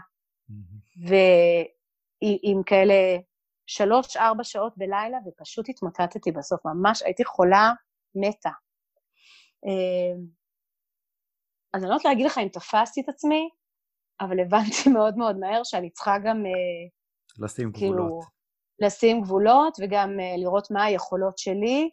Mm-hmm. 0.49 1.13
עם 2.43 2.63
כאלה 2.65 2.93
שלוש-ארבע 3.67 4.43
שעות 4.43 4.73
בלילה, 4.77 5.17
ופשוט 5.27 5.69
התמוטטתי 5.69 6.31
בסוף, 6.31 6.65
ממש 6.65 7.01
הייתי 7.01 7.25
חולה 7.25 7.71
מתה. 8.15 8.49
אמ, 11.73 11.77
אז 11.77 11.83
אני 11.83 11.89
לא 11.89 11.95
יודעת 11.95 12.05
להגיד 12.05 12.25
לך 12.25 12.37
אם 12.37 12.47
תפסתי 12.47 13.01
את 13.01 13.09
עצמי, 13.09 13.49
אבל 14.21 14.39
הבנתי 14.39 14.89
מאוד 14.95 15.17
מאוד 15.17 15.37
מהר 15.37 15.61
שאני 15.63 15.89
צריכה 15.89 16.17
גם... 16.17 16.45
אה, 16.45 16.87
לשים 17.39 17.71
כאילו, 17.73 17.95
גבולות. 17.95 18.25
לשים 18.79 19.21
גבולות 19.21 19.77
וגם 19.81 20.09
uh, 20.09 20.41
לראות 20.41 20.71
מה 20.71 20.83
היכולות 20.83 21.37
שלי, 21.37 21.89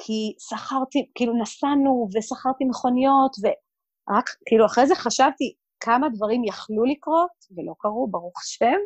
כי 0.00 0.34
שכרתי, 0.38 1.10
כאילו 1.14 1.42
נסענו 1.42 2.08
ושכרתי 2.16 2.64
מכוניות, 2.64 3.36
ורק, 3.42 4.24
כאילו 4.46 4.66
אחרי 4.66 4.86
זה 4.86 4.94
חשבתי 4.94 5.54
כמה 5.80 6.08
דברים 6.08 6.44
יכלו 6.44 6.84
לקרות, 6.84 7.30
ולא 7.56 7.74
קרו, 7.78 8.08
ברוך 8.10 8.40
השם. 8.40 8.78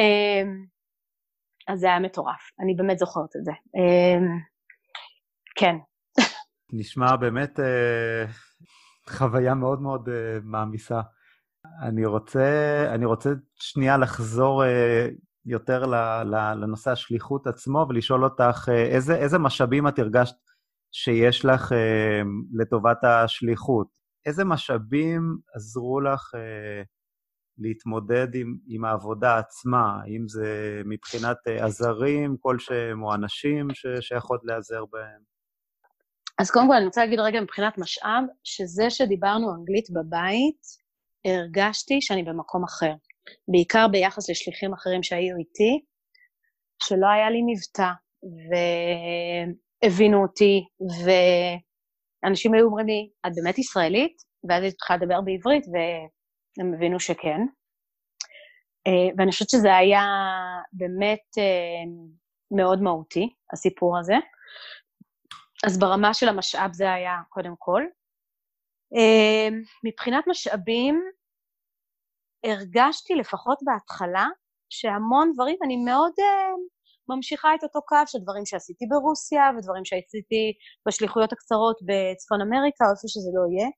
Um, 0.00 0.74
אז 1.68 1.80
זה 1.80 1.86
היה 1.86 2.00
מטורף, 2.00 2.50
אני 2.60 2.74
באמת 2.74 2.98
זוכרת 2.98 3.36
את 3.36 3.44
זה. 3.44 3.52
Um, 3.52 4.24
כן. 5.56 5.76
נשמע 6.72 7.16
באמת 7.16 7.58
uh, 7.58 8.30
חוויה 9.08 9.54
מאוד 9.54 9.80
מאוד 9.80 10.08
uh, 10.08 10.12
מעמיסה. 10.42 11.00
אני 11.82 12.06
רוצה, 12.06 12.46
אני 12.94 13.04
רוצה 13.04 13.30
שנייה 13.54 13.96
לחזור 13.96 14.64
uh, 14.64 14.66
יותר 15.46 15.86
לנושא 16.54 16.90
השליחות 16.90 17.46
עצמו 17.46 17.86
ולשאול 17.88 18.24
אותך 18.24 18.68
אה, 18.68 18.84
איזה, 18.84 19.16
איזה 19.16 19.38
משאבים 19.38 19.88
את 19.88 19.98
הרגשת 19.98 20.36
שיש 20.92 21.44
לך 21.44 21.72
אה, 21.72 22.22
לטובת 22.52 23.04
השליחות. 23.04 23.86
איזה 24.26 24.44
משאבים 24.44 25.38
עזרו 25.54 26.00
לך 26.00 26.30
אה, 26.34 26.82
להתמודד 27.58 28.34
עם, 28.34 28.56
עם 28.66 28.84
העבודה 28.84 29.38
עצמה, 29.38 30.00
אם 30.06 30.28
זה 30.28 30.82
מבחינת 30.84 31.36
עזרים 31.60 32.36
כלשהם 32.40 33.02
או 33.02 33.14
אנשים 33.14 33.68
שיכולת 34.00 34.40
להיעזר 34.44 34.84
בהם? 34.92 35.33
אז 36.38 36.50
קודם 36.50 36.66
כל 36.68 36.74
אני 36.74 36.84
רוצה 36.84 37.04
להגיד 37.04 37.20
רגע 37.20 37.40
מבחינת 37.40 37.78
משאב, 37.78 38.24
שזה 38.44 38.90
שדיברנו 38.90 39.54
אנגלית 39.54 39.90
בבית, 39.90 40.60
הרגשתי 41.24 42.00
שאני 42.00 42.22
במקום 42.22 42.64
אחר. 42.64 42.94
בעיקר 43.48 43.88
ביחס 43.88 44.30
לשליחים 44.30 44.72
אחרים 44.72 45.02
שהיו 45.02 45.36
איתי, 45.36 45.84
שלא 46.82 47.06
היה 47.06 47.30
לי 47.30 47.42
מבטא, 47.46 47.90
והבינו 49.82 50.22
אותי, 50.22 50.64
ואנשים 51.04 52.54
היו 52.54 52.64
אומרים 52.66 52.86
לי, 52.86 53.10
את 53.26 53.32
באמת 53.34 53.58
ישראלית? 53.58 54.16
ואז 54.48 54.62
היא 54.62 54.70
התחילה 54.70 54.98
לדבר 54.98 55.20
בעברית, 55.20 55.64
והם 55.72 56.74
הבינו 56.74 57.00
שכן. 57.00 57.40
אה, 58.86 59.08
ואני 59.18 59.30
חושבת 59.30 59.50
שזה 59.50 59.76
היה 59.76 60.02
באמת 60.72 61.24
אה, 61.38 61.84
מאוד 62.50 62.82
מהותי, 62.82 63.28
הסיפור 63.52 63.98
הזה. 63.98 64.14
אז 65.66 65.78
ברמה 65.78 66.14
של 66.14 66.28
המשאב 66.28 66.72
זה 66.72 66.92
היה 66.92 67.16
קודם 67.28 67.54
כל. 67.58 67.82
אה, 68.96 69.48
מבחינת 69.84 70.24
משאבים, 70.26 71.02
הרגשתי 72.44 73.14
לפחות 73.14 73.58
בהתחלה 73.64 74.26
שהמון 74.70 75.32
דברים, 75.34 75.56
אני 75.64 75.76
מאוד 75.76 76.12
uh, 76.18 77.14
ממשיכה 77.14 77.54
את 77.54 77.62
אותו 77.62 77.80
קו 77.82 77.96
של 78.06 78.18
דברים 78.18 78.46
שעשיתי 78.46 78.84
ברוסיה 78.86 79.42
ודברים 79.58 79.84
שעשיתי 79.84 80.52
בשליחויות 80.88 81.32
הקצרות 81.32 81.76
בצפון 81.82 82.40
אמריקה 82.40 82.84
או 82.84 82.90
איפה 82.90 83.08
שזה 83.08 83.30
לא 83.34 83.42
יהיה. 83.52 83.68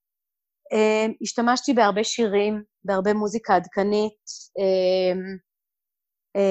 Uh, 0.75 1.13
השתמשתי 1.23 1.73
בהרבה 1.73 2.05
שירים, 2.05 2.63
בהרבה 2.85 3.15
מוזיקה 3.15 3.57
עדכנית. 3.57 4.23
Uh, 4.61 5.46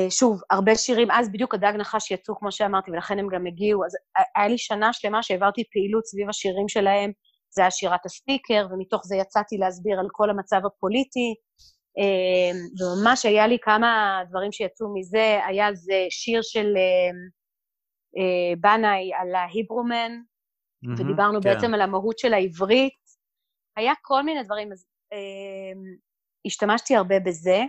שוב, 0.10 0.42
הרבה 0.52 0.76
שירים, 0.76 1.12
אז 1.12 1.32
בדיוק 1.32 1.54
הדג 1.54 1.74
נחש 1.78 2.12
יצאו, 2.12 2.36
כמו 2.40 2.52
שאמרתי, 2.52 2.92
ולכן 2.92 3.20
הם 3.20 3.28
גם 3.28 3.48
הגיעו. 3.48 3.86
אז 3.86 3.92
היה 4.36 4.48
לי 4.48 4.58
שנה 4.58 4.94
שלמה 4.94 5.24
שהעברתי 5.24 5.64
פעילות 5.72 6.06
סביב 6.06 6.30
השירים 6.30 6.68
שלהם, 6.68 7.12
זה 7.50 7.62
היה 7.62 7.72
שירת 7.72 8.06
הספיקר, 8.06 8.68
ומתוך 8.72 9.02
זה 9.06 9.16
יצאתי 9.16 9.58
להסביר 9.58 10.00
על 10.00 10.08
כל 10.12 10.30
המצב 10.30 10.62
הפוליטי, 10.66 11.36
אמ, 11.98 12.58
וממש 12.80 13.26
היה 13.26 13.48
לי 13.48 13.58
כמה 13.62 14.22
דברים 14.30 14.52
שיצאו 14.52 14.88
מזה, 14.94 15.40
היה 15.46 15.74
זה 15.74 16.06
שיר 16.10 16.42
של 16.42 16.74
אה, 18.18 18.54
בנאי 18.58 19.12
על 19.14 19.36
ההיברומן, 19.36 20.12
mm-hmm, 20.12 21.02
ודיברנו 21.02 21.42
כן. 21.42 21.50
בעצם 21.50 21.74
על 21.74 21.82
המהות 21.82 22.20
של 22.20 22.34
העברית. 22.34 23.06
היה 23.78 23.94
כל 24.02 24.24
מיני 24.24 24.44
דברים, 24.44 24.72
אז 24.72 24.86
השתמשתי 26.46 26.96
הרבה 26.96 27.20
בזה. 27.20 27.64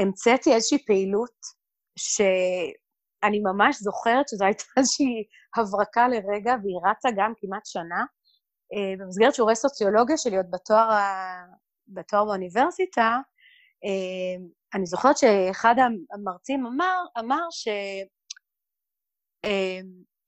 המצאתי 0.00 0.54
איזושהי 0.54 0.84
פעילות 0.86 1.36
שאני 1.98 3.40
ממש 3.40 3.76
זוכרת 3.80 4.28
שזו 4.28 4.44
הייתה 4.44 4.64
איזושהי 4.76 5.24
הברקה 5.56 6.08
לרגע, 6.08 6.54
והיא 6.62 6.90
רצה 6.90 7.08
גם 7.16 7.32
כמעט 7.36 7.66
שנה. 7.66 8.04
במסגרת 8.98 9.34
שיעורי 9.34 9.56
סוציולוגיה 9.56 10.16
שלי, 10.16 10.36
עוד 10.36 10.46
בתואר 10.50 10.88
בתואר 11.88 12.24
באוניברסיטה, 12.24 13.18
אה, 13.84 14.36
אני 14.74 14.86
זוכרת 14.86 15.18
שאחד 15.18 15.74
המרצים 16.14 16.66
אמר, 16.66 17.02
אמר 17.18 17.46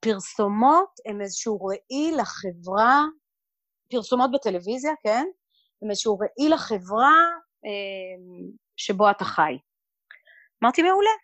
שפרסומות 0.03 0.89
אה, 1.07 1.13
הם 1.13 1.21
איזשהו 1.21 1.65
ראי 1.65 2.13
לחברה, 2.17 3.05
פרסומות 3.91 4.31
בטלוויזיה, 4.35 4.93
כן? 5.03 5.27
הם 5.83 5.91
איזשהו 5.91 6.19
ראי 6.19 6.49
לחברה 6.49 7.17
אה, 7.65 8.17
שבו 8.87 9.11
אתה 9.11 9.25
חי. 9.25 9.59
אמרתי, 10.63 10.83
מעולה. 10.83 11.17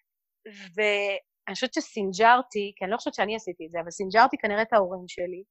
ואני 0.46 1.54
חושבת 1.54 1.74
שסינג'רתי, 1.74 2.72
כי 2.76 2.84
אני 2.84 2.92
לא 2.92 2.96
חושבת 2.96 3.14
שאני 3.14 3.36
עשיתי 3.36 3.66
את 3.66 3.70
זה, 3.70 3.80
אבל 3.80 3.90
סינג'רתי 3.90 4.36
כנראה 4.36 4.62
את 4.62 4.72
ההורים 4.72 5.09
שלי, 5.09 5.42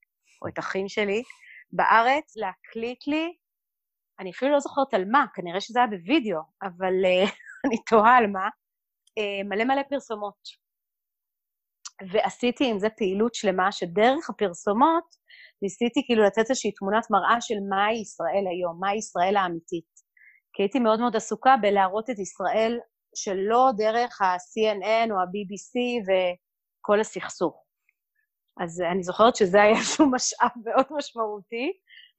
או 0.41 0.47
את 0.47 0.59
אחים 0.59 0.89
שלי, 0.89 1.23
בארץ 1.71 2.37
להקליט 2.37 3.07
לי 3.07 3.33
אני 4.19 4.31
אפילו 4.31 4.51
לא 4.51 4.59
זוכרת 4.59 4.93
על 4.93 5.05
מה, 5.11 5.25
כנראה 5.33 5.61
שזה 5.61 5.79
היה 5.79 5.87
בווידאו, 5.87 6.39
אבל 6.63 6.93
uh, 7.05 7.29
אני 7.65 7.83
תוהה 7.83 8.17
על 8.17 8.27
מה, 8.27 8.47
uh, 9.19 9.47
מלא 9.49 9.63
מלא 9.63 9.81
פרסומות. 9.89 10.67
ועשיתי 12.11 12.69
עם 12.69 12.79
זה 12.79 12.89
פעילות 12.89 13.35
שלמה, 13.35 13.71
שדרך 13.71 14.29
הפרסומות 14.29 15.15
ניסיתי 15.61 16.03
כאילו 16.05 16.23
לתת 16.23 16.49
איזושהי 16.49 16.71
תמונת 16.71 17.05
מראה 17.09 17.41
של 17.41 17.55
מהי 17.69 18.01
ישראל 18.01 18.45
היום, 18.51 18.79
מהי 18.79 18.97
ישראל 18.97 19.37
האמיתית. 19.37 19.96
כי 20.57 20.63
הייתי 20.63 20.79
מאוד 20.79 20.99
מאוד 20.99 21.15
עסוקה 21.15 21.55
בלהראות 21.61 22.09
את 22.09 22.19
ישראל 22.19 22.79
שלא 23.15 23.69
דרך 23.77 24.21
ה-CNN 24.21 25.11
או 25.11 25.19
ה-BBC 25.19 25.75
וכל 26.07 26.99
הסכסוך. 26.99 27.63
אז 28.59 28.81
אני 28.91 29.03
זוכרת 29.03 29.35
שזה 29.35 29.61
היה 29.61 29.77
איזשהו 29.77 30.11
משאב 30.11 30.49
מאוד 30.65 30.85
משמעותי, 30.91 31.71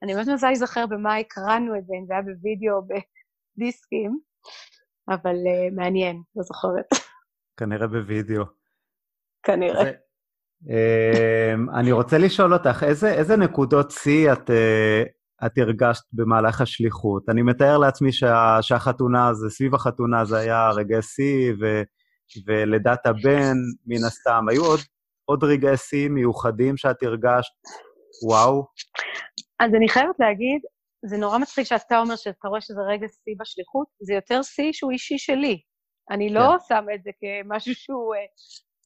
אני 0.03 0.15
באמת 0.15 0.27
מנסה 0.29 0.47
להיזכר 0.47 0.87
במה 0.87 1.17
הקרנו 1.17 1.79
את 1.79 1.87
זה, 1.87 1.95
אם 2.01 2.07
זה 2.07 2.15
היה 2.15 2.23
בווידאו 2.23 2.75
או 2.77 2.83
בדיסקים, 2.83 4.19
אבל 5.09 5.35
uh, 5.35 5.75
מעניין, 5.75 6.23
לא 6.37 6.43
זוכרת. 6.43 6.87
כנראה 7.57 7.87
בווידאו. 7.87 8.45
כנראה. 9.43 9.85
זה, 9.85 9.93
uh, 10.65 11.79
אני 11.79 11.93
רוצה 11.93 12.19
לשאול 12.19 12.55
אותך, 12.55 12.85
איזה, 12.89 13.13
איזה 13.15 13.37
נקודות 13.37 13.91
שיא 13.91 14.33
את, 14.33 14.51
uh, 14.51 15.18
את 15.47 15.59
הרגשת 15.59 16.05
במהלך 16.13 16.61
השליחות? 16.61 17.29
אני 17.29 17.43
מתאר 17.43 17.79
לעצמי 17.79 18.13
שה, 18.13 18.59
שהחתונה, 18.61 19.35
זה, 19.35 19.51
סביב 19.51 19.75
החתונה 19.75 20.25
זה 20.25 20.39
היה 20.39 20.71
רגעי 20.71 21.03
שיא, 21.03 21.53
ולידת 22.47 23.07
הבן, 23.07 23.57
מן 23.87 24.05
הסתם. 24.07 24.45
היו 24.51 24.65
עוד, 24.65 24.81
עוד 25.25 25.45
רגעי 25.45 25.77
שיא 25.77 26.09
מיוחדים 26.09 26.77
שאת 26.77 27.03
הרגשת, 27.03 27.53
וואו? 28.29 28.67
אז 29.61 29.75
אני 29.75 29.89
חייבת 29.89 30.17
להגיד, 30.19 30.61
זה 31.07 31.17
נורא 31.17 31.39
מצחיק 31.39 31.67
שאתה 31.67 31.99
אומר 31.99 32.17
שאתה 32.17 32.49
רואה 32.49 32.61
שזה 32.61 32.81
רגע 32.93 33.07
שיא 33.09 33.35
בשליחות, 33.41 33.87
זה 34.01 34.15
יותר 34.15 34.43
שיא 34.43 34.73
שהוא 34.73 34.93
אישי 34.93 35.19
שלי. 35.19 35.61
אני 36.11 36.35
לא 36.35 36.41
כן. 36.41 36.65
שמה 36.69 36.95
את 36.95 37.03
זה 37.03 37.11
כמשהו 37.21 37.75
שהוא 37.75 38.15
uh, 38.15 38.19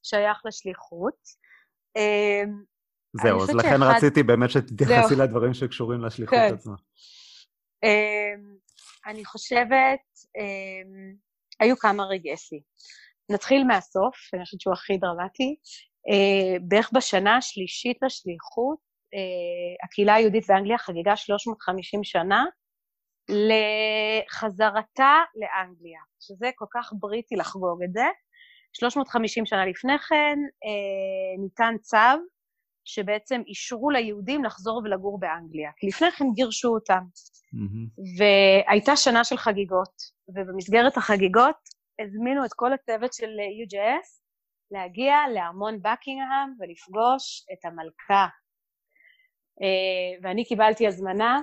שייך 0.02 0.38
לשליחות. 0.44 1.14
Uh, 3.18 3.22
זהו, 3.22 3.42
אז 3.42 3.50
לכן 3.54 3.78
שאחד... 3.78 3.94
רציתי 3.96 4.22
באמת 4.22 4.50
שתתייחסי 4.50 5.14
לדברים 5.16 5.54
שקשורים 5.54 6.04
לשליחות 6.04 6.38
כן. 6.38 6.54
עצמה. 6.54 6.74
Uh, 7.84 9.08
אני 9.10 9.24
חושבת, 9.24 10.00
uh, 10.38 11.16
היו 11.60 11.76
כמה 11.76 12.04
רגעי 12.04 12.36
שיא. 12.36 12.60
נתחיל 13.30 13.64
מהסוף, 13.64 14.34
אני 14.34 14.44
חושבת 14.44 14.60
שהוא 14.60 14.74
הכי 14.74 14.96
דרמטי. 14.96 15.56
Uh, 16.10 16.62
בערך 16.68 16.90
בשנה 16.94 17.36
השלישית 17.36 17.96
לשליחות, 18.02 18.92
אה, 19.14 19.84
הקהילה 19.84 20.14
היהודית 20.14 20.46
באנגליה 20.48 20.78
חגגה 20.78 21.16
350 21.16 22.04
שנה 22.04 22.44
לחזרתה 23.28 25.16
לאנגליה, 25.34 26.00
שזה 26.20 26.50
כל 26.54 26.66
כך 26.74 26.92
בריטי 26.92 27.36
לחגוג 27.36 27.82
את 27.82 27.92
זה. 27.92 28.04
350 28.72 29.46
שנה 29.46 29.66
לפני 29.66 29.98
כן 29.98 30.38
אה, 30.64 31.42
ניתן 31.42 31.74
צו 31.80 31.96
שבעצם 32.84 33.42
אישרו 33.46 33.90
ליהודים 33.90 34.44
לחזור 34.44 34.82
ולגור 34.84 35.20
באנגליה, 35.20 35.70
כי 35.76 35.86
לפני 35.86 36.10
כן 36.10 36.24
גירשו 36.34 36.68
אותם. 36.68 37.02
Mm-hmm. 37.54 38.18
והייתה 38.18 38.96
שנה 38.96 39.24
של 39.24 39.36
חגיגות, 39.36 39.94
ובמסגרת 40.28 40.96
החגיגות 40.96 41.56
הזמינו 42.00 42.44
את 42.44 42.50
כל 42.56 42.72
הצוות 42.72 43.12
של 43.12 43.30
UJS 43.64 44.22
להגיע 44.70 45.14
לארמון 45.34 45.78
בקינגהאם 45.82 46.48
ולפגוש 46.58 47.44
את 47.52 47.64
המלכה. 47.64 48.26
אה, 49.62 50.18
ואני 50.22 50.44
קיבלתי 50.44 50.86
הזמנה, 50.86 51.40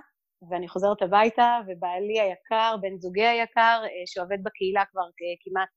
ואני 0.49 0.67
חוזרת 0.67 1.01
הביתה, 1.01 1.59
ובעלי 1.67 2.19
היקר, 2.19 2.75
בן 2.81 2.97
זוגי 2.97 3.25
היקר, 3.25 3.81
אה, 3.83 4.03
שעובד 4.05 4.43
בקהילה 4.43 4.85
כבר 4.91 5.07
כמעט 5.43 5.69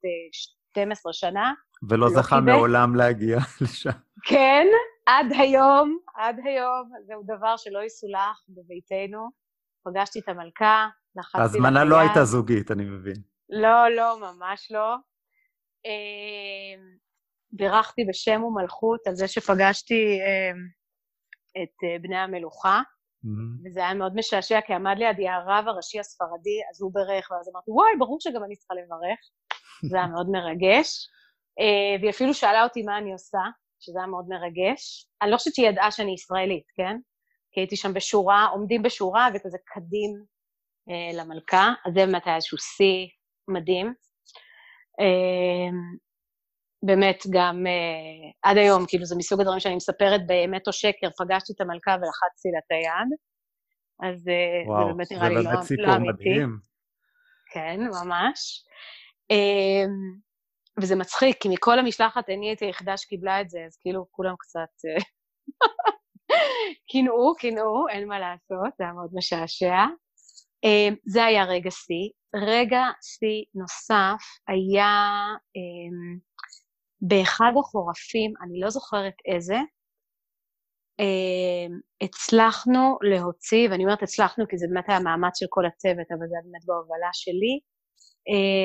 12 0.72 1.12
שנה, 1.12 1.52
ולא 1.88 2.06
לא 2.06 2.14
זכה 2.14 2.36
קיבל. 2.36 2.52
מעולם 2.52 2.94
להגיע 2.94 3.38
לשם. 3.60 3.90
כן, 4.24 4.66
עד 5.06 5.26
היום, 5.38 5.98
עד 6.14 6.36
היום, 6.44 6.90
זהו 7.06 7.22
דבר 7.22 7.56
שלא 7.56 7.82
יסולח 7.84 8.44
בביתנו. 8.48 9.30
פגשתי 9.84 10.18
את 10.18 10.28
המלכה, 10.28 10.88
לחצתי 11.16 11.38
לה 11.38 11.42
ההזמנה 11.42 11.84
לא 11.84 11.98
הייתה 11.98 12.24
זוגית, 12.24 12.70
אני 12.70 12.84
מבין. 12.84 13.16
לא, 13.50 13.88
לא, 13.88 14.18
ממש 14.20 14.68
לא. 14.70 14.96
אמ, 15.84 16.96
בירכתי 17.52 18.04
בשם 18.04 18.44
ומלכות 18.44 19.06
על 19.06 19.14
זה 19.14 19.28
שפגשתי 19.28 20.18
אמ, 20.20 20.56
את 21.62 21.84
אה, 21.84 21.98
בני 22.02 22.16
המלוכה, 22.16 22.80
mm-hmm. 22.80 23.68
וזה 23.68 23.80
היה 23.80 23.94
מאוד 23.94 24.12
משעשע, 24.16 24.60
כי 24.66 24.74
עמד 24.74 24.96
לידי 24.98 25.28
הרב 25.28 25.64
הראשי 25.68 26.00
הספרדי, 26.00 26.58
אז 26.70 26.82
הוא 26.82 26.92
בירך, 26.94 27.30
ואז 27.30 27.48
אמרתי, 27.52 27.70
וואי, 27.70 27.90
ברור 27.98 28.18
שגם 28.20 28.44
אני 28.44 28.56
צריכה 28.56 28.74
לברך. 28.74 29.18
זה 29.82 29.96
היה 29.96 30.06
מאוד 30.06 30.28
מרגש. 30.30 31.08
אה, 31.60 32.00
והיא 32.00 32.10
אפילו 32.10 32.34
שאלה 32.34 32.64
אותי 32.64 32.82
מה 32.82 32.98
אני 32.98 33.12
עושה, 33.12 33.42
שזה 33.80 33.98
היה 33.98 34.06
מאוד 34.06 34.24
מרגש. 34.28 35.06
אני 35.22 35.30
לא 35.30 35.36
חושבת 35.36 35.54
שהיא 35.54 35.68
ידעה 35.68 35.90
שאני 35.90 36.12
ישראלית, 36.14 36.64
כן? 36.76 36.96
כי 37.52 37.60
הייתי 37.60 37.76
שם 37.76 37.94
בשורה, 37.94 38.46
עומדים 38.46 38.82
בשורה 38.82 39.28
וכזה 39.34 39.58
קדים 39.64 40.24
אה, 40.90 41.18
למלכה, 41.18 41.72
אז 41.86 41.94
זה 41.94 42.06
באמת 42.06 42.26
היה 42.26 42.36
איזשהו 42.36 42.58
שיא 42.58 43.06
מדהים. 43.48 43.94
אה, 45.00 45.70
באמת 46.82 47.22
גם 47.30 47.66
אה, 47.66 48.30
עד 48.50 48.56
היום, 48.56 48.84
כאילו 48.88 49.04
זה 49.04 49.16
מסוג 49.16 49.40
הדברים 49.40 49.60
שאני 49.60 49.76
מספרת 49.76 50.26
באמת 50.26 50.66
או 50.66 50.72
שקר, 50.72 51.08
פגשתי 51.18 51.52
את 51.52 51.60
המלכה 51.60 51.90
ולחצתי 51.90 52.48
לה 52.52 52.58
את 52.58 52.70
היד, 52.70 53.10
אז 54.02 54.28
אה, 54.28 54.68
וואו, 54.68 54.86
זה 54.86 54.92
באמת 54.92 55.12
נראה 55.12 55.28
לי 55.28 55.34
לא, 55.34 55.42
לא 55.42 55.48
אמיתי. 55.48 55.54
וואו, 55.54 55.66
זה 55.66 55.76
באמת 55.76 55.96
סיפור 55.96 56.12
מדהים. 56.12 56.58
כן, 57.52 57.80
ממש. 57.80 58.64
אה, 59.30 59.84
וזה 60.80 60.96
מצחיק, 60.96 61.36
כי 61.40 61.48
מכל 61.48 61.78
המשלחת 61.78 62.30
אני 62.30 62.48
הייתי 62.48 62.64
היחידה 62.64 62.96
שקיבלה 62.96 63.40
את 63.40 63.50
זה, 63.50 63.58
אז 63.66 63.76
כאילו 63.80 64.06
כולם 64.10 64.34
קצת... 64.38 64.68
אה, 64.88 65.02
קינאו, 66.90 67.34
קינאו, 67.38 67.88
אין 67.88 68.08
מה 68.08 68.18
לעשות, 68.18 68.76
זה 68.78 68.84
היה 68.84 68.92
מאוד 68.92 69.10
משעשע. 69.14 69.84
אמ, 70.64 70.94
זה 71.06 71.24
היה 71.24 71.44
רגע 71.44 71.70
שיא. 71.70 72.08
רגע 72.46 72.82
שיא 73.02 73.44
נוסף 73.54 74.22
היה 74.48 74.94
אמ, 75.56 76.18
באחד 77.00 77.52
החורפים, 77.60 78.32
אני 78.42 78.60
לא 78.60 78.70
זוכרת 78.70 79.14
איזה, 79.34 79.56
אמ, 80.98 81.80
הצלחנו 82.02 82.98
להוציא, 83.02 83.68
ואני 83.70 83.84
אומרת 83.84 84.02
הצלחנו 84.02 84.44
כי 84.48 84.58
זה 84.58 84.66
באמת 84.70 84.88
היה 84.88 85.00
מאמץ 85.00 85.38
של 85.38 85.46
כל 85.48 85.66
הצוות, 85.66 86.06
אבל 86.10 86.26
זה 86.28 86.34
היה 86.34 86.42
באמת 86.44 86.64
בהובלה 86.66 87.10
שלי, 87.12 87.60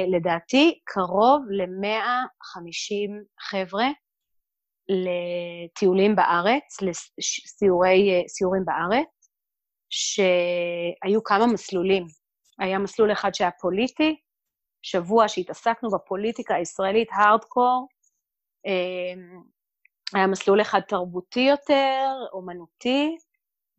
לדעתי 0.07 0.79
קרוב 0.85 1.41
ל-150 1.49 3.25
חבר'ה 3.39 3.87
לטיולים 4.89 6.15
בארץ, 6.15 6.77
לסיורים 6.81 8.65
בארץ, 8.65 9.29
שהיו 9.89 11.23
כמה 11.23 11.47
מסלולים. 11.53 12.05
היה 12.59 12.79
מסלול 12.79 13.11
אחד 13.11 13.33
שהיה 13.33 13.51
פוליטי, 13.61 14.15
שבוע 14.81 15.27
שהתעסקנו 15.27 15.89
בפוליטיקה 15.89 16.55
הישראלית, 16.55 17.07
הארדקור, 17.11 17.87
אמ, 18.65 19.41
היה 20.15 20.27
מסלול 20.27 20.61
אחד 20.61 20.79
תרבותי 20.87 21.39
יותר, 21.39 22.07
אומנותי, 22.33 23.17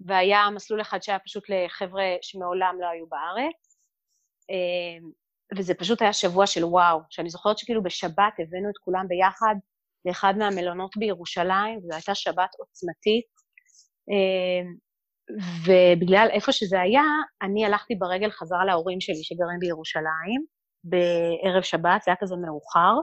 והיה 0.01 0.51
מסלול 0.55 0.81
אחד 0.81 1.03
שהיה 1.03 1.19
פשוט 1.19 1.45
לחבר'ה 1.49 2.05
שמעולם 2.23 2.77
לא 2.81 2.87
היו 2.87 3.07
בארץ. 3.07 3.79
וזה 5.57 5.75
פשוט 5.75 6.03
היה 6.03 6.13
שבוע 6.13 6.47
של 6.47 6.65
וואו, 6.65 7.01
שאני 7.11 7.31
זוכרת 7.31 7.59
שכאילו 7.59 7.83
בשבת 7.83 8.33
הבאנו 8.39 8.71
את 8.71 8.79
כולם 8.85 9.05
ביחד 9.09 9.55
לאחד 10.05 10.35
מהמלונות 10.39 10.91
בירושלים, 10.97 11.79
וזו 11.79 11.95
הייתה 11.95 12.15
שבת 12.15 12.51
עוצמתית, 12.59 13.25
אמ, 14.11 14.75
ובגלל 15.65 16.29
איפה 16.33 16.53
שזה 16.53 16.81
היה, 16.81 17.03
אני 17.43 17.65
הלכתי 17.65 17.95
ברגל 17.95 18.31
חזרה 18.31 18.65
להורים 18.65 19.01
שלי 19.01 19.23
שגרים 19.23 19.59
בירושלים, 19.61 20.45
בערב 20.85 21.63
שבת, 21.63 22.03
זה 22.05 22.11
היה 22.11 22.17
כזה 22.21 22.37
מאוחר, 22.37 22.95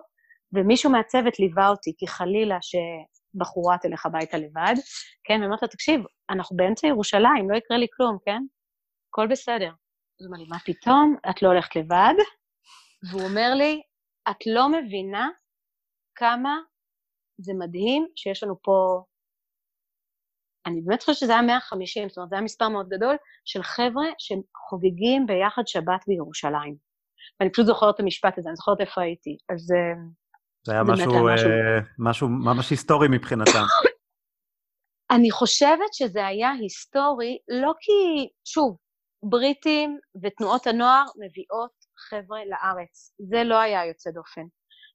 ומישהו 0.53 0.91
מהצוות 0.91 1.39
ליווה 1.39 1.69
אותי, 1.69 1.93
כי 1.97 2.07
חלילה 2.07 2.57
שבחורה 2.61 3.77
תלך 3.77 4.05
הביתה 4.05 4.37
לבד, 4.37 4.75
כן, 5.23 5.39
ואמרתי 5.41 5.65
לה, 5.65 5.71
תקשיב, 5.71 6.01
אנחנו 6.29 6.57
באמצע 6.57 6.87
ירושלים, 6.87 7.51
לא 7.51 7.57
יקרה 7.57 7.77
לי 7.77 7.87
כלום, 7.97 8.17
כן? 8.25 8.41
הכל 9.09 9.27
בסדר. 9.27 9.71
אז 10.20 10.26
הוא 10.26 10.34
אומר 10.34 10.43
לי, 10.43 10.49
מה 10.49 10.59
פתאום? 10.66 11.16
את 11.30 11.41
לא 11.41 11.47
הולכת 11.47 11.76
לבד? 11.76 12.13
והוא 13.09 13.22
אומר 13.22 13.53
לי, 13.53 13.82
את 14.30 14.38
לא 14.45 14.70
מבינה 14.70 15.30
כמה 16.16 16.57
זה 17.38 17.53
מדהים 17.59 18.07
שיש 18.16 18.43
לנו 18.43 18.55
פה, 18.61 19.03
אני 20.66 20.82
באמת 20.82 20.99
חושבת 20.99 21.16
שזה 21.16 21.34
היה 21.34 21.41
150, 21.41 22.09
זאת 22.09 22.18
אומרת, 22.18 22.30
זה 22.30 22.36
היה 22.36 22.43
מספר 22.43 22.70
מאוד 22.70 22.89
גדול, 22.89 23.16
של 23.45 23.63
חבר'ה 23.63 24.05
שחוגגים 24.18 25.26
ביחד 25.26 25.63
שבת 25.68 26.03
בירושלים. 26.07 26.76
ואני 27.39 27.51
פשוט 27.51 27.66
זוכרת 27.66 27.95
את 27.95 27.99
המשפט 27.99 28.38
הזה, 28.38 28.49
אני 28.49 28.55
זוכרת 28.55 28.82
איפה 28.82 29.01
הייתי. 29.01 29.38
אז 29.53 29.72
אה, 29.72 29.93
זה 30.66 30.72
היה 30.72 30.84
משהו, 30.84 31.26
משהו... 31.26 31.49
אה, 31.49 31.80
משהו 31.99 32.30
ממש 32.30 32.70
היסטורי 32.70 33.07
מבחינתם. 33.11 33.63
אני 35.16 35.32
חושבת 35.32 35.93
שזה 35.93 36.26
היה 36.26 36.51
היסטורי, 36.51 37.38
לא 37.47 37.74
כי, 37.80 38.30
שוב, 38.45 38.78
בריטים 39.30 39.99
ותנועות 40.23 40.67
הנוער 40.67 41.05
מביאות 41.19 41.86
חבר'ה 42.09 42.39
לארץ. 42.45 43.13
זה 43.30 43.43
לא 43.43 43.59
היה 43.59 43.86
יוצא 43.86 44.11
דופן. 44.11 44.45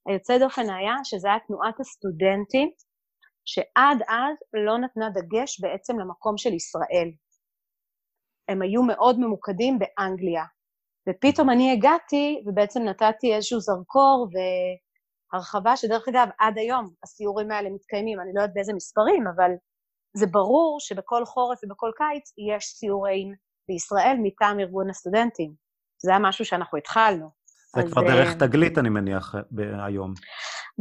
היוצא 0.09 0.39
דופן 0.39 0.70
היה 0.70 0.95
שזה 1.05 1.28
היה 1.28 1.39
תנועת 1.47 1.81
הסטודנטים, 1.81 2.70
שעד 3.45 4.03
אז 4.09 4.37
לא 4.66 4.78
נתנה 4.78 5.11
דגש 5.11 5.61
בעצם 5.61 5.99
למקום 5.99 6.39
של 6.39 6.53
ישראל. 6.53 7.11
הם 8.49 8.62
היו 8.62 8.83
מאוד 8.83 9.18
ממוקדים 9.18 9.78
באנגליה. 9.78 10.45
ופתאום 11.09 11.51
אני 11.51 11.72
הגעתי, 11.72 12.43
ובעצם 12.47 12.83
נתתי 12.83 13.35
איזשהו 13.35 13.61
זרקור 13.61 14.28
והרחבה, 15.33 15.76
שדרך 15.76 16.09
אגב, 16.09 16.28
עד 16.39 16.59
היום 16.59 16.91
הסיורים 17.03 17.51
האלה 17.51 17.70
מתקיימים, 17.70 18.20
אני 18.20 18.31
לא 18.35 18.41
יודעת 18.41 18.55
באיזה 18.55 18.72
מספרים, 18.72 19.24
אבל 19.37 19.51
זה 20.16 20.26
ברור 20.26 20.76
שבכל 20.81 21.24
חורף 21.24 21.59
ובכל 21.64 21.91
קיץ 21.97 22.33
יש 22.51 22.64
סיורים 22.64 23.35
בישראל 23.71 24.16
מטעם 24.23 24.61
ארגון 24.61 24.91
הסטודנטים. 24.91 25.55
זה 26.03 26.11
היה 26.11 26.18
משהו 26.18 26.45
שאנחנו 26.45 26.79
התחלנו. 26.79 27.31
זה 27.77 27.83
כבר 27.93 28.03
דרך 28.03 28.29
אה, 28.29 28.39
תגלית, 28.39 28.79
אני 28.79 28.89
מניח, 28.89 29.35
היום. 29.87 30.14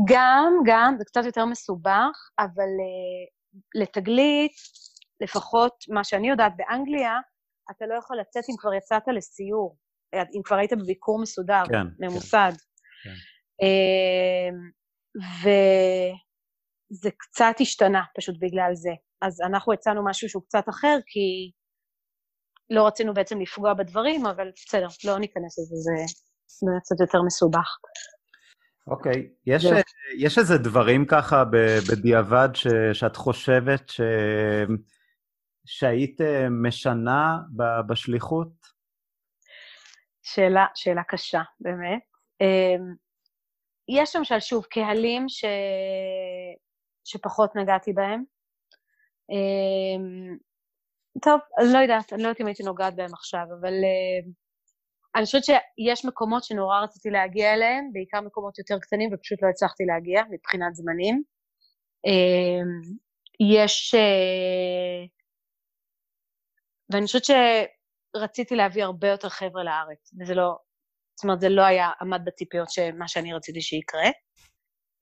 גם, 0.08 0.54
גם, 0.66 0.96
זה 0.98 1.06
קצת 1.06 1.22
יותר 1.26 1.46
מסובך, 1.46 2.16
אבל 2.40 2.72
uh, 2.80 3.82
לתגלית, 3.82 4.52
לפחות 5.22 5.74
מה 5.90 6.04
שאני 6.04 6.30
יודעת 6.30 6.54
באנגליה, 6.58 7.20
אתה 7.72 7.86
לא 7.86 7.96
יכול 7.96 8.18
לצאת 8.18 8.44
אם 8.50 8.56
כבר 8.58 8.74
יצאת 8.74 9.04
לסיור, 9.16 9.78
אם 10.16 10.42
כבר 10.44 10.56
היית 10.56 10.74
בביקור 10.74 11.22
מסודר, 11.22 11.64
כן, 11.70 11.88
ממוסד. 12.00 12.52
כן, 13.04 13.10
כן. 13.10 13.16
Uh, 13.66 14.56
וזה 16.92 17.10
קצת 17.18 17.56
השתנה 17.60 18.02
פשוט 18.18 18.36
בגלל 18.40 18.72
זה. 18.74 18.92
אז 19.22 19.42
אנחנו 19.42 19.74
הצענו 19.74 20.06
משהו 20.06 20.30
שהוא 20.30 20.44
קצת 20.44 20.70
אחר, 20.70 20.98
כי 21.06 21.52
לא 22.70 22.88
רצינו 22.88 23.14
בעצם 23.14 23.42
לפגוע 23.42 23.74
בדברים, 23.74 24.26
אבל 24.26 24.52
בסדר, 24.56 24.88
לא 25.06 25.20
ניכנס 25.20 25.60
לזה, 25.60 25.76
זה 25.76 26.66
באמת 26.66 26.82
קצת 26.82 26.96
יותר 27.00 27.22
מסובך. 27.22 27.78
אוקיי, 28.88 29.14
okay. 29.14 29.44
יש, 29.46 29.66
יש 30.18 30.38
איזה 30.38 30.58
דברים 30.58 31.06
ככה 31.06 31.44
בדיעבד 31.92 32.50
ש, 32.54 32.68
שאת 32.94 33.16
חושבת 33.16 33.90
ש, 33.90 34.02
שהיית 35.66 36.22
אה, 36.22 36.50
משנה 36.50 37.38
בשליחות? 37.88 38.50
שאלה, 40.24 40.66
שאלה 40.76 41.04
קשה, 41.04 41.42
באמת. 41.60 42.02
אמ, 42.42 42.94
יש 43.90 44.16
למשל, 44.16 44.40
שוב, 44.40 44.66
קהלים 44.66 45.30
ש... 45.30 45.46
שפחות 47.04 47.56
נגעתי 47.56 47.94
בהם. 47.94 48.24
טוב, 51.24 51.40
אני 51.60 51.74
לא 51.74 51.78
יודעת, 51.78 52.14
אני 52.14 52.24
לא 52.24 52.28
יודעת 52.28 52.42
אם 52.42 52.46
הייתי 52.46 52.64
נוגעת 52.64 52.96
בהם 52.96 53.14
עכשיו, 53.14 53.46
אבל 53.62 53.74
uh, 53.74 54.32
אני 55.16 55.26
חושבת 55.26 55.44
שיש 55.44 56.06
מקומות 56.06 56.44
שנורא 56.44 56.80
רציתי 56.80 57.10
להגיע 57.10 57.54
אליהם, 57.54 57.90
בעיקר 57.94 58.22
מקומות 58.22 58.60
יותר 58.60 58.80
קטנים, 58.80 59.10
ופשוט 59.14 59.44
לא 59.44 59.48
הצלחתי 59.48 59.84
להגיע 59.86 60.24
מבחינת 60.32 60.76
זמנים. 60.76 61.24
Uh, 62.08 62.98
יש... 63.40 63.96
Uh, 63.96 65.10
ואני 66.90 67.06
חושבת 67.06 67.24
שרציתי 67.26 68.56
להביא 68.56 68.84
הרבה 68.84 69.08
יותר 69.08 69.30
חבר'ה 69.30 69.64
לארץ, 69.64 70.14
וזה 70.20 70.36
לא... 70.36 70.58
זאת 71.16 71.24
אומרת, 71.24 71.42
זה 71.42 71.50
לא 71.50 71.62
היה, 71.62 71.92
עמד 72.02 72.22
בציפיות 72.26 72.72
של 72.72 72.92
מה 72.98 73.08
שאני 73.08 73.34
רציתי 73.34 73.62
שיקרה. 73.62 74.10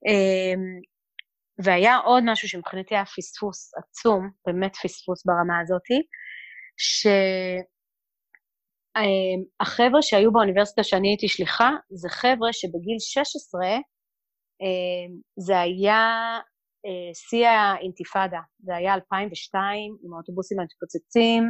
אמ, 0.06 0.82
והיה 1.64 1.98
עוד 1.98 2.24
משהו 2.26 2.50
שמבחינתי 2.50 2.96
היה 2.96 3.06
פספוס 3.06 3.72
עצום, 3.76 4.30
באמת 4.48 4.76
פספוס 4.76 5.26
ברמה 5.26 5.60
הזאתי, 5.62 6.02
שהחבר'ה 8.98 10.02
שהיו 10.02 10.32
באוניברסיטה 10.32 10.84
שאני 10.84 11.08
הייתי 11.10 11.28
שליחה, 11.28 11.70
זה 11.90 12.10
חבר'ה 12.10 12.54
שבגיל 12.54 12.96
16, 13.00 13.62
אמ, 14.62 15.20
זה 15.38 15.60
היה 15.60 16.06
אה, 16.86 17.14
שיא 17.14 17.48
האינתיפאדה, 17.48 18.40
זה 18.60 18.76
היה 18.76 18.94
2002, 18.94 19.98
עם 20.04 20.14
האוטובוסים 20.14 20.60
המתפוצצים, 20.60 21.44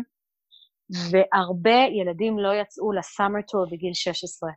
והרבה 1.12 1.80
ילדים 2.02 2.40
לא 2.40 2.56
יצאו 2.62 2.92
לסאמר 2.92 3.42
טור 3.42 3.66
בגיל 3.72 3.94
16. 3.94 4.50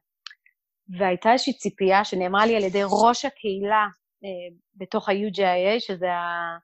והייתה 0.98 1.32
איזושהי 1.32 1.53
ציפייה 1.53 2.05
שנאמרה 2.05 2.46
לי 2.46 2.57
על 2.57 2.62
ידי 2.62 2.82
ראש 2.84 3.24
הקהילה 3.24 3.86
אה, 3.86 3.99
בתוך 4.75 5.09
ה-UGIA, 5.09 5.81
שזה, 5.81 6.12
ה, 6.12 6.59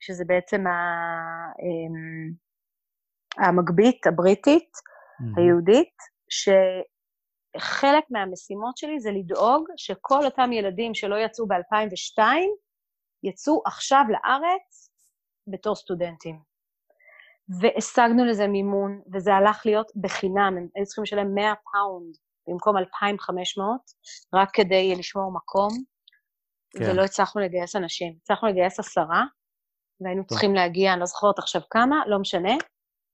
שזה 0.00 0.24
בעצם 0.24 0.66
ה, 0.66 0.70
אה, 1.62 1.88
המגבית 3.48 4.06
הבריטית, 4.06 4.70
mm-hmm. 4.72 5.40
היהודית, 5.40 5.94
שחלק 6.30 8.04
מהמשימות 8.10 8.76
שלי 8.76 9.00
זה 9.00 9.10
לדאוג 9.10 9.68
שכל 9.76 10.24
אותם 10.24 10.52
ילדים 10.52 10.94
שלא 10.94 11.16
יצאו 11.16 11.46
ב-2002, 11.46 12.22
יצאו 13.22 13.62
עכשיו 13.66 14.04
לארץ 14.08 14.90
בתור 15.46 15.74
סטודנטים. 15.74 16.40
והשגנו 17.60 18.24
לזה 18.24 18.46
מימון, 18.46 19.00
וזה 19.12 19.34
הלך 19.34 19.62
להיות 19.66 19.92
בחינם, 20.00 20.54
הם 20.56 20.68
היו 20.74 20.84
צריכים 20.84 21.02
לשלם 21.02 21.34
100 21.34 21.54
פאונד 21.72 22.16
במקום 22.48 22.76
2,500, 22.76 23.80
רק 24.34 24.48
כדי 24.52 24.94
לשמור 24.98 25.32
מקום, 25.32 25.68
כן. 26.78 26.90
ולא 26.90 27.02
הצלחנו 27.02 27.40
לגייס 27.40 27.76
אנשים. 27.76 28.14
הצלחנו 28.22 28.48
לגייס 28.48 28.78
עשרה, 28.78 29.24
והיינו 30.00 30.22
טוב. 30.22 30.28
צריכים 30.28 30.54
להגיע, 30.54 30.92
אני 30.92 31.00
לא 31.00 31.06
זוכרת 31.06 31.38
עכשיו 31.38 31.62
כמה, 31.70 32.02
לא 32.06 32.18
משנה, 32.18 32.54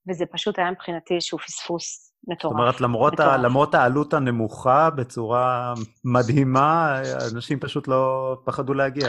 וזה 0.09 0.25
פשוט 0.31 0.59
היה 0.59 0.71
מבחינתי 0.71 1.13
איזשהו 1.13 1.37
פספוס 1.37 2.13
מטורף. 2.27 2.53
זאת 2.53 2.59
אומרת, 2.59 2.81
למרות, 2.81 3.19
ה, 3.19 3.37
למרות 3.37 3.75
העלות 3.75 4.13
הנמוכה, 4.13 4.89
בצורה 4.89 5.73
מדהימה, 6.03 7.01
אנשים 7.33 7.59
פשוט 7.59 7.87
לא 7.87 8.35
פחדו 8.45 8.73
להגיע. 8.73 9.07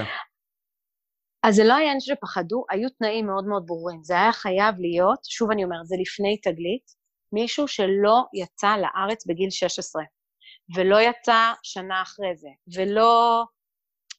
אז 1.43 1.55
זה 1.55 1.65
לא 1.65 1.75
היה 1.75 1.93
אנשים 1.93 2.15
שפחדו, 2.17 2.65
היו 2.71 2.89
תנאים 2.99 3.27
מאוד 3.27 3.47
מאוד 3.47 3.67
ברורים. 3.67 4.03
זה 4.03 4.15
היה 4.15 4.33
חייב 4.33 4.75
להיות, 4.79 5.19
שוב 5.25 5.51
אני 5.51 5.65
אומרת, 5.65 5.87
זה 5.87 5.97
לפני 6.01 6.37
תגלית, 6.37 7.05
מישהו 7.33 7.69
שלא 7.69 8.25
יצא 8.35 8.77
לארץ 8.77 9.27
בגיל 9.27 9.51
16, 9.51 10.03
ולא 10.77 11.01
יצא 11.01 11.53
שנה 11.63 12.03
אחרי 12.03 12.37
זה, 12.37 12.49
ולא... 12.77 13.45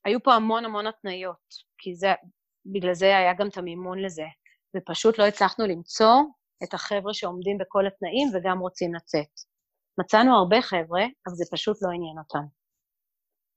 היו 0.05 0.23
פה 0.23 0.33
המון 0.33 0.65
המון 0.65 0.87
התניות, 0.87 1.55
כי 1.77 1.95
זה, 1.95 2.13
בגלל 2.65 2.93
זה 2.93 3.05
היה 3.05 3.33
גם 3.33 3.47
את 3.47 3.57
המימון 3.57 3.99
לזה, 3.99 4.25
ופשוט 4.77 5.19
לא 5.19 5.23
הצלחנו 5.23 5.65
למצוא 5.67 6.15
את 6.63 6.73
החבר'ה 6.73 7.13
שעומדים 7.13 7.57
בכל 7.57 7.87
התנאים 7.87 8.27
וגם 8.33 8.59
רוצים 8.59 8.93
לצאת. 8.93 9.39
מצאנו 9.97 10.37
הרבה 10.37 10.61
חבר'ה, 10.61 11.03
אבל 11.27 11.35
זה 11.35 11.45
פשוט 11.51 11.77
לא 11.81 11.87
עניין 11.87 12.17
אותם. 12.17 12.45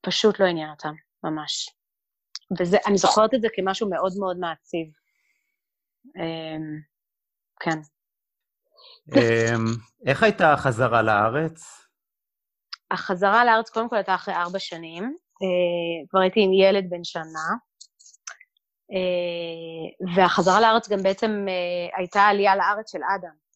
פשוט 0.00 0.40
לא 0.40 0.46
עניין 0.46 0.70
אותם, 0.70 0.94
ממש. 1.24 1.70
ואני 2.58 2.98
זוכרת 2.98 3.34
את 3.34 3.40
זה 3.40 3.48
כמשהו 3.54 3.90
מאוד 3.90 4.12
מאוד 4.18 4.36
מעציב. 4.38 4.88
אמ, 6.16 6.80
כן. 7.60 7.78
אמ, 9.16 9.64
איך 10.06 10.22
הייתה 10.22 10.52
החזרה 10.52 11.02
לארץ? 11.02 11.88
החזרה 12.90 13.44
לארץ 13.44 13.70
קודם 13.70 13.88
כל 13.88 13.96
הייתה 13.96 14.14
אחרי 14.14 14.34
ארבע 14.34 14.58
שנים. 14.58 15.16
אה, 15.42 16.08
כבר 16.08 16.20
הייתי 16.20 16.40
עם 16.40 16.52
ילד 16.52 16.90
בן 16.90 17.04
שנה. 17.04 17.48
אה, 18.92 20.14
והחזרה 20.16 20.60
לארץ 20.60 20.88
גם 20.88 21.02
בעצם 21.02 21.30
אה, 21.48 21.98
הייתה 21.98 22.20
עלייה 22.22 22.56
לארץ 22.56 22.92
של 22.92 23.00
אדם. 23.16 23.48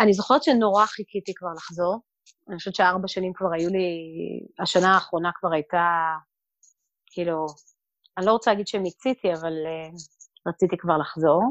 אני 0.00 0.12
זוכרת 0.12 0.42
שנורא 0.42 0.86
חיכיתי 0.86 1.34
כבר 1.34 1.48
לחזור. 1.56 2.00
אני 2.48 2.56
חושבת 2.56 2.74
שארבע 2.74 3.08
שנים 3.08 3.32
כבר 3.34 3.48
היו 3.52 3.70
לי, 3.70 3.86
השנה 4.62 4.94
האחרונה 4.94 5.30
כבר 5.34 5.52
הייתה, 5.52 5.86
כאילו, 7.06 7.46
אני 8.18 8.26
לא 8.26 8.32
רוצה 8.32 8.50
להגיד 8.50 8.66
שמיציתי, 8.66 9.32
אבל 9.32 9.52
רציתי 10.48 10.76
כבר 10.78 10.98
לחזור. 10.98 11.42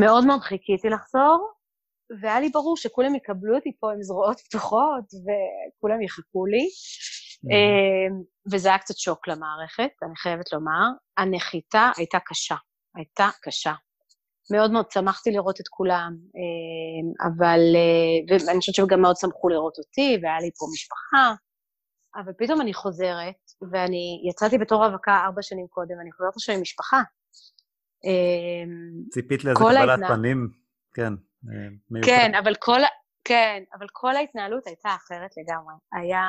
מאוד 0.00 0.26
מאוד 0.26 0.40
חיכיתי 0.40 0.88
לחזור, 0.88 1.52
והיה 2.20 2.40
לי 2.40 2.48
ברור 2.48 2.76
שכולם 2.76 3.14
יקבלו 3.14 3.56
אותי 3.56 3.72
פה 3.80 3.92
עם 3.92 4.02
זרועות 4.02 4.40
פתוחות, 4.40 5.04
וכולם 5.24 6.02
יחכו 6.02 6.46
לי. 6.46 6.66
Mm-hmm. 7.38 8.24
וזה 8.52 8.68
היה 8.68 8.78
קצת 8.78 8.96
שוק 8.96 9.28
למערכת, 9.28 9.90
אני 10.02 10.16
חייבת 10.16 10.52
לומר. 10.52 10.86
הנחיתה 11.16 11.90
הייתה 11.96 12.18
קשה, 12.26 12.56
הייתה 12.96 13.28
קשה. 13.42 13.72
מאוד 14.52 14.70
מאוד 14.70 14.90
שמחתי 14.90 15.30
לראות 15.30 15.60
את 15.60 15.68
כולם, 15.68 16.16
אה, 16.36 17.28
אבל, 17.28 17.60
אה, 17.74 18.38
ואני 18.46 18.58
חושבת 18.58 18.74
שגם 18.74 19.00
מאוד 19.02 19.16
שמחו 19.16 19.48
לראות 19.48 19.78
אותי, 19.78 20.18
והיה 20.22 20.38
לי 20.38 20.50
פה 20.58 20.66
משפחה, 20.72 21.34
אבל 22.16 22.32
פתאום 22.38 22.60
אני 22.60 22.74
חוזרת, 22.74 23.40
ואני 23.72 24.22
יצאתי 24.30 24.58
בתור 24.58 24.84
רווקה 24.84 25.16
ארבע 25.24 25.42
שנים 25.42 25.66
קודם, 25.68 25.98
ואני 25.98 26.12
חוזרת 26.12 26.34
עכשיו 26.36 26.54
עם 26.54 26.60
משפחה. 26.60 27.02
אה, 28.04 28.64
ציפית 29.10 29.44
לאיזה 29.44 29.60
קבלת 29.60 29.88
ההתנה... 29.88 30.08
פנים, 30.08 30.48
כן. 30.94 31.12
מיוחד. 31.90 32.10
כן, 32.10 32.34
אבל 32.34 32.54
כל, 32.54 32.80
כן, 33.24 33.62
אבל 33.78 33.86
כל 33.92 34.16
ההתנהלות 34.16 34.66
הייתה 34.66 34.88
אחרת 34.88 35.30
לגמרי. 35.36 35.74
היה, 35.92 36.22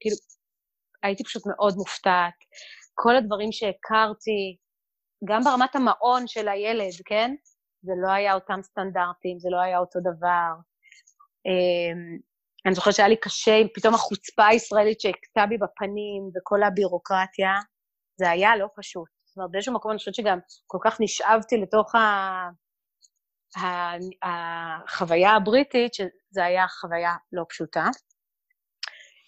כאילו, 0.00 0.16
הייתי 1.02 1.24
פשוט 1.24 1.42
מאוד 1.46 1.74
מופתעת. 1.76 2.34
כל 2.94 3.16
הדברים 3.16 3.52
שהכרתי, 3.52 4.56
גם 5.24 5.44
ברמת 5.44 5.76
המעון 5.76 6.26
של 6.26 6.48
הילד, 6.48 6.92
כן? 7.04 7.34
זה 7.82 7.92
לא 8.02 8.10
היה 8.12 8.34
אותם 8.34 8.60
סטנדרטים, 8.62 9.38
זה 9.38 9.48
לא 9.50 9.60
היה 9.60 9.78
אותו 9.78 10.00
דבר. 10.00 10.52
אמ, 11.46 12.18
אני 12.66 12.74
זוכרת 12.74 12.94
שהיה 12.94 13.08
לי 13.08 13.16
קשה 13.16 13.56
עם 13.56 13.66
פתאום 13.74 13.94
החוצפה 13.94 14.46
הישראלית 14.46 15.00
שהכתה 15.00 15.46
בי 15.48 15.58
בפנים 15.58 16.30
וכל 16.36 16.62
הבירוקרטיה, 16.62 17.50
זה 18.16 18.30
היה 18.30 18.56
לא 18.56 18.66
פשוט. 18.76 19.08
זאת 19.24 19.36
אומרת, 19.36 19.50
באיזשהו 19.50 19.74
מקום 19.74 19.90
אני 19.90 19.98
חושבת 19.98 20.14
שגם 20.14 20.38
כל 20.66 20.78
כך 20.84 21.00
נשאבתי 21.00 21.56
לתוך 21.56 21.94
ה... 21.94 22.00
החוויה 24.22 25.30
הבריטית, 25.30 25.94
שזה 25.94 26.44
היה 26.44 26.68
חוויה 26.68 27.12
לא 27.32 27.44
פשוטה. 27.48 27.84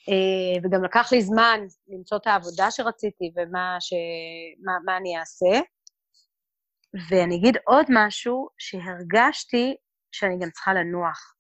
אה, 0.09 0.61
וגם 0.65 0.85
לקח 0.85 1.13
לי 1.13 1.23
זמן 1.23 1.61
למצוא 1.89 2.19
את 2.19 2.27
העבודה 2.27 2.71
שרציתי 2.71 3.33
ומה 3.37 3.77
ש... 3.81 3.93
מה, 4.65 4.73
מה 4.85 4.97
אני 4.97 5.19
אעשה. 5.19 5.61
ואני 7.11 7.37
אגיד 7.37 7.57
עוד 7.67 7.87
משהו, 7.91 8.49
שהרגשתי 8.59 9.77
שאני 10.13 10.39
גם 10.41 10.51
צריכה 10.51 10.75
לנוח. 10.75 11.35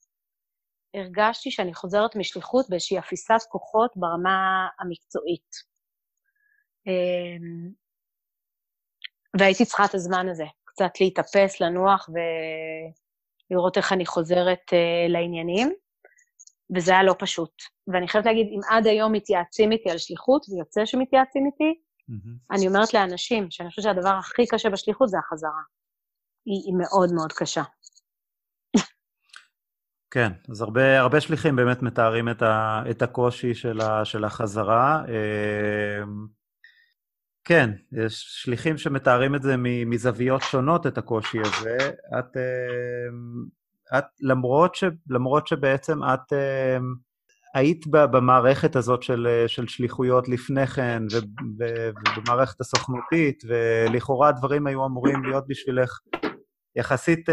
הרגשתי 0.95 1.51
שאני 1.51 1.75
חוזרת 1.75 2.17
משליחות 2.17 2.67
באיזושהי 2.71 2.99
אפיסת 2.99 3.41
כוחות 3.49 3.91
ברמה 3.97 4.69
המקצועית. 4.81 5.51
אמ, 6.87 7.73
והייתי 9.39 9.65
צריכה 9.65 9.85
את 9.85 9.95
הזמן 9.95 10.29
הזה, 10.29 10.45
קצת 10.75 11.01
להתאפס, 11.01 11.61
לנוח 11.61 12.09
ולראות 13.51 13.77
איך 13.77 13.93
אני 13.93 14.07
חוזרת 14.07 14.63
uh, 14.71 15.13
לעניינים, 15.13 15.73
וזה 16.77 16.93
היה 16.93 17.03
לא 17.03 17.15
פשוט. 17.19 17.53
ואני 17.89 18.09
חייבת 18.09 18.27
להגיד, 18.27 18.47
אם 18.47 18.61
עד 18.71 18.87
היום 18.87 19.13
מתייעצים 19.13 19.73
איתי 19.73 19.91
על 19.91 19.99
שליחות, 19.99 20.47
ויוצא 20.49 20.85
שמתייעצים 20.85 21.47
איתי, 21.47 21.81
Mm-hmm. 22.11 22.55
אני 22.57 22.69
אומרת 22.69 22.95
לאנשים 22.95 23.51
שאני 23.51 23.69
חושבת 23.69 23.83
שהדבר 23.85 24.09
הכי 24.09 24.47
קשה 24.47 24.71
בשליחות 24.71 25.09
זה 25.09 25.19
החזרה. 25.19 25.63
היא, 26.47 26.63
היא 26.67 26.75
מאוד 26.79 27.13
מאוד 27.13 27.33
קשה. 27.33 27.63
כן, 30.11 30.33
אז 30.51 30.63
הרבה, 30.63 31.01
הרבה 31.01 31.21
שליחים 31.21 31.57
באמת 31.57 31.83
מתארים 31.83 32.29
את, 32.29 32.43
ה, 32.43 32.83
את 32.91 33.03
הקושי 33.03 33.55
של, 33.55 33.81
ה, 33.81 34.05
של 34.05 34.25
החזרה. 34.25 35.05
כן, 37.45 37.71
יש 37.93 38.25
שליחים 38.43 38.79
שמתארים 38.79 39.35
את 39.35 39.43
זה 39.43 39.55
מזוויות 39.87 40.43
שונות, 40.43 40.87
את 40.87 40.99
הקושי 40.99 41.39
הזה. 41.41 41.77
את, 42.19 42.37
אמ, 42.37 43.45
את 43.99 44.05
למרות, 44.21 44.75
ש, 44.75 44.85
למרות 45.11 45.47
שבעצם 45.47 45.99
את 46.05 46.33
אמ, 46.33 46.95
היית 47.55 47.87
במערכת 47.87 48.77
הזאת 48.77 49.03
של, 49.03 49.27
אה, 49.31 49.49
של 49.49 49.69
שליחויות 49.69 50.29
לפני 50.29 50.67
כן, 50.67 51.03
ובמערכת 51.59 52.61
הסוכנותית, 52.61 53.43
ולכאורה 53.49 54.29
הדברים 54.29 54.67
היו 54.67 54.87
אמורים 54.87 55.25
להיות 55.25 55.45
בשבילך 55.49 55.99
יחסית 56.77 57.29
uh, 57.29 57.33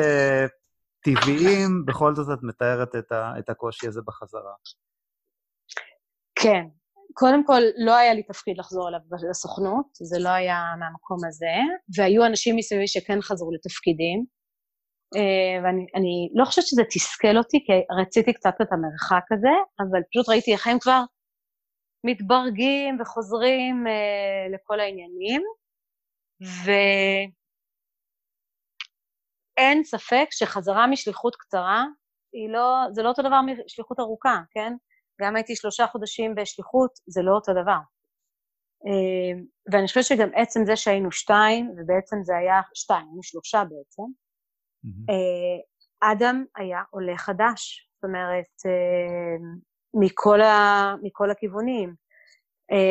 טבעיים, 1.01 1.86
בכל 1.86 2.16
זאת 2.16 2.28
את 2.39 2.43
מתארת 2.43 2.95
את, 2.95 3.12
ה, 3.12 3.34
את 3.39 3.49
הקושי 3.49 3.88
הזה 3.88 4.01
בחזרה. 4.05 4.53
כן. 6.36 6.80
קודם 7.14 7.45
כל, 7.45 7.62
לא 7.78 7.95
היה 7.95 8.14
לי 8.14 8.24
תפקיד 8.24 8.57
לחזור 8.57 8.89
אליו 8.89 8.99
לסוכנות, 9.30 9.86
זה 9.93 10.20
לא 10.20 10.30
היה 10.30 10.64
מהמקום 10.80 11.18
הזה, 11.28 11.55
והיו 11.97 12.26
אנשים 12.26 12.55
מסביבי 12.55 12.88
שכן 12.88 13.22
חזרו 13.22 13.51
לתפקידים. 13.51 14.26
אה, 15.16 15.64
ואני 15.64 16.30
לא 16.36 16.45
חושבת 16.45 16.66
שזה 16.68 16.84
תסכל 16.89 17.38
אותי, 17.38 17.64
כי 17.66 17.74
רציתי 18.01 18.34
קצת 18.34 18.53
את 18.62 18.68
המרחק 18.72 19.32
הזה, 19.32 19.55
אבל 19.80 19.99
פשוט 20.12 20.30
ראיתי 20.30 20.53
איך 20.53 20.68
הם 20.68 20.80
כבר 20.80 21.01
מתברגים 22.03 23.01
וחוזרים 23.01 23.88
אה, 23.88 24.47
לכל 24.53 24.80
העניינים, 24.80 25.41
ואין 29.57 29.84
ספק 29.84 30.28
שחזרה 30.32 30.88
משליחות 30.88 31.36
קצרה, 31.36 31.86
לא, 32.53 32.78
זה 32.91 33.03
לא 33.03 33.09
אותו 33.09 33.22
דבר 33.22 33.39
משליחות 33.41 33.99
ארוכה, 33.99 34.38
כן? 34.51 34.74
גם 35.22 35.36
הייתי 35.36 35.55
שלושה 35.55 35.88
חודשים 35.88 36.36
בשליחות, 36.36 36.91
זה 37.07 37.22
לא 37.22 37.32
אותו 37.32 37.51
דבר. 37.51 37.80
אה, 38.88 39.41
ואני 39.72 39.88
חושבת 39.88 40.03
שגם 40.03 40.30
עצם 40.36 40.66
זה 40.66 40.76
שהיינו 40.76 41.12
שתיים, 41.12 41.70
ובעצם 41.78 42.18
זה 42.24 42.38
היה 42.38 42.62
שתיים, 42.74 43.07
היינו 43.07 43.24
שלושה 43.24 43.64
בעצם, 43.64 44.03
mm-hmm. 44.86 45.14
אדם 46.01 46.45
היה 46.55 46.82
עולה 46.89 47.18
חדש, 47.18 47.89
זאת 47.95 48.03
אומרת, 48.03 48.53
אה, 48.66 49.38
מכל, 49.93 50.41
ה, 50.41 50.95
מכל 51.03 51.32
הכיוונים. 51.32 52.12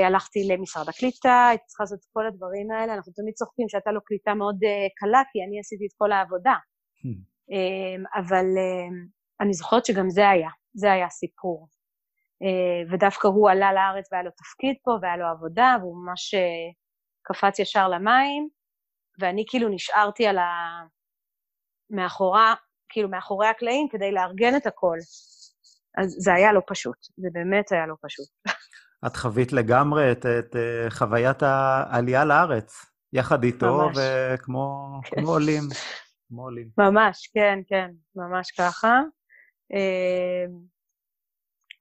הלכתי 0.07 0.49
למשרד 0.49 0.89
הקליטה, 0.89 1.47
הייתי 1.49 1.65
צריכה 1.67 1.83
לעשות 1.83 1.99
את 1.99 2.07
כל 2.13 2.27
הדברים 2.27 2.71
האלה, 2.71 2.95
אנחנו 2.95 3.13
תמיד 3.13 3.35
צוחקים 3.35 3.69
שהייתה 3.69 3.91
לו 3.93 4.01
קליטה 4.05 4.35
מאוד 4.35 4.59
קלה, 4.97 5.23
כי 5.33 5.39
אני 5.49 5.61
עשיתי 5.61 5.87
את 5.87 5.93
כל 5.99 6.13
העבודה. 6.13 6.55
Mm-hmm. 6.55 8.21
אבל 8.21 8.47
אני 9.41 9.53
זוכרת 9.53 9.85
שגם 9.85 10.11
זה 10.11 10.29
היה, 10.29 10.51
זה 10.75 10.93
היה 10.93 11.07
הסיפור. 11.07 11.69
אה, 12.43 12.93
ודווקא 12.93 13.29
הוא 13.29 13.51
עלה 13.51 13.73
לארץ 13.73 14.13
והיה 14.13 14.25
לו 14.25 14.31
תפקיד 14.31 14.77
פה 14.85 14.91
והיה 15.03 15.17
לו 15.17 15.27
עבודה, 15.27 15.77
והוא 15.81 15.97
ממש 16.05 16.35
אה, 16.35 16.73
קפץ 17.23 17.59
ישר 17.59 17.89
למים, 17.89 18.49
ואני 19.21 19.45
כאילו 19.49 19.69
נשארתי 19.69 20.27
על 20.27 20.39
ה... 20.39 20.51
מאחורה, 21.91 22.55
כאילו 22.89 23.09
מאחורי 23.09 23.47
הקלעים 23.47 23.89
כדי 23.91 24.13
לארגן 24.13 24.57
את 24.57 24.67
הכל. 24.67 24.97
אז 25.99 26.17
זה 26.19 26.35
היה 26.35 26.53
לא 26.53 26.61
פשוט, 26.67 26.97
זה 27.17 27.29
באמת 27.33 27.73
היה 27.73 27.87
לא 27.87 27.95
פשוט. 28.03 28.29
את 29.07 29.17
חווית 29.17 29.53
לגמרי 29.53 30.13
את, 30.13 30.27
את 30.27 30.57
אה, 30.57 30.91
חוויית 30.91 31.43
העלייה 31.43 32.25
לארץ, 32.25 32.87
יחד 33.13 33.45
איתו, 33.45 33.79
ממש. 33.79 33.97
וכמו 34.35 35.01
כן. 35.05 35.21
כמו 35.21 35.31
עולים. 35.31 35.63
כמו 36.29 36.43
עולים. 36.43 36.69
ממש, 36.79 37.31
כן, 37.35 37.59
כן, 37.67 37.91
ממש 38.17 38.51
ככה. 38.51 39.01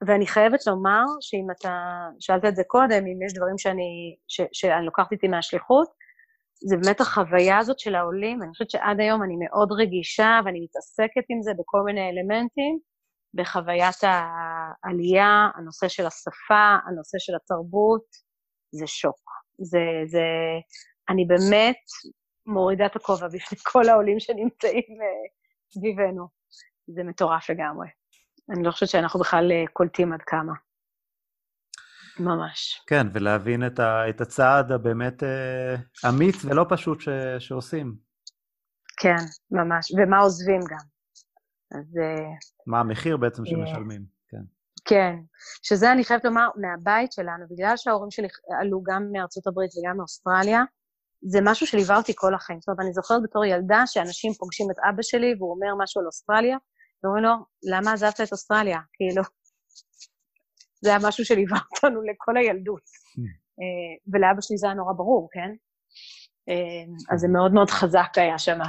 ואני 0.08 0.28
חייבת 0.28 0.68
לומר 0.68 1.04
שאם 1.22 1.48
אתה, 1.52 1.88
שאלת 2.20 2.46
את 2.46 2.56
זה 2.56 2.64
קודם, 2.68 3.06
אם 3.08 3.22
יש 3.26 3.34
דברים 3.34 3.58
שאני, 3.58 4.16
ש, 4.28 4.42
שאני 4.54 4.86
לוקחת 4.86 5.12
איתי 5.12 5.28
מהשליחות, 5.28 5.88
זה 6.68 6.78
באמת 6.78 7.02
החוויה 7.02 7.58
הזאת 7.58 7.80
של 7.80 7.96
העולים, 7.96 8.44
אני 8.44 8.52
חושבת 8.52 8.70
שעד 8.70 9.00
היום 9.00 9.24
אני 9.24 9.36
מאוד 9.46 9.72
רגישה 9.72 10.40
ואני 10.46 10.60
מתעסקת 10.64 11.26
עם 11.30 11.42
זה 11.42 11.52
בכל 11.60 11.82
מיני 11.86 12.10
אלמנטים, 12.10 12.80
בחוויית 13.34 13.96
העלייה, 14.04 15.50
הנושא 15.56 15.88
של 15.88 16.06
השפה, 16.06 16.76
הנושא 16.88 17.18
של 17.20 17.36
התרבות, 17.36 18.06
זה 18.72 18.88
שוק. 18.88 19.20
זה, 19.60 19.80
זה, 20.06 20.24
אני 21.10 21.26
באמת 21.26 21.78
מורידה 22.46 22.86
את 22.86 22.96
הכובע 22.96 23.28
בפני 23.28 23.58
כל 23.72 23.90
העולים 23.90 24.20
שנמצאים 24.20 25.02
אה, 25.02 25.30
סביבנו. 25.74 26.28
זה 26.88 27.04
מטורף 27.04 27.50
לגמרי. 27.50 27.88
אני 28.50 28.64
לא 28.64 28.72
חושבת 28.72 28.90
שאנחנו 28.90 29.20
בכלל 29.20 29.52
אה, 29.52 29.64
קולטים 29.74 30.14
עד 30.14 30.22
כמה. 30.22 30.54
ממש. 32.20 32.82
כן, 32.88 33.08
ולהבין 33.14 33.68
את, 33.68 33.80
ה, 33.80 34.10
את 34.10 34.22
הצעד 34.22 34.72
הבאמת 34.72 35.24
אה, 35.24 35.76
אמיץ 36.10 36.46
ולא 36.46 36.66
פשוט 36.70 37.02
ש, 37.02 37.10
שעושים. 37.40 37.96
כן, 39.00 39.26
ממש, 39.52 39.92
ומה 39.98 40.20
עוזבים 40.20 40.60
גם. 40.70 40.86
אז... 41.80 41.98
אה, 41.98 42.26
מה 42.68 42.80
המחיר 42.80 43.18
בעצם 43.18 43.46
שמשלמים, 43.46 44.06
כן. 44.28 44.42
כן, 44.86 45.16
שזה 45.64 45.92
אני 45.92 46.04
חייבת 46.04 46.26
לומר, 46.26 46.48
מהבית 46.56 47.12
שלנו, 47.12 47.46
בגלל 47.50 47.78
שההורים 47.78 48.12
שלי 48.12 48.28
עלו 48.60 48.84
גם 48.84 49.12
מארצות 49.12 49.48
הברית 49.48 49.72
וגם 49.78 49.98
מאוסטרליה, 49.98 50.64
זה 51.22 51.40
משהו 51.44 51.68
שליווה 51.68 51.98
אותי 51.98 52.14
כל 52.16 52.36
החיים. 52.36 52.60
זאת 52.62 52.70
אומרת, 52.70 52.80
אני 52.80 52.94
זוכרת 52.94 53.24
בתור 53.24 53.46
ילדה 53.46 53.84
שאנשים 53.86 54.34
פוגשים 54.34 54.72
את 54.72 54.76
אבא 54.90 55.02
שלי 55.02 55.36
והוא 55.38 55.52
אומר 55.52 55.84
משהו 55.84 56.02
על 56.02 56.08
אוסטרליה, 56.08 56.58
ואומרים 57.04 57.24
לו, 57.24 57.32
למה 57.64 57.94
עזבת 57.94 58.22
את 58.22 58.32
אוסטרליה? 58.32 58.80
כאילו, 58.94 59.24
זה 60.82 60.90
היה 60.90 61.00
משהו 61.08 61.26
שליווה 61.26 61.58
אותנו 61.76 62.02
לכל 62.02 62.38
הילדות. 62.38 62.82
אה, 63.60 64.12
ולאבא 64.14 64.42
שלי 64.42 64.58
זה 64.58 64.68
היה 64.68 64.76
נורא 64.76 64.94
ברור, 64.94 65.30
כן? 65.32 65.50
אה, 66.50 67.14
אז 67.14 67.20
זה 67.20 67.28
מאוד 67.28 67.54
מאוד 67.54 67.70
חזק 67.70 68.10
היה 68.16 68.38
שם. 68.38 68.60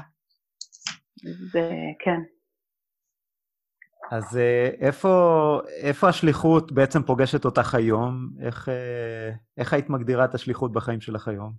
וכן. 1.50 2.20
אז 4.10 4.38
אה, 4.38 4.70
איפה, 4.80 5.10
איפה 5.82 6.08
השליחות 6.08 6.72
בעצם 6.72 7.02
פוגשת 7.02 7.44
אותך 7.44 7.74
היום? 7.74 8.28
איך, 8.46 8.68
איך 9.58 9.72
היית 9.72 9.90
מגדירה 9.90 10.24
את 10.24 10.34
השליחות 10.34 10.72
בחיים 10.72 11.00
שלך 11.00 11.28
היום? 11.28 11.52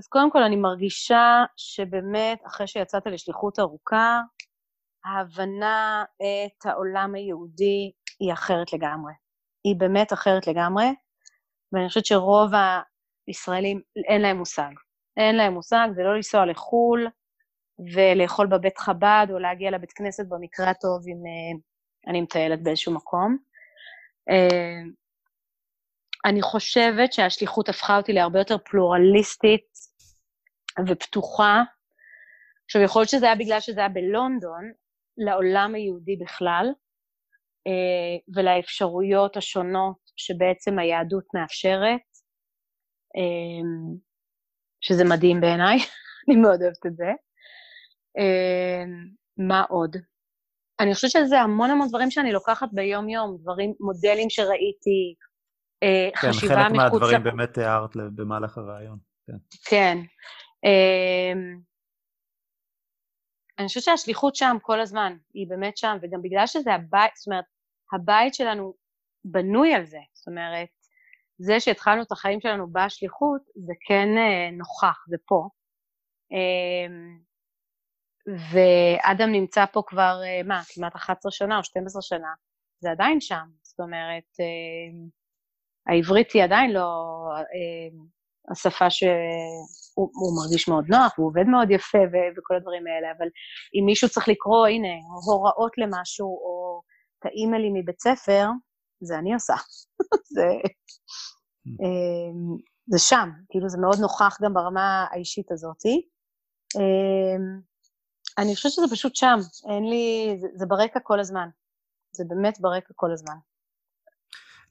אז 0.00 0.06
קודם 0.06 0.30
כל 0.30 0.42
אני 0.42 0.56
מרגישה 0.56 1.44
שבאמת, 1.56 2.38
אחרי 2.46 2.66
שיצאת 2.66 3.06
לשליחות 3.06 3.58
ארוכה, 3.58 4.20
ההבנה 5.04 6.04
את 6.16 6.66
העולם 6.66 7.14
היהודי 7.14 7.92
היא 8.20 8.32
אחרת 8.32 8.72
לגמרי. 8.72 9.12
היא 9.64 9.76
באמת 9.76 10.12
אחרת 10.12 10.46
לגמרי, 10.46 10.86
ואני 11.72 11.88
חושבת 11.88 12.06
שרוב 12.06 12.50
הישראלים 13.26 13.80
אין 14.08 14.22
להם 14.22 14.36
מושג. 14.36 14.70
אין 15.16 15.36
להם 15.36 15.52
מושג, 15.52 15.88
זה 15.94 16.02
לא 16.02 16.14
לנסוע 16.16 16.46
לחו"ל 16.46 17.08
ולאכול 17.94 18.46
בבית 18.46 18.78
חב"ד, 18.78 19.26
או 19.30 19.38
להגיע 19.38 19.70
לבית 19.70 19.92
כנסת 19.92 20.24
במקרה 20.28 20.70
הטוב 20.70 21.02
אם 21.08 21.22
uh, 21.26 22.10
אני 22.10 22.20
מטיילת 22.20 22.62
באיזשהו 22.62 22.94
מקום. 22.94 23.36
Uh, 24.30 25.00
אני 26.24 26.42
חושבת 26.42 27.12
שהשליחות 27.12 27.68
הפכה 27.68 27.96
אותי 27.96 28.12
להרבה 28.12 28.38
יותר 28.38 28.56
פלורליסטית 28.58 29.89
ופתוחה. 30.88 31.62
עכשיו, 32.64 32.82
יכול 32.82 33.00
להיות 33.00 33.10
שזה 33.10 33.26
היה 33.26 33.34
בגלל 33.34 33.60
שזה 33.60 33.80
היה 33.80 33.88
בלונדון, 33.88 34.72
לעולם 35.18 35.74
היהודי 35.74 36.16
בכלל, 36.16 36.66
אה, 37.66 38.34
ולאפשרויות 38.34 39.36
השונות 39.36 39.96
שבעצם 40.16 40.78
היהדות 40.78 41.24
מאפשרת, 41.34 42.00
אה, 43.16 44.00
שזה 44.80 45.04
מדהים 45.04 45.40
בעיניי, 45.40 45.78
אני 46.28 46.36
מאוד 46.36 46.62
אוהבת 46.62 46.86
את 46.86 46.96
זה. 46.96 47.10
אה, 48.18 48.84
מה 49.38 49.62
עוד? 49.68 49.96
אני 50.80 50.94
חושבת 50.94 51.10
שזה 51.10 51.40
המון 51.40 51.70
המון 51.70 51.88
דברים 51.88 52.10
שאני 52.10 52.32
לוקחת 52.32 52.68
ביום-יום, 52.72 53.36
דברים, 53.40 53.74
מודלים 53.80 54.30
שראיתי, 54.30 55.14
כן, 56.20 56.28
חשיבה 56.28 56.54
מחוץ... 56.54 56.72
כן, 56.72 56.78
חלק 56.78 56.92
מהדברים 56.92 57.22
באמת 57.22 57.58
הערת 57.58 57.96
במהלך 57.96 58.58
הרעיון. 58.58 58.98
כן. 59.64 59.98
אמ, 60.64 61.60
אני 63.58 63.66
חושבת 63.66 63.82
שהשליחות 63.84 64.36
שם 64.36 64.56
כל 64.62 64.80
הזמן, 64.80 65.16
היא 65.34 65.46
באמת 65.48 65.76
שם, 65.76 65.96
וגם 66.02 66.22
בגלל 66.22 66.46
שזה 66.46 66.74
הבית, 66.74 67.12
זאת 67.16 67.26
אומרת, 67.26 67.44
הבית 67.92 68.34
שלנו 68.34 68.74
בנוי 69.24 69.74
על 69.74 69.84
זה, 69.84 69.98
זאת 70.12 70.28
אומרת, 70.28 70.68
זה 71.38 71.60
שהתחלנו 71.60 72.02
את 72.02 72.12
החיים 72.12 72.40
שלנו 72.40 72.72
בשליחות, 72.72 73.42
זה 73.54 73.72
כן 73.86 74.08
אה, 74.18 74.50
נוכח, 74.58 75.04
זה 75.08 75.16
פה. 75.26 75.48
אמ, 76.32 77.18
ואדם 78.52 79.32
נמצא 79.32 79.64
פה 79.66 79.82
כבר, 79.86 80.20
אה, 80.24 80.42
מה, 80.44 80.62
כמעט 80.74 80.96
11 80.96 81.32
שנה 81.32 81.58
או 81.58 81.64
12 81.64 82.02
שנה, 82.02 82.28
זה 82.80 82.90
עדיין 82.90 83.20
שם, 83.20 83.46
זאת 83.62 83.80
אומרת, 83.80 84.24
אמ, 84.40 85.08
העברית 85.86 86.32
היא 86.32 86.44
עדיין 86.44 86.70
לא 86.72 86.86
השפה 88.50 88.90
שהוא 89.92 90.36
מרגיש 90.36 90.68
מאוד 90.68 90.84
נוח, 90.88 91.12
הוא 91.16 91.26
עובד 91.26 91.44
מאוד 91.46 91.70
יפה 91.70 91.98
ו- 91.98 92.30
וכל 92.36 92.54
הדברים 92.56 92.86
האלה, 92.86 93.08
אבל 93.18 93.28
אם 93.74 93.86
מישהו 93.86 94.08
צריך 94.08 94.28
לקרוא, 94.28 94.66
הנה, 94.66 94.94
הוראות 95.26 95.72
למשהו, 95.78 96.26
או 96.26 96.80
את 97.18 97.26
האימיילים 97.26 97.74
מבית 97.74 98.00
ספר, 98.00 98.46
זה 99.00 99.18
אני 99.18 99.34
עושה. 99.34 99.54
זה, 100.36 100.46
אמ, 101.66 102.56
זה 102.86 102.98
שם, 102.98 103.30
כאילו 103.50 103.68
זה 103.68 103.78
מאוד 103.78 103.98
נוכח 104.00 104.38
גם 104.42 104.54
ברמה 104.54 105.06
האישית 105.10 105.52
הזאתי. 105.52 106.08
אמ, 106.76 107.60
אני 108.38 108.54
חושבת 108.54 108.72
שזה 108.72 108.86
פשוט 108.90 109.16
שם, 109.16 109.38
אין 109.68 109.84
לי, 109.90 110.36
זה, 110.40 110.48
זה 110.54 110.66
ברקע 110.66 111.00
כל 111.02 111.20
הזמן. 111.20 111.48
זה 112.12 112.24
באמת 112.28 112.60
ברקע 112.60 112.92
כל 112.96 113.12
הזמן. 113.12 113.34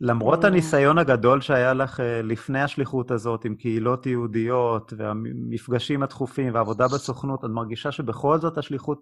למרות 0.02 0.44
הניסיון 0.44 0.98
הגדול 0.98 1.42
שהיה 1.42 1.74
לך 1.74 2.00
אה, 2.00 2.22
לפני 2.22 2.62
השליחות 2.62 3.12
הזאת 3.12 3.46
עם 3.46 3.56
קהילות 3.56 4.06
יהודיות 4.06 4.94
והמפגשים 4.98 6.04
התכופים 6.04 6.54
והעבודה 6.54 6.86
בסוכנות, 6.94 7.46
את 7.46 7.50
מרגישה 7.50 7.92
שבכל 7.92 8.40
זאת 8.40 8.58
השליחות 8.58 9.02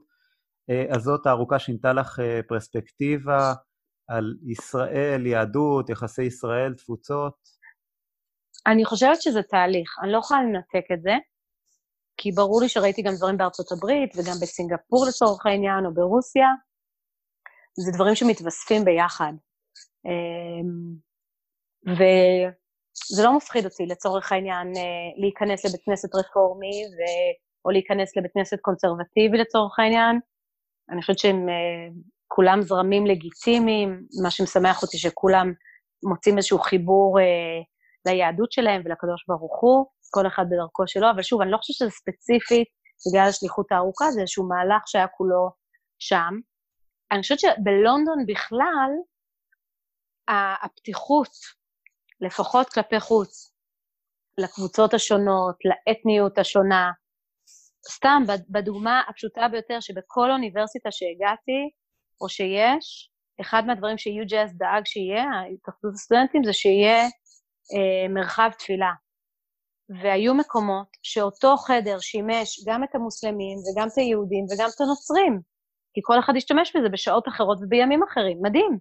אה, 0.69 0.95
הזאת 0.95 1.25
הארוכה 1.25 1.59
שינתה 1.59 1.93
לך 1.93 2.19
אה, 2.19 2.39
פרספקטיבה 2.47 3.53
על 4.07 4.35
ישראל, 4.51 5.25
יהדות, 5.25 5.89
יחסי 5.89 6.23
ישראל, 6.23 6.73
תפוצות? 6.73 7.33
אני 8.67 8.85
חושבת 8.85 9.21
שזה 9.21 9.43
תהליך, 9.43 9.95
אני 10.03 10.11
לא 10.11 10.17
יכולה 10.17 10.41
לנתק 10.41 10.91
את 10.93 11.01
זה. 11.01 11.13
כי 12.17 12.31
ברור 12.31 12.61
לי 12.61 12.69
שראיתי 12.69 13.01
גם 13.01 13.13
דברים 13.17 13.37
בארצות 13.37 13.71
הברית, 13.71 14.09
וגם 14.15 14.35
בסינגפור 14.41 15.05
לצורך 15.07 15.45
העניין, 15.45 15.85
או 15.85 15.93
ברוסיה. 15.93 16.47
זה 17.85 17.91
דברים 17.95 18.15
שמתווספים 18.15 18.85
ביחד. 18.85 19.33
אמ, 20.07 20.95
וזה 21.87 23.23
לא 23.23 23.37
מפחיד 23.37 23.65
אותי, 23.65 23.85
לצורך 23.85 24.31
העניין, 24.31 24.67
אה, 24.67 25.21
להיכנס 25.21 25.65
לבית 25.65 25.81
כנסת 25.85 26.15
רפורמי, 26.15 26.85
ו... 26.85 26.99
או 27.65 27.71
להיכנס 27.71 28.17
לבית 28.17 28.31
כנסת 28.33 28.59
קונסרבטיבי 28.61 29.37
לצורך 29.37 29.79
העניין. 29.79 30.19
אני 30.89 31.01
חושבת 31.01 31.19
שהם 31.19 31.49
אה, 31.49 31.87
כולם 32.27 32.61
זרמים 32.61 33.05
לגיטימיים, 33.05 34.03
מה 34.23 34.31
שמשמח 34.31 34.81
אותי 34.83 34.97
שכולם 34.97 35.53
מוצאים 36.03 36.37
איזשהו 36.37 36.59
חיבור 36.59 37.19
אה, 37.19 37.59
ליהדות 38.05 38.51
שלהם 38.51 38.81
ולקדוש 38.85 39.25
ברוך 39.27 39.61
הוא, 39.61 39.85
כל 40.09 40.27
אחד 40.27 40.45
בדרכו 40.49 40.87
שלו, 40.87 41.11
אבל 41.11 41.23
שוב, 41.23 41.41
אני 41.41 41.51
לא 41.51 41.57
חושבת 41.57 41.75
שזה 41.75 41.89
ספציפית 41.89 42.67
בגלל 43.07 43.27
השליחות 43.27 43.71
הארוכה, 43.71 44.11
זה 44.11 44.21
איזשהו 44.21 44.47
מהלך 44.47 44.87
שהיה 44.87 45.07
כולו 45.07 45.49
שם. 45.99 46.33
אני 47.11 47.21
חושבת 47.21 47.39
שבלונדון 47.39 48.25
בכלל, 48.27 48.91
הפתיחות, 50.63 51.31
לפחות 52.21 52.69
כלפי 52.69 52.99
חוץ, 52.99 53.53
לקבוצות 54.37 54.93
השונות, 54.93 55.55
לאתניות 55.65 56.37
השונה, 56.37 56.91
סתם, 57.91 58.23
בדוגמה 58.49 59.01
הפשוטה 59.09 59.47
ביותר, 59.51 59.79
שבכל 59.79 60.31
אוניברסיטה 60.31 60.89
שהגעתי, 60.91 61.69
או 62.21 62.29
שיש, 62.29 63.11
אחד 63.41 63.63
מהדברים 63.67 63.97
ש-UJS 63.97 64.57
דאג 64.57 64.85
שיהיה, 64.85 65.25
התאחדות 65.53 65.93
הסטודנטים, 65.93 66.43
זה 66.43 66.53
שיהיה 66.53 67.03
אה, 67.73 68.07
מרחב 68.09 68.49
תפילה. 68.59 68.91
והיו 70.01 70.33
מקומות 70.33 70.87
שאותו 71.03 71.57
חדר 71.57 71.99
שימש 71.99 72.65
גם 72.67 72.83
את 72.83 72.95
המוסלמים 72.95 73.57
וגם 73.57 73.87
את 73.87 73.97
היהודים 73.97 74.45
וגם 74.45 74.69
את 74.75 74.81
הנוצרים, 74.81 75.41
כי 75.93 76.01
כל 76.03 76.19
אחד 76.19 76.33
השתמש 76.37 76.75
בזה 76.75 76.89
בשעות 76.89 77.27
אחרות 77.27 77.57
ובימים 77.61 78.03
אחרים. 78.03 78.37
מדהים. 78.41 78.79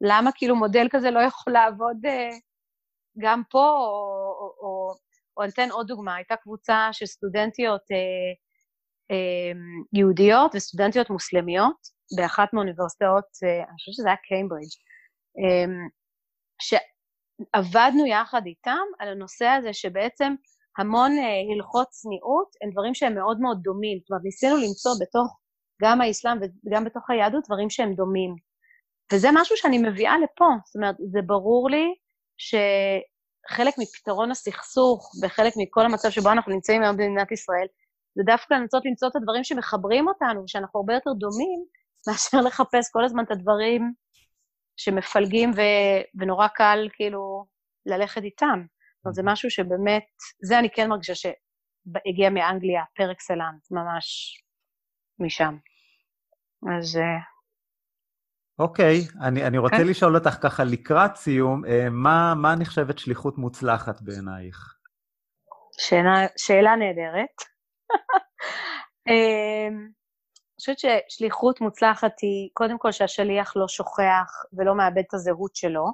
למה 0.00 0.30
כאילו 0.34 0.56
מודל 0.56 0.86
כזה 0.90 1.10
לא 1.10 1.20
יכול 1.20 1.52
לעבוד 1.52 2.06
אה, 2.06 2.28
גם 3.18 3.42
פה, 3.50 3.70
או, 3.70 4.34
או, 4.40 4.54
או, 4.60 4.94
או 5.36 5.42
אני 5.42 5.50
אתן 5.52 5.70
עוד 5.70 5.86
דוגמה, 5.86 6.14
הייתה 6.14 6.36
קבוצה 6.36 6.88
של 6.92 7.06
סטודנטיות 7.06 7.82
אה, 7.92 7.96
אה, 9.10 9.52
יהודיות 9.92 10.54
וסטודנטיות 10.54 11.10
מוסלמיות 11.10 11.76
באחת 12.16 12.48
מהאוניברסיטאות, 12.52 13.24
אה, 13.44 13.56
אני 13.56 13.74
חושבת 13.74 13.94
שזה 13.94 14.08
היה 14.08 14.16
קיימברידג', 14.16 14.80
אה, 15.40 15.64
שעבדנו 16.62 18.06
יחד 18.06 18.42
איתם 18.46 18.84
על 18.98 19.08
הנושא 19.08 19.46
הזה 19.46 19.72
שבעצם 19.72 20.34
המון 20.78 21.10
אה, 21.18 21.54
הלכות 21.54 21.88
צניעות 21.88 22.48
הם 22.62 22.70
דברים 22.70 22.94
שהם 22.94 23.14
מאוד 23.14 23.40
מאוד 23.40 23.58
דומים. 23.62 23.98
זאת 23.98 24.10
אומרת, 24.10 24.24
ניסינו 24.24 24.56
למצוא 24.56 24.92
בתוך 25.00 25.38
גם 25.82 26.00
האסלאם 26.00 26.38
וגם 26.66 26.84
בתוך 26.84 27.10
היהדות 27.10 27.44
דברים 27.46 27.70
שהם 27.70 27.94
דומים. 27.94 28.34
וזה 29.12 29.28
משהו 29.34 29.56
שאני 29.56 29.78
מביאה 29.78 30.14
לפה, 30.18 30.44
זאת 30.64 30.76
אומרת, 30.76 30.94
זה 31.12 31.18
ברור 31.26 31.70
לי 31.70 31.94
שחלק 32.36 33.74
מפתרון 33.78 34.30
הסכסוך 34.30 35.12
וחלק 35.22 35.52
מכל 35.56 35.84
המצב 35.84 36.10
שבו 36.10 36.32
אנחנו 36.32 36.52
נמצאים 36.52 36.82
היום 36.82 36.96
במדינת 36.96 37.32
ישראל, 37.32 37.66
זה 38.14 38.22
דווקא 38.26 38.54
לנסות 38.54 38.82
למצוא 38.84 39.08
את 39.08 39.16
הדברים 39.16 39.44
שמחברים 39.44 40.08
אותנו, 40.08 40.44
ושאנחנו 40.44 40.80
הרבה 40.80 40.94
יותר 40.94 41.12
דומים, 41.12 41.64
מאשר 42.08 42.40
לחפש 42.40 42.90
כל 42.92 43.04
הזמן 43.04 43.24
את 43.24 43.30
הדברים 43.30 43.92
שמפלגים 44.76 45.50
ו- 45.50 46.20
ונורא 46.20 46.48
קל 46.48 46.88
כאילו 46.92 47.44
ללכת 47.86 48.22
איתם. 48.22 48.64
זאת 48.96 49.04
אומרת, 49.04 49.14
זה 49.14 49.22
משהו 49.24 49.50
שבאמת, 49.50 50.04
זה 50.42 50.58
אני 50.58 50.70
כן 50.70 50.88
מרגישה 50.88 51.14
שהגיע 51.14 52.30
מאנגליה, 52.30 52.82
פר 52.96 53.12
אקסלנט, 53.12 53.70
ממש 53.70 54.36
משם. 55.18 55.56
אז... 56.78 56.98
אה, 58.60 58.64
אוקיי, 58.64 59.00
okay, 59.00 59.24
אני, 59.24 59.46
אני 59.46 59.58
רוצה 59.58 59.76
okay. 59.76 59.78
כן. 59.78 59.86
לשאול 59.86 60.16
אותך 60.16 60.36
ככה 60.42 60.64
לקראת 60.64 61.16
סיום, 61.16 61.64
אה, 61.64 61.90
מה, 61.90 62.34
מה 62.34 62.54
נחשבת 62.54 62.98
שליחות 62.98 63.38
מוצלחת 63.38 64.02
בעינייך? 64.02 64.76
שאלה, 65.78 66.26
שאלה 66.36 66.76
נהדרת. 66.76 67.36
אמ, 69.08 69.78
אני 69.78 70.60
חושבת 70.60 70.78
ששליחות 70.78 71.60
מוצלחת 71.60 72.12
היא, 72.22 72.50
קודם 72.52 72.78
כל 72.78 72.92
שהשליח 72.92 73.56
לא 73.56 73.68
שוכח 73.68 74.44
ולא 74.52 74.74
מאבד 74.74 75.02
את 75.08 75.14
הזהות 75.14 75.56
שלו, 75.56 75.86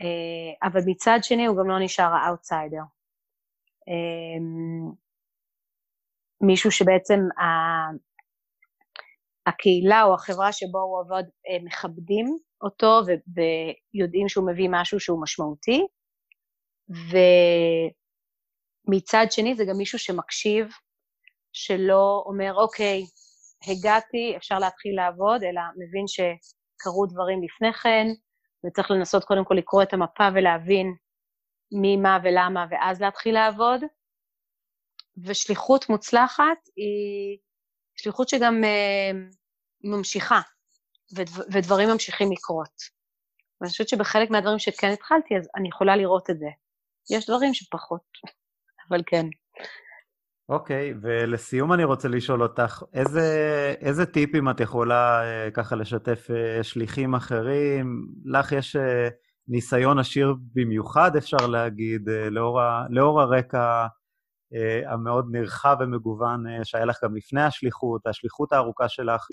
אה, 0.00 0.68
אבל 0.68 0.80
מצד 0.86 1.18
שני 1.22 1.46
הוא 1.46 1.56
גם 1.58 1.68
לא 1.68 1.78
נשאר 1.80 2.12
האאוטסיידר. 2.14 2.82
מישהו 6.40 6.70
שבעצם 6.70 7.20
הקהילה 9.48 10.02
או 10.04 10.14
החברה 10.14 10.52
שבו 10.52 10.78
הוא 10.78 11.00
עבוד 11.00 11.24
אה, 11.24 11.64
מכבדים 11.64 12.36
אותו 12.62 13.00
ויודעים 13.94 14.28
שהוא 14.28 14.46
מביא 14.52 14.68
משהו 14.70 15.00
שהוא 15.00 15.22
משמעותי, 15.22 15.86
ומצד 18.88 19.26
שני 19.30 19.54
זה 19.54 19.64
גם 19.64 19.76
מישהו 19.78 19.98
שמקשיב, 19.98 20.68
שלא 21.52 22.22
אומר, 22.26 22.54
אוקיי, 22.54 23.02
הגעתי, 23.66 24.36
אפשר 24.36 24.58
להתחיל 24.58 24.96
לעבוד, 24.96 25.42
אלא 25.42 25.60
מבין 25.76 26.04
שקרו 26.06 27.06
דברים 27.06 27.42
לפני 27.42 27.72
כן, 27.72 28.06
וצריך 28.66 28.90
לנסות 28.90 29.24
קודם 29.24 29.44
כל 29.44 29.54
לקרוא 29.54 29.82
את 29.82 29.92
המפה 29.92 30.28
ולהבין 30.34 30.94
מי, 31.72 31.96
מה 31.96 32.18
ולמה, 32.24 32.66
ואז 32.70 33.00
להתחיל 33.00 33.34
לעבוד. 33.34 33.80
ושליחות 35.24 35.88
מוצלחת 35.88 36.58
היא 36.76 37.38
שליחות 37.96 38.28
שגם 38.28 38.64
uh, 38.64 39.36
ממשיכה, 39.84 40.40
ודבר, 41.16 41.42
ודברים 41.52 41.88
ממשיכים 41.88 42.32
לקרות. 42.32 42.98
ואני 43.60 43.70
חושבת 43.70 43.88
שבחלק 43.88 44.30
מהדברים 44.30 44.58
שכן 44.58 44.90
התחלתי, 44.92 45.36
אז 45.36 45.48
אני 45.56 45.68
יכולה 45.68 45.96
לראות 45.96 46.30
את 46.30 46.38
זה. 46.38 46.48
יש 47.10 47.26
דברים 47.26 47.54
שפחות, 47.54 48.00
אבל 48.88 49.02
כן. 49.06 49.26
אוקיי, 50.48 50.92
okay, 50.92 50.94
ולסיום 51.02 51.72
אני 51.72 51.84
רוצה 51.84 52.08
לשאול 52.08 52.42
אותך, 52.42 52.82
איזה, 52.94 53.24
איזה 53.80 54.06
טיפים 54.06 54.50
את 54.50 54.60
יכולה 54.60 55.20
uh, 55.20 55.50
ככה 55.50 55.76
לשתף 55.76 56.26
uh, 56.30 56.62
שליחים 56.62 57.14
אחרים? 57.14 58.06
לך 58.24 58.52
יש 58.52 58.76
uh, 58.76 58.80
ניסיון 59.48 59.98
עשיר 59.98 60.34
במיוחד, 60.54 61.16
אפשר 61.16 61.46
להגיד, 61.46 62.08
לאור, 62.30 62.60
ה, 62.60 62.86
לאור 62.90 63.20
הרקע 63.20 63.86
המאוד 64.86 65.26
נרחב 65.30 65.76
ומגוון 65.80 66.44
שהיה 66.64 66.84
לך 66.84 66.96
גם 67.04 67.16
לפני 67.16 67.42
השליחות, 67.42 68.06
השליחות 68.06 68.52
הארוכה 68.52 68.88
שלך. 68.88 69.26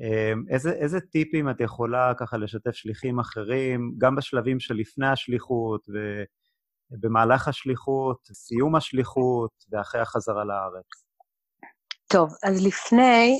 Uh, 0.00 0.52
איזה, 0.54 0.72
איזה 0.72 1.00
טיפים 1.00 1.50
את 1.50 1.60
יכולה 1.60 2.12
ככה 2.18 2.36
לשתף 2.36 2.72
שליחים 2.72 3.18
אחרים, 3.18 3.92
גם 3.98 4.16
בשלבים 4.16 4.60
שלפני 4.60 5.08
השליחות, 5.08 5.86
ו... 5.88 6.22
במהלך 6.90 7.48
השליחות, 7.48 8.18
סיום 8.32 8.76
השליחות 8.76 9.50
ואחרי 9.70 10.00
החזרה 10.00 10.44
לארץ? 10.44 11.04
טוב, 12.12 12.30
אז 12.44 12.66
לפני, 12.66 13.38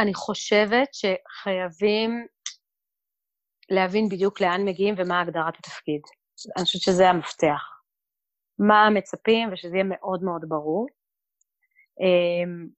אני 0.00 0.14
חושבת 0.14 0.88
שחייבים 0.92 2.26
להבין 3.70 4.08
בדיוק 4.08 4.40
לאן 4.40 4.64
מגיעים 4.64 4.94
ומה 4.98 5.20
הגדרת 5.20 5.54
התפקיד. 5.58 6.00
אני 6.56 6.64
חושבת 6.64 6.82
שזה 6.82 7.10
המפתח. 7.10 7.62
מה 8.58 8.90
מצפים, 8.94 9.48
ושזה 9.52 9.74
יהיה 9.74 9.84
מאוד 9.84 10.22
מאוד 10.22 10.44
ברור. 10.48 10.86
אמ, 12.00 12.68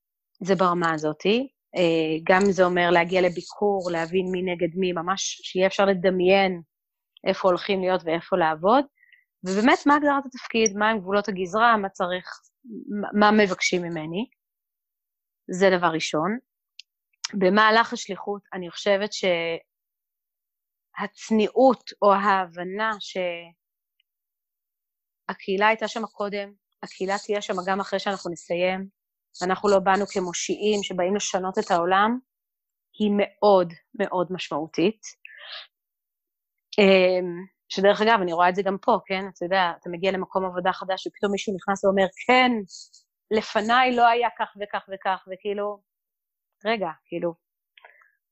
זה 0.43 0.55
ברמה 0.55 0.95
הזאתי. 0.95 1.49
אה, 1.77 2.17
גם 2.25 2.41
זה 2.51 2.65
אומר 2.65 2.91
להגיע 2.91 3.21
לביקור, 3.21 3.91
להבין 3.93 4.27
מי 4.33 4.43
נגד 4.43 4.77
מי, 4.77 4.93
ממש 4.93 5.41
שיהיה 5.43 5.67
אפשר 5.67 5.85
לדמיין 5.85 6.63
איפה 7.27 7.49
הולכים 7.49 7.81
להיות 7.81 8.01
ואיפה 8.05 8.37
לעבוד, 8.37 8.85
ובאמת, 9.45 9.79
מה 9.87 9.95
הגדרת 9.95 10.27
התפקיד, 10.27 10.77
מה 10.77 10.91
הם 10.91 10.99
גבולות 10.99 11.29
הגזרה, 11.29 11.77
מה 11.77 11.89
צריך, 11.89 12.41
מה 13.21 13.31
מבקשים 13.31 13.83
ממני. 13.83 14.27
זה 15.51 15.67
דבר 15.79 15.87
ראשון. 15.87 16.39
במהלך 17.35 17.93
השליחות, 17.93 18.43
אני 18.53 18.71
חושבת 18.71 19.11
שהצניעות 20.99 21.91
או 22.03 22.13
ההבנה 22.13 22.93
שהקהילה 25.31 25.69
הייתה 25.69 25.89
שם 25.89 26.07
קודם, 26.07 26.53
הקהילה 26.83 27.15
תהיה 27.27 27.43
שם 27.43 27.55
גם 27.67 27.81
אחרי 27.81 27.99
שאנחנו 27.99 28.31
נסיים, 28.31 29.00
ואנחנו 29.43 29.69
לא 29.69 29.79
באנו 29.79 30.07
כמושיעים 30.07 30.83
שבאים 30.83 31.17
לשנות 31.17 31.59
את 31.59 31.71
העולם, 31.71 32.19
היא 32.99 33.11
מאוד 33.17 33.73
מאוד 33.95 34.27
משמעותית. 34.31 35.01
אמ, 36.79 37.45
שדרך 37.69 38.01
אגב, 38.01 38.19
אני 38.23 38.33
רואה 38.33 38.49
את 38.49 38.55
זה 38.55 38.63
גם 38.63 38.77
פה, 38.83 38.99
כן? 39.07 39.25
אתה 39.35 39.45
יודע, 39.45 39.73
אתה 39.81 39.91
מגיע 39.91 40.13
למקום 40.13 40.45
עבודה 40.45 40.73
חדש, 40.73 41.07
ופתאום 41.07 41.33
מישהו 41.33 41.55
נכנס 41.57 41.85
ואומר, 41.85 42.07
כן, 42.27 42.53
לפניי 43.31 43.97
לא 43.97 44.09
היה 44.09 44.29
כך 44.39 44.49
וכך 44.61 44.85
וכך, 44.95 45.29
וכאילו, 45.33 45.81
רגע, 46.65 46.89
כאילו, 47.07 47.35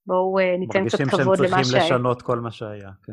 בואו 0.06 0.38
uh, 0.38 0.58
ניתן 0.58 0.86
קצת 0.86 0.98
כבוד 0.98 1.08
למה 1.08 1.24
שהיה. 1.24 1.50
מרגישים 1.50 1.54
שהם 1.54 1.62
צריכים 1.62 1.96
לשנות 1.96 2.22
כל 2.22 2.38
מה 2.38 2.50
שהיה, 2.50 2.90
כן. 3.02 3.12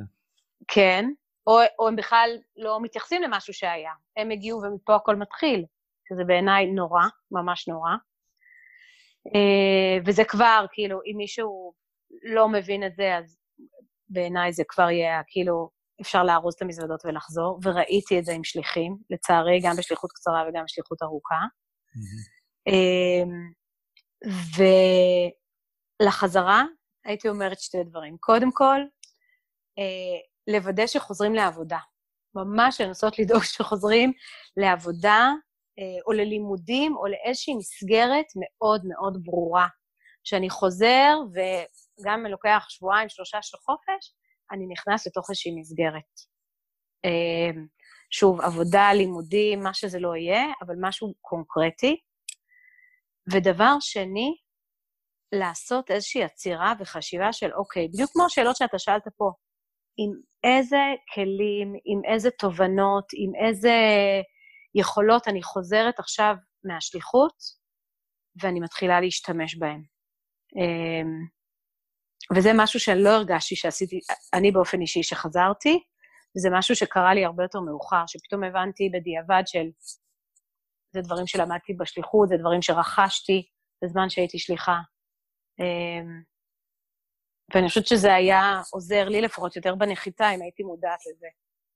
כן, 0.68 1.06
או, 1.48 1.60
או 1.80 1.88
הם 1.88 1.96
בכלל 1.96 2.30
לא 2.58 2.80
מתייחסים 2.82 3.22
למשהו 3.22 3.54
שהיה. 3.54 3.92
הם 4.18 4.32
הגיעו 4.32 4.62
ומפה 4.62 4.96
הכל 4.96 5.16
מתחיל. 5.16 5.66
שזה 6.10 6.24
בעיניי 6.24 6.66
נורא, 6.66 7.04
ממש 7.32 7.68
נורא. 7.68 7.92
אה, 9.36 9.98
וזה 10.06 10.24
כבר, 10.24 10.66
כאילו, 10.72 11.00
אם 11.06 11.18
מישהו 11.18 11.74
לא 12.24 12.50
מבין 12.50 12.86
את 12.86 12.96
זה, 12.96 13.18
אז 13.18 13.38
בעיניי 14.10 14.54
זה 14.54 14.64
כבר 14.68 14.90
יהיה, 14.90 15.22
כאילו, 15.28 15.70
אפשר 16.02 16.24
לארוז 16.24 16.54
את 16.54 16.62
המזוודות 16.62 17.06
ולחזור, 17.06 17.60
וראיתי 17.64 18.20
את 18.20 18.26
זה 18.26 18.34
עם 18.34 18.44
שליחים, 18.44 18.98
לצערי, 19.10 19.60
גם 19.64 19.76
בשליחות 19.78 20.12
קצרה 20.12 20.44
וגם 20.50 20.64
בשליחות 20.66 21.02
ארוכה. 21.04 21.36
Mm-hmm. 21.96 22.36
ולחזרה, 26.02 26.64
הייתי 27.06 27.30
אומרת 27.30 27.60
שתי 27.60 27.84
דברים. 27.84 28.18
קודם 28.20 28.52
כל, 28.52 28.80
אה, 29.80 30.54
לוודא 30.54 30.88
שחוזרים 30.88 31.36
לעבודה. 31.36 31.80
ממש 32.36 32.82
לנסות 32.82 33.20
לדאוג 33.20 33.44
שחוזרים 33.44 34.14
לעבודה 34.58 35.32
או 36.08 36.12
ללימודים 36.12 36.98
או 36.98 37.08
לאיזושהי 37.08 37.56
מסגרת 37.56 38.26
מאוד 38.36 38.82
מאוד 38.86 39.18
ברורה. 39.24 39.68
שאני 40.26 40.50
חוזר, 40.50 41.14
וגם 41.34 42.26
לוקח 42.26 42.66
שבועיים, 42.70 43.10
שלושה 43.10 43.38
של 43.42 43.58
חופש, 43.58 44.14
אני 44.52 44.66
נכנס 44.68 45.08
לתוך 45.08 45.30
איזושהי 45.30 45.52
מסגרת. 45.60 46.14
אה, 47.06 47.62
שוב, 48.12 48.42
עבודה, 48.42 48.94
לימודים, 48.94 49.60
מה 49.60 49.74
שזה 49.74 50.00
לא 50.00 50.16
יהיה, 50.16 50.46
אבל 50.62 50.76
משהו 50.82 51.14
קונקרטי. 51.22 51.96
ודבר 53.32 53.76
שני, 53.80 54.36
לעשות 55.32 55.92
איזושהי 55.92 56.24
עצירה 56.24 56.74
וחשיבה 56.80 57.34
של, 57.34 57.54
אוקיי, 57.54 57.88
בדיוק 57.88 58.12
כמו 58.14 58.26
השאלות 58.26 58.56
שאתה 58.56 58.80
שאלת 58.80 59.04
פה, 59.18 59.32
עם 59.98 60.12
איזה 60.44 60.82
כלים, 61.14 61.74
עם 61.86 62.14
איזה 62.14 62.30
תובנות, 62.32 63.06
עם 63.14 63.46
איזה 63.46 63.74
יכולות 64.76 65.28
אני 65.28 65.44
חוזרת 65.44 66.00
עכשיו 66.00 66.36
מהשליחות, 66.64 67.36
ואני 68.42 68.60
מתחילה 68.60 69.02
להשתמש 69.02 69.56
בהן. 69.58 69.84
אמ, 70.56 71.36
וזה 72.36 72.50
משהו 72.56 72.80
שאני 72.80 73.04
לא 73.04 73.10
הרגשתי 73.10 73.56
שעשיתי, 73.56 74.00
אני 74.34 74.52
באופן 74.52 74.82
אישי 74.82 75.04
שחזרתי, 75.04 75.84
זה 76.38 76.50
משהו 76.52 76.76
שקרה 76.76 77.14
לי 77.14 77.26
הרבה 77.26 77.44
יותר 77.44 77.60
מאוחר, 77.60 78.04
שפתאום 78.08 78.44
הבנתי 78.44 78.90
בדיעבד 78.94 79.44
של, 79.46 79.68
זה 80.94 81.02
דברים 81.02 81.28
שלמדתי 81.28 81.74
בשליחות, 81.74 82.30
זה 82.30 82.36
דברים 82.38 82.62
שרכשתי 82.62 83.48
בזמן 83.84 84.10
שהייתי 84.10 84.40
שליחה. 84.40 84.78
אמ, 85.60 86.22
ואני 87.54 87.68
חושבת 87.68 87.88
שזה 87.88 88.14
היה 88.14 88.62
עוזר 88.72 89.10
לי 89.10 89.22
לפחות 89.22 89.56
יותר 89.56 89.76
בנחיתה, 89.76 90.30
אם 90.36 90.42
הייתי 90.42 90.64
מודעת 90.64 91.00
לזה, 91.06 91.28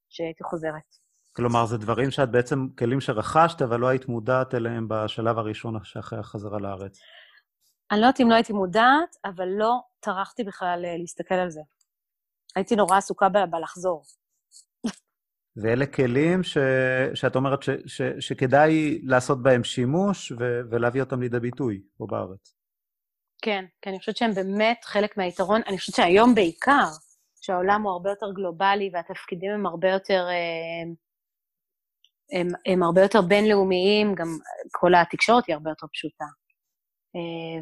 שהייתי 0.10 0.44
חוזרת. 0.44 0.99
כלומר, 1.36 1.66
זה 1.66 1.78
דברים 1.78 2.12
שאת 2.12 2.32
בעצם, 2.32 2.68
כלים 2.78 3.02
שרכשת, 3.02 3.62
אבל 3.62 3.80
לא 3.80 3.88
היית 3.88 4.08
מודעת 4.08 4.56
אליהם 4.56 4.88
בשלב 4.90 5.38
הראשון 5.38 5.80
שאחרי 5.84 6.20
החזרה 6.20 6.60
לארץ. 6.60 7.00
אני 7.92 8.02
לא 8.02 8.06
יודעת 8.06 8.22
אם 8.22 8.30
לא 8.30 8.36
הייתי 8.36 8.54
מודעת, 8.54 9.16
אבל 9.26 9.48
לא 9.48 9.80
טרחתי 10.00 10.44
בכלל 10.44 10.86
אה, 10.86 10.98
להסתכל 10.98 11.36
על 11.36 11.50
זה. 11.50 11.62
הייתי 12.56 12.76
נורא 12.76 12.98
עסוקה 12.98 13.30
ב- 13.30 13.52
בלחזור. 13.52 14.04
ואלה 15.56 15.86
כלים 15.86 16.44
ש... 16.44 16.58
שאת 17.14 17.36
אומרת 17.36 17.64
ש... 17.64 17.70
ש... 17.86 18.02
שכדאי 18.20 19.02
לעשות 19.04 19.44
בהם 19.44 19.64
שימוש 19.64 20.32
ו... 20.32 20.36
ולהביא 20.72 21.02
אותם 21.02 21.22
לידי 21.22 21.40
ביטוי 21.40 21.82
פה 21.98 22.06
בארץ. 22.10 22.56
כן, 23.42 23.66
כי 23.82 23.90
אני 23.90 24.00
חושבת 24.00 24.18
שהם 24.18 24.32
באמת 24.32 24.86
חלק 24.86 25.18
מהיתרון. 25.18 25.62
אני 25.68 25.78
חושבת 25.78 25.96
שהיום 25.96 26.36
בעיקר, 26.36 26.88
שהעולם 27.42 27.82
הוא 27.82 27.92
הרבה 27.92 28.10
יותר 28.10 28.32
גלובלי 28.36 28.90
והתפקידים 28.94 29.52
הם 29.52 29.66
הרבה 29.66 29.90
יותר, 29.90 30.26
אה, 30.30 30.92
הם, 32.32 32.48
הם 32.66 32.84
הרבה 32.84 33.02
יותר 33.02 33.22
בינלאומיים, 33.22 34.16
גם 34.16 34.28
כל 34.72 34.96
התקשורת 34.96 35.46
היא 35.48 35.54
הרבה 35.54 35.70
יותר 35.70 35.88
פשוטה. 35.94 36.26
אה, 37.16 37.62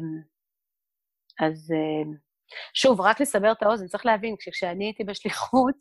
אז 1.46 1.72
אה, 1.72 2.12
שוב, 2.74 3.00
רק 3.00 3.20
לסבר 3.20 3.52
את 3.52 3.62
האוזן, 3.62 3.86
צריך 3.86 4.06
להבין, 4.06 4.34
כשאני 4.38 4.84
הייתי 4.84 5.04
בשליחות, 5.04 5.74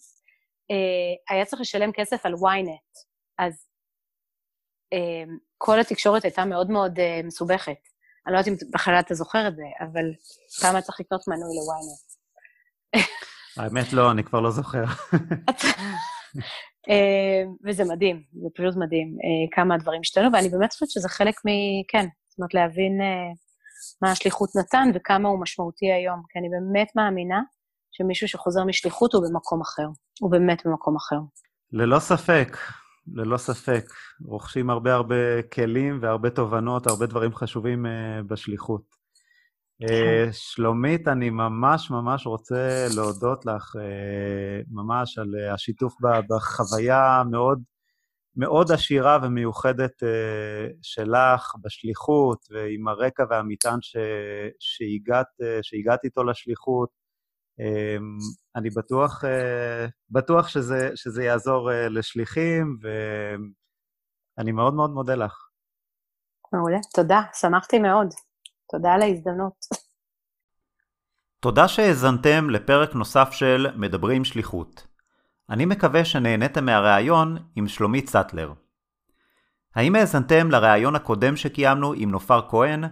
היה 1.29 1.45
צריך 1.45 1.61
לשלם 1.61 1.91
כסף 1.91 2.25
על 2.25 2.33
ynet, 2.33 3.03
אז 3.39 3.67
כל 5.57 5.79
התקשורת 5.79 6.23
הייתה 6.23 6.45
מאוד 6.45 6.69
מאוד 6.69 6.99
מסובכת. 7.23 7.77
אני 8.27 8.33
לא 8.33 8.39
יודעת 8.39 8.47
אם 8.47 8.71
בכלל 8.73 8.95
אתה 8.99 9.13
זוכר 9.13 9.47
את 9.47 9.55
זה, 9.55 9.63
אבל 9.79 10.05
פעם 10.61 10.81
צריך 10.81 10.99
לקנות 10.99 11.27
מנוי 11.27 11.55
ל-ynet. 11.55 12.17
האמת 13.57 13.93
לא, 13.93 14.11
אני 14.11 14.23
כבר 14.23 14.39
לא 14.39 14.51
זוכר. 14.51 14.83
אה, 16.89 17.43
וזה 17.65 17.83
מדהים, 17.83 18.23
זה 18.33 18.47
פשוט 18.55 18.75
מדהים 18.75 19.07
אה, 19.07 19.55
כמה 19.55 19.75
הדברים 19.75 20.01
השתנו, 20.01 20.29
ואני 20.33 20.49
באמת 20.49 20.73
חושבת 20.73 20.89
שזה 20.89 21.09
חלק 21.09 21.35
מ... 21.45 21.49
כן, 21.87 22.07
זאת 22.29 22.39
אומרת, 22.39 22.53
להבין 22.53 23.01
אה, 23.01 23.31
מה 24.01 24.11
השליחות 24.11 24.49
נתן 24.55 24.89
וכמה 24.95 25.29
הוא 25.29 25.41
משמעותי 25.41 25.91
היום, 25.91 26.21
כי 26.29 26.39
אני 26.39 26.47
באמת 26.49 26.87
מאמינה 26.95 27.41
שמישהו 27.91 28.27
שחוזר 28.27 28.63
משליחות 28.63 29.13
הוא 29.13 29.23
במקום 29.29 29.61
אחר, 29.61 29.87
הוא 30.19 30.31
באמת 30.31 30.61
במקום 30.65 30.95
אחר. 30.95 31.19
ללא 31.71 31.99
ספק. 31.99 32.57
ללא 33.13 33.37
ספק. 33.37 33.85
רוכשים 34.25 34.69
הרבה 34.69 34.93
הרבה 34.93 35.41
כלים 35.53 35.99
והרבה 36.01 36.29
תובנות, 36.29 36.87
הרבה 36.87 37.05
דברים 37.05 37.35
חשובים 37.35 37.85
בשליחות. 38.27 38.96
Uh, 39.83 40.31
שלומית, 40.31 41.07
אני 41.07 41.29
ממש 41.29 41.91
ממש 41.91 42.25
רוצה 42.25 42.87
להודות 42.95 43.45
לך 43.45 43.75
uh, 43.75 44.65
ממש 44.71 45.17
על 45.17 45.27
uh, 45.27 45.53
השיתוף 45.53 45.93
בחוויה 46.29 47.23
מאוד 47.31 47.61
מאוד 48.35 48.71
עשירה 48.71 49.17
ומיוחדת 49.23 50.03
שלך 50.81 51.53
בשליחות, 51.61 52.39
ועם 52.51 52.87
הרקע 52.87 53.23
והמטען 53.29 53.77
ש, 53.81 53.95
שהגעת, 54.59 55.27
שהגעת 55.61 56.03
איתו 56.03 56.23
לשליחות. 56.23 56.89
אמ, 57.59 58.17
אני 58.55 58.69
בטוח, 58.69 59.25
אה, 59.25 59.85
בטוח 60.09 60.47
שזה, 60.47 60.89
שזה 60.95 61.23
יעזור 61.23 61.71
אה, 61.71 61.89
לשליחים, 61.89 62.77
ואני 64.37 64.51
מאוד 64.51 64.73
מאוד 64.73 64.89
מודה 64.89 65.15
לך. 65.15 65.47
מעולה, 66.53 66.77
תודה, 66.93 67.21
שמחתי 67.33 67.79
מאוד. 67.79 68.07
תודה 68.71 68.93
על 68.93 69.01
ההזדמנות. 69.01 69.65
תודה 71.39 71.67
שהאזנתם 71.67 72.49
לפרק 72.49 72.95
נוסף 72.95 73.29
של 73.31 73.67
מדברים 73.75 74.25
שליחות. 74.25 74.87
אני 75.49 75.65
מקווה 75.65 76.05
שנהניתם 76.05 76.65
מהראיון 76.65 77.37
עם 77.55 77.67
שלומית 77.67 78.09
סטלר. 78.09 78.53
האם 79.75 79.95
האזנתם 79.95 80.51
לראיון 80.51 80.95
הקודם 80.95 81.35
שקיימנו 81.35 81.93
עם 81.93 82.11
נופר 82.11 82.41
כהן? 82.49 82.83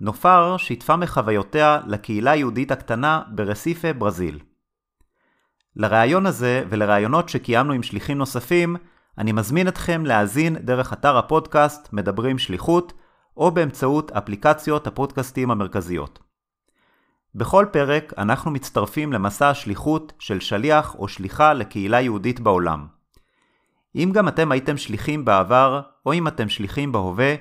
נופר 0.00 0.56
שיתפה 0.56 0.96
מחוויותיה 0.96 1.80
לקהילה 1.86 2.30
היהודית 2.30 2.70
הקטנה 2.70 3.22
ברסיפה, 3.28 3.92
ברזיל. 3.92 4.38
לראיון 5.76 6.26
הזה 6.26 6.64
ולראיונות 6.68 7.28
שקיימנו 7.28 7.72
עם 7.72 7.82
שליחים 7.82 8.18
נוספים, 8.18 8.76
אני 9.18 9.32
מזמין 9.32 9.68
אתכם 9.68 10.06
להאזין 10.06 10.56
דרך 10.56 10.92
אתר 10.92 11.16
הפודקאסט 11.16 11.92
מדברים 11.92 12.38
שליחות, 12.38 12.92
או 13.36 13.50
באמצעות 13.50 14.10
אפליקציות 14.10 14.86
הפודקאסטים 14.86 15.50
המרכזיות. 15.50 16.18
בכל 17.34 17.66
פרק 17.72 18.12
אנחנו 18.18 18.50
מצטרפים 18.50 19.12
למסע 19.12 19.48
השליחות 19.48 20.12
של 20.18 20.40
שליח 20.40 20.94
או 20.94 21.08
שליחה 21.08 21.52
לקהילה 21.52 22.00
יהודית 22.00 22.40
בעולם. 22.40 22.86
אם 23.96 24.10
גם 24.14 24.28
אתם 24.28 24.52
הייתם 24.52 24.76
שליחים 24.76 25.24
בעבר, 25.24 25.80
או 26.06 26.12
אם 26.12 26.28
אתם 26.28 26.48
שליחים 26.48 26.92
בהווה, 26.92 27.34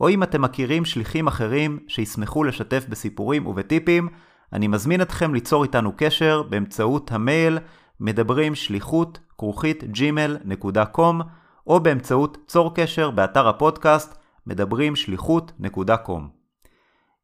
או 0.00 0.08
אם 0.08 0.22
אתם 0.22 0.42
מכירים 0.42 0.84
שליחים 0.84 1.26
אחרים 1.26 1.78
שישמחו 1.88 2.44
לשתף 2.44 2.86
בסיפורים 2.88 3.46
ובטיפים, 3.46 4.08
אני 4.52 4.68
מזמין 4.68 5.02
אתכם 5.02 5.34
ליצור 5.34 5.62
איתנו 5.62 5.92
קשר 5.96 6.42
באמצעות 6.42 7.12
המייל 7.12 7.58
מדברים 8.00 8.54
שליחות 8.54 9.18
כרוכית 9.38 9.82
gmail.com 9.82 11.22
או 11.66 11.80
באמצעות 11.80 12.38
צור 12.46 12.74
קשר 12.74 13.10
באתר 13.10 13.48
הפודקאסט 13.48 14.14
מדברים 14.46 14.96
שליחות.com. 14.96 16.20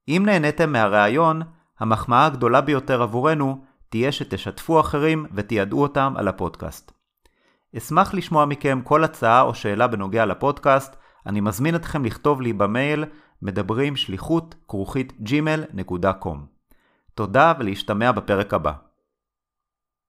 אם 0.09 0.23
נהניתם 0.27 0.73
מהראיון, 0.73 1.43
המחמאה 1.81 2.27
הגדולה 2.27 2.61
ביותר 2.61 3.03
עבורנו 3.03 3.65
תהיה 3.89 4.13
שתשתפו 4.13 4.81
אחרים 4.81 5.27
ותיעדו 5.35 5.83
אותם 5.83 6.15
על 6.17 6.29
הפודקאסט. 6.29 6.93
אשמח 7.77 8.15
לשמוע 8.15 8.45
מכם 8.45 8.81
כל 8.85 9.05
הצעה 9.05 9.43
או 9.43 9.55
שאלה 9.55 9.87
בנוגע 9.87 10.27
לפודקאסט, 10.27 10.97
אני 11.27 11.41
מזמין 11.41 11.75
אתכם 11.75 12.05
לכתוב 12.05 12.41
לי 12.41 12.53
במייל 12.53 13.05
מדברים 13.43 13.97
שליחות 13.97 14.55
כרוכית 14.69 15.13
gmail.com. 15.27 16.37
תודה 17.15 17.53
ולהשתמע 17.59 18.13
בפרק 18.13 18.55
הבא. 18.55 18.73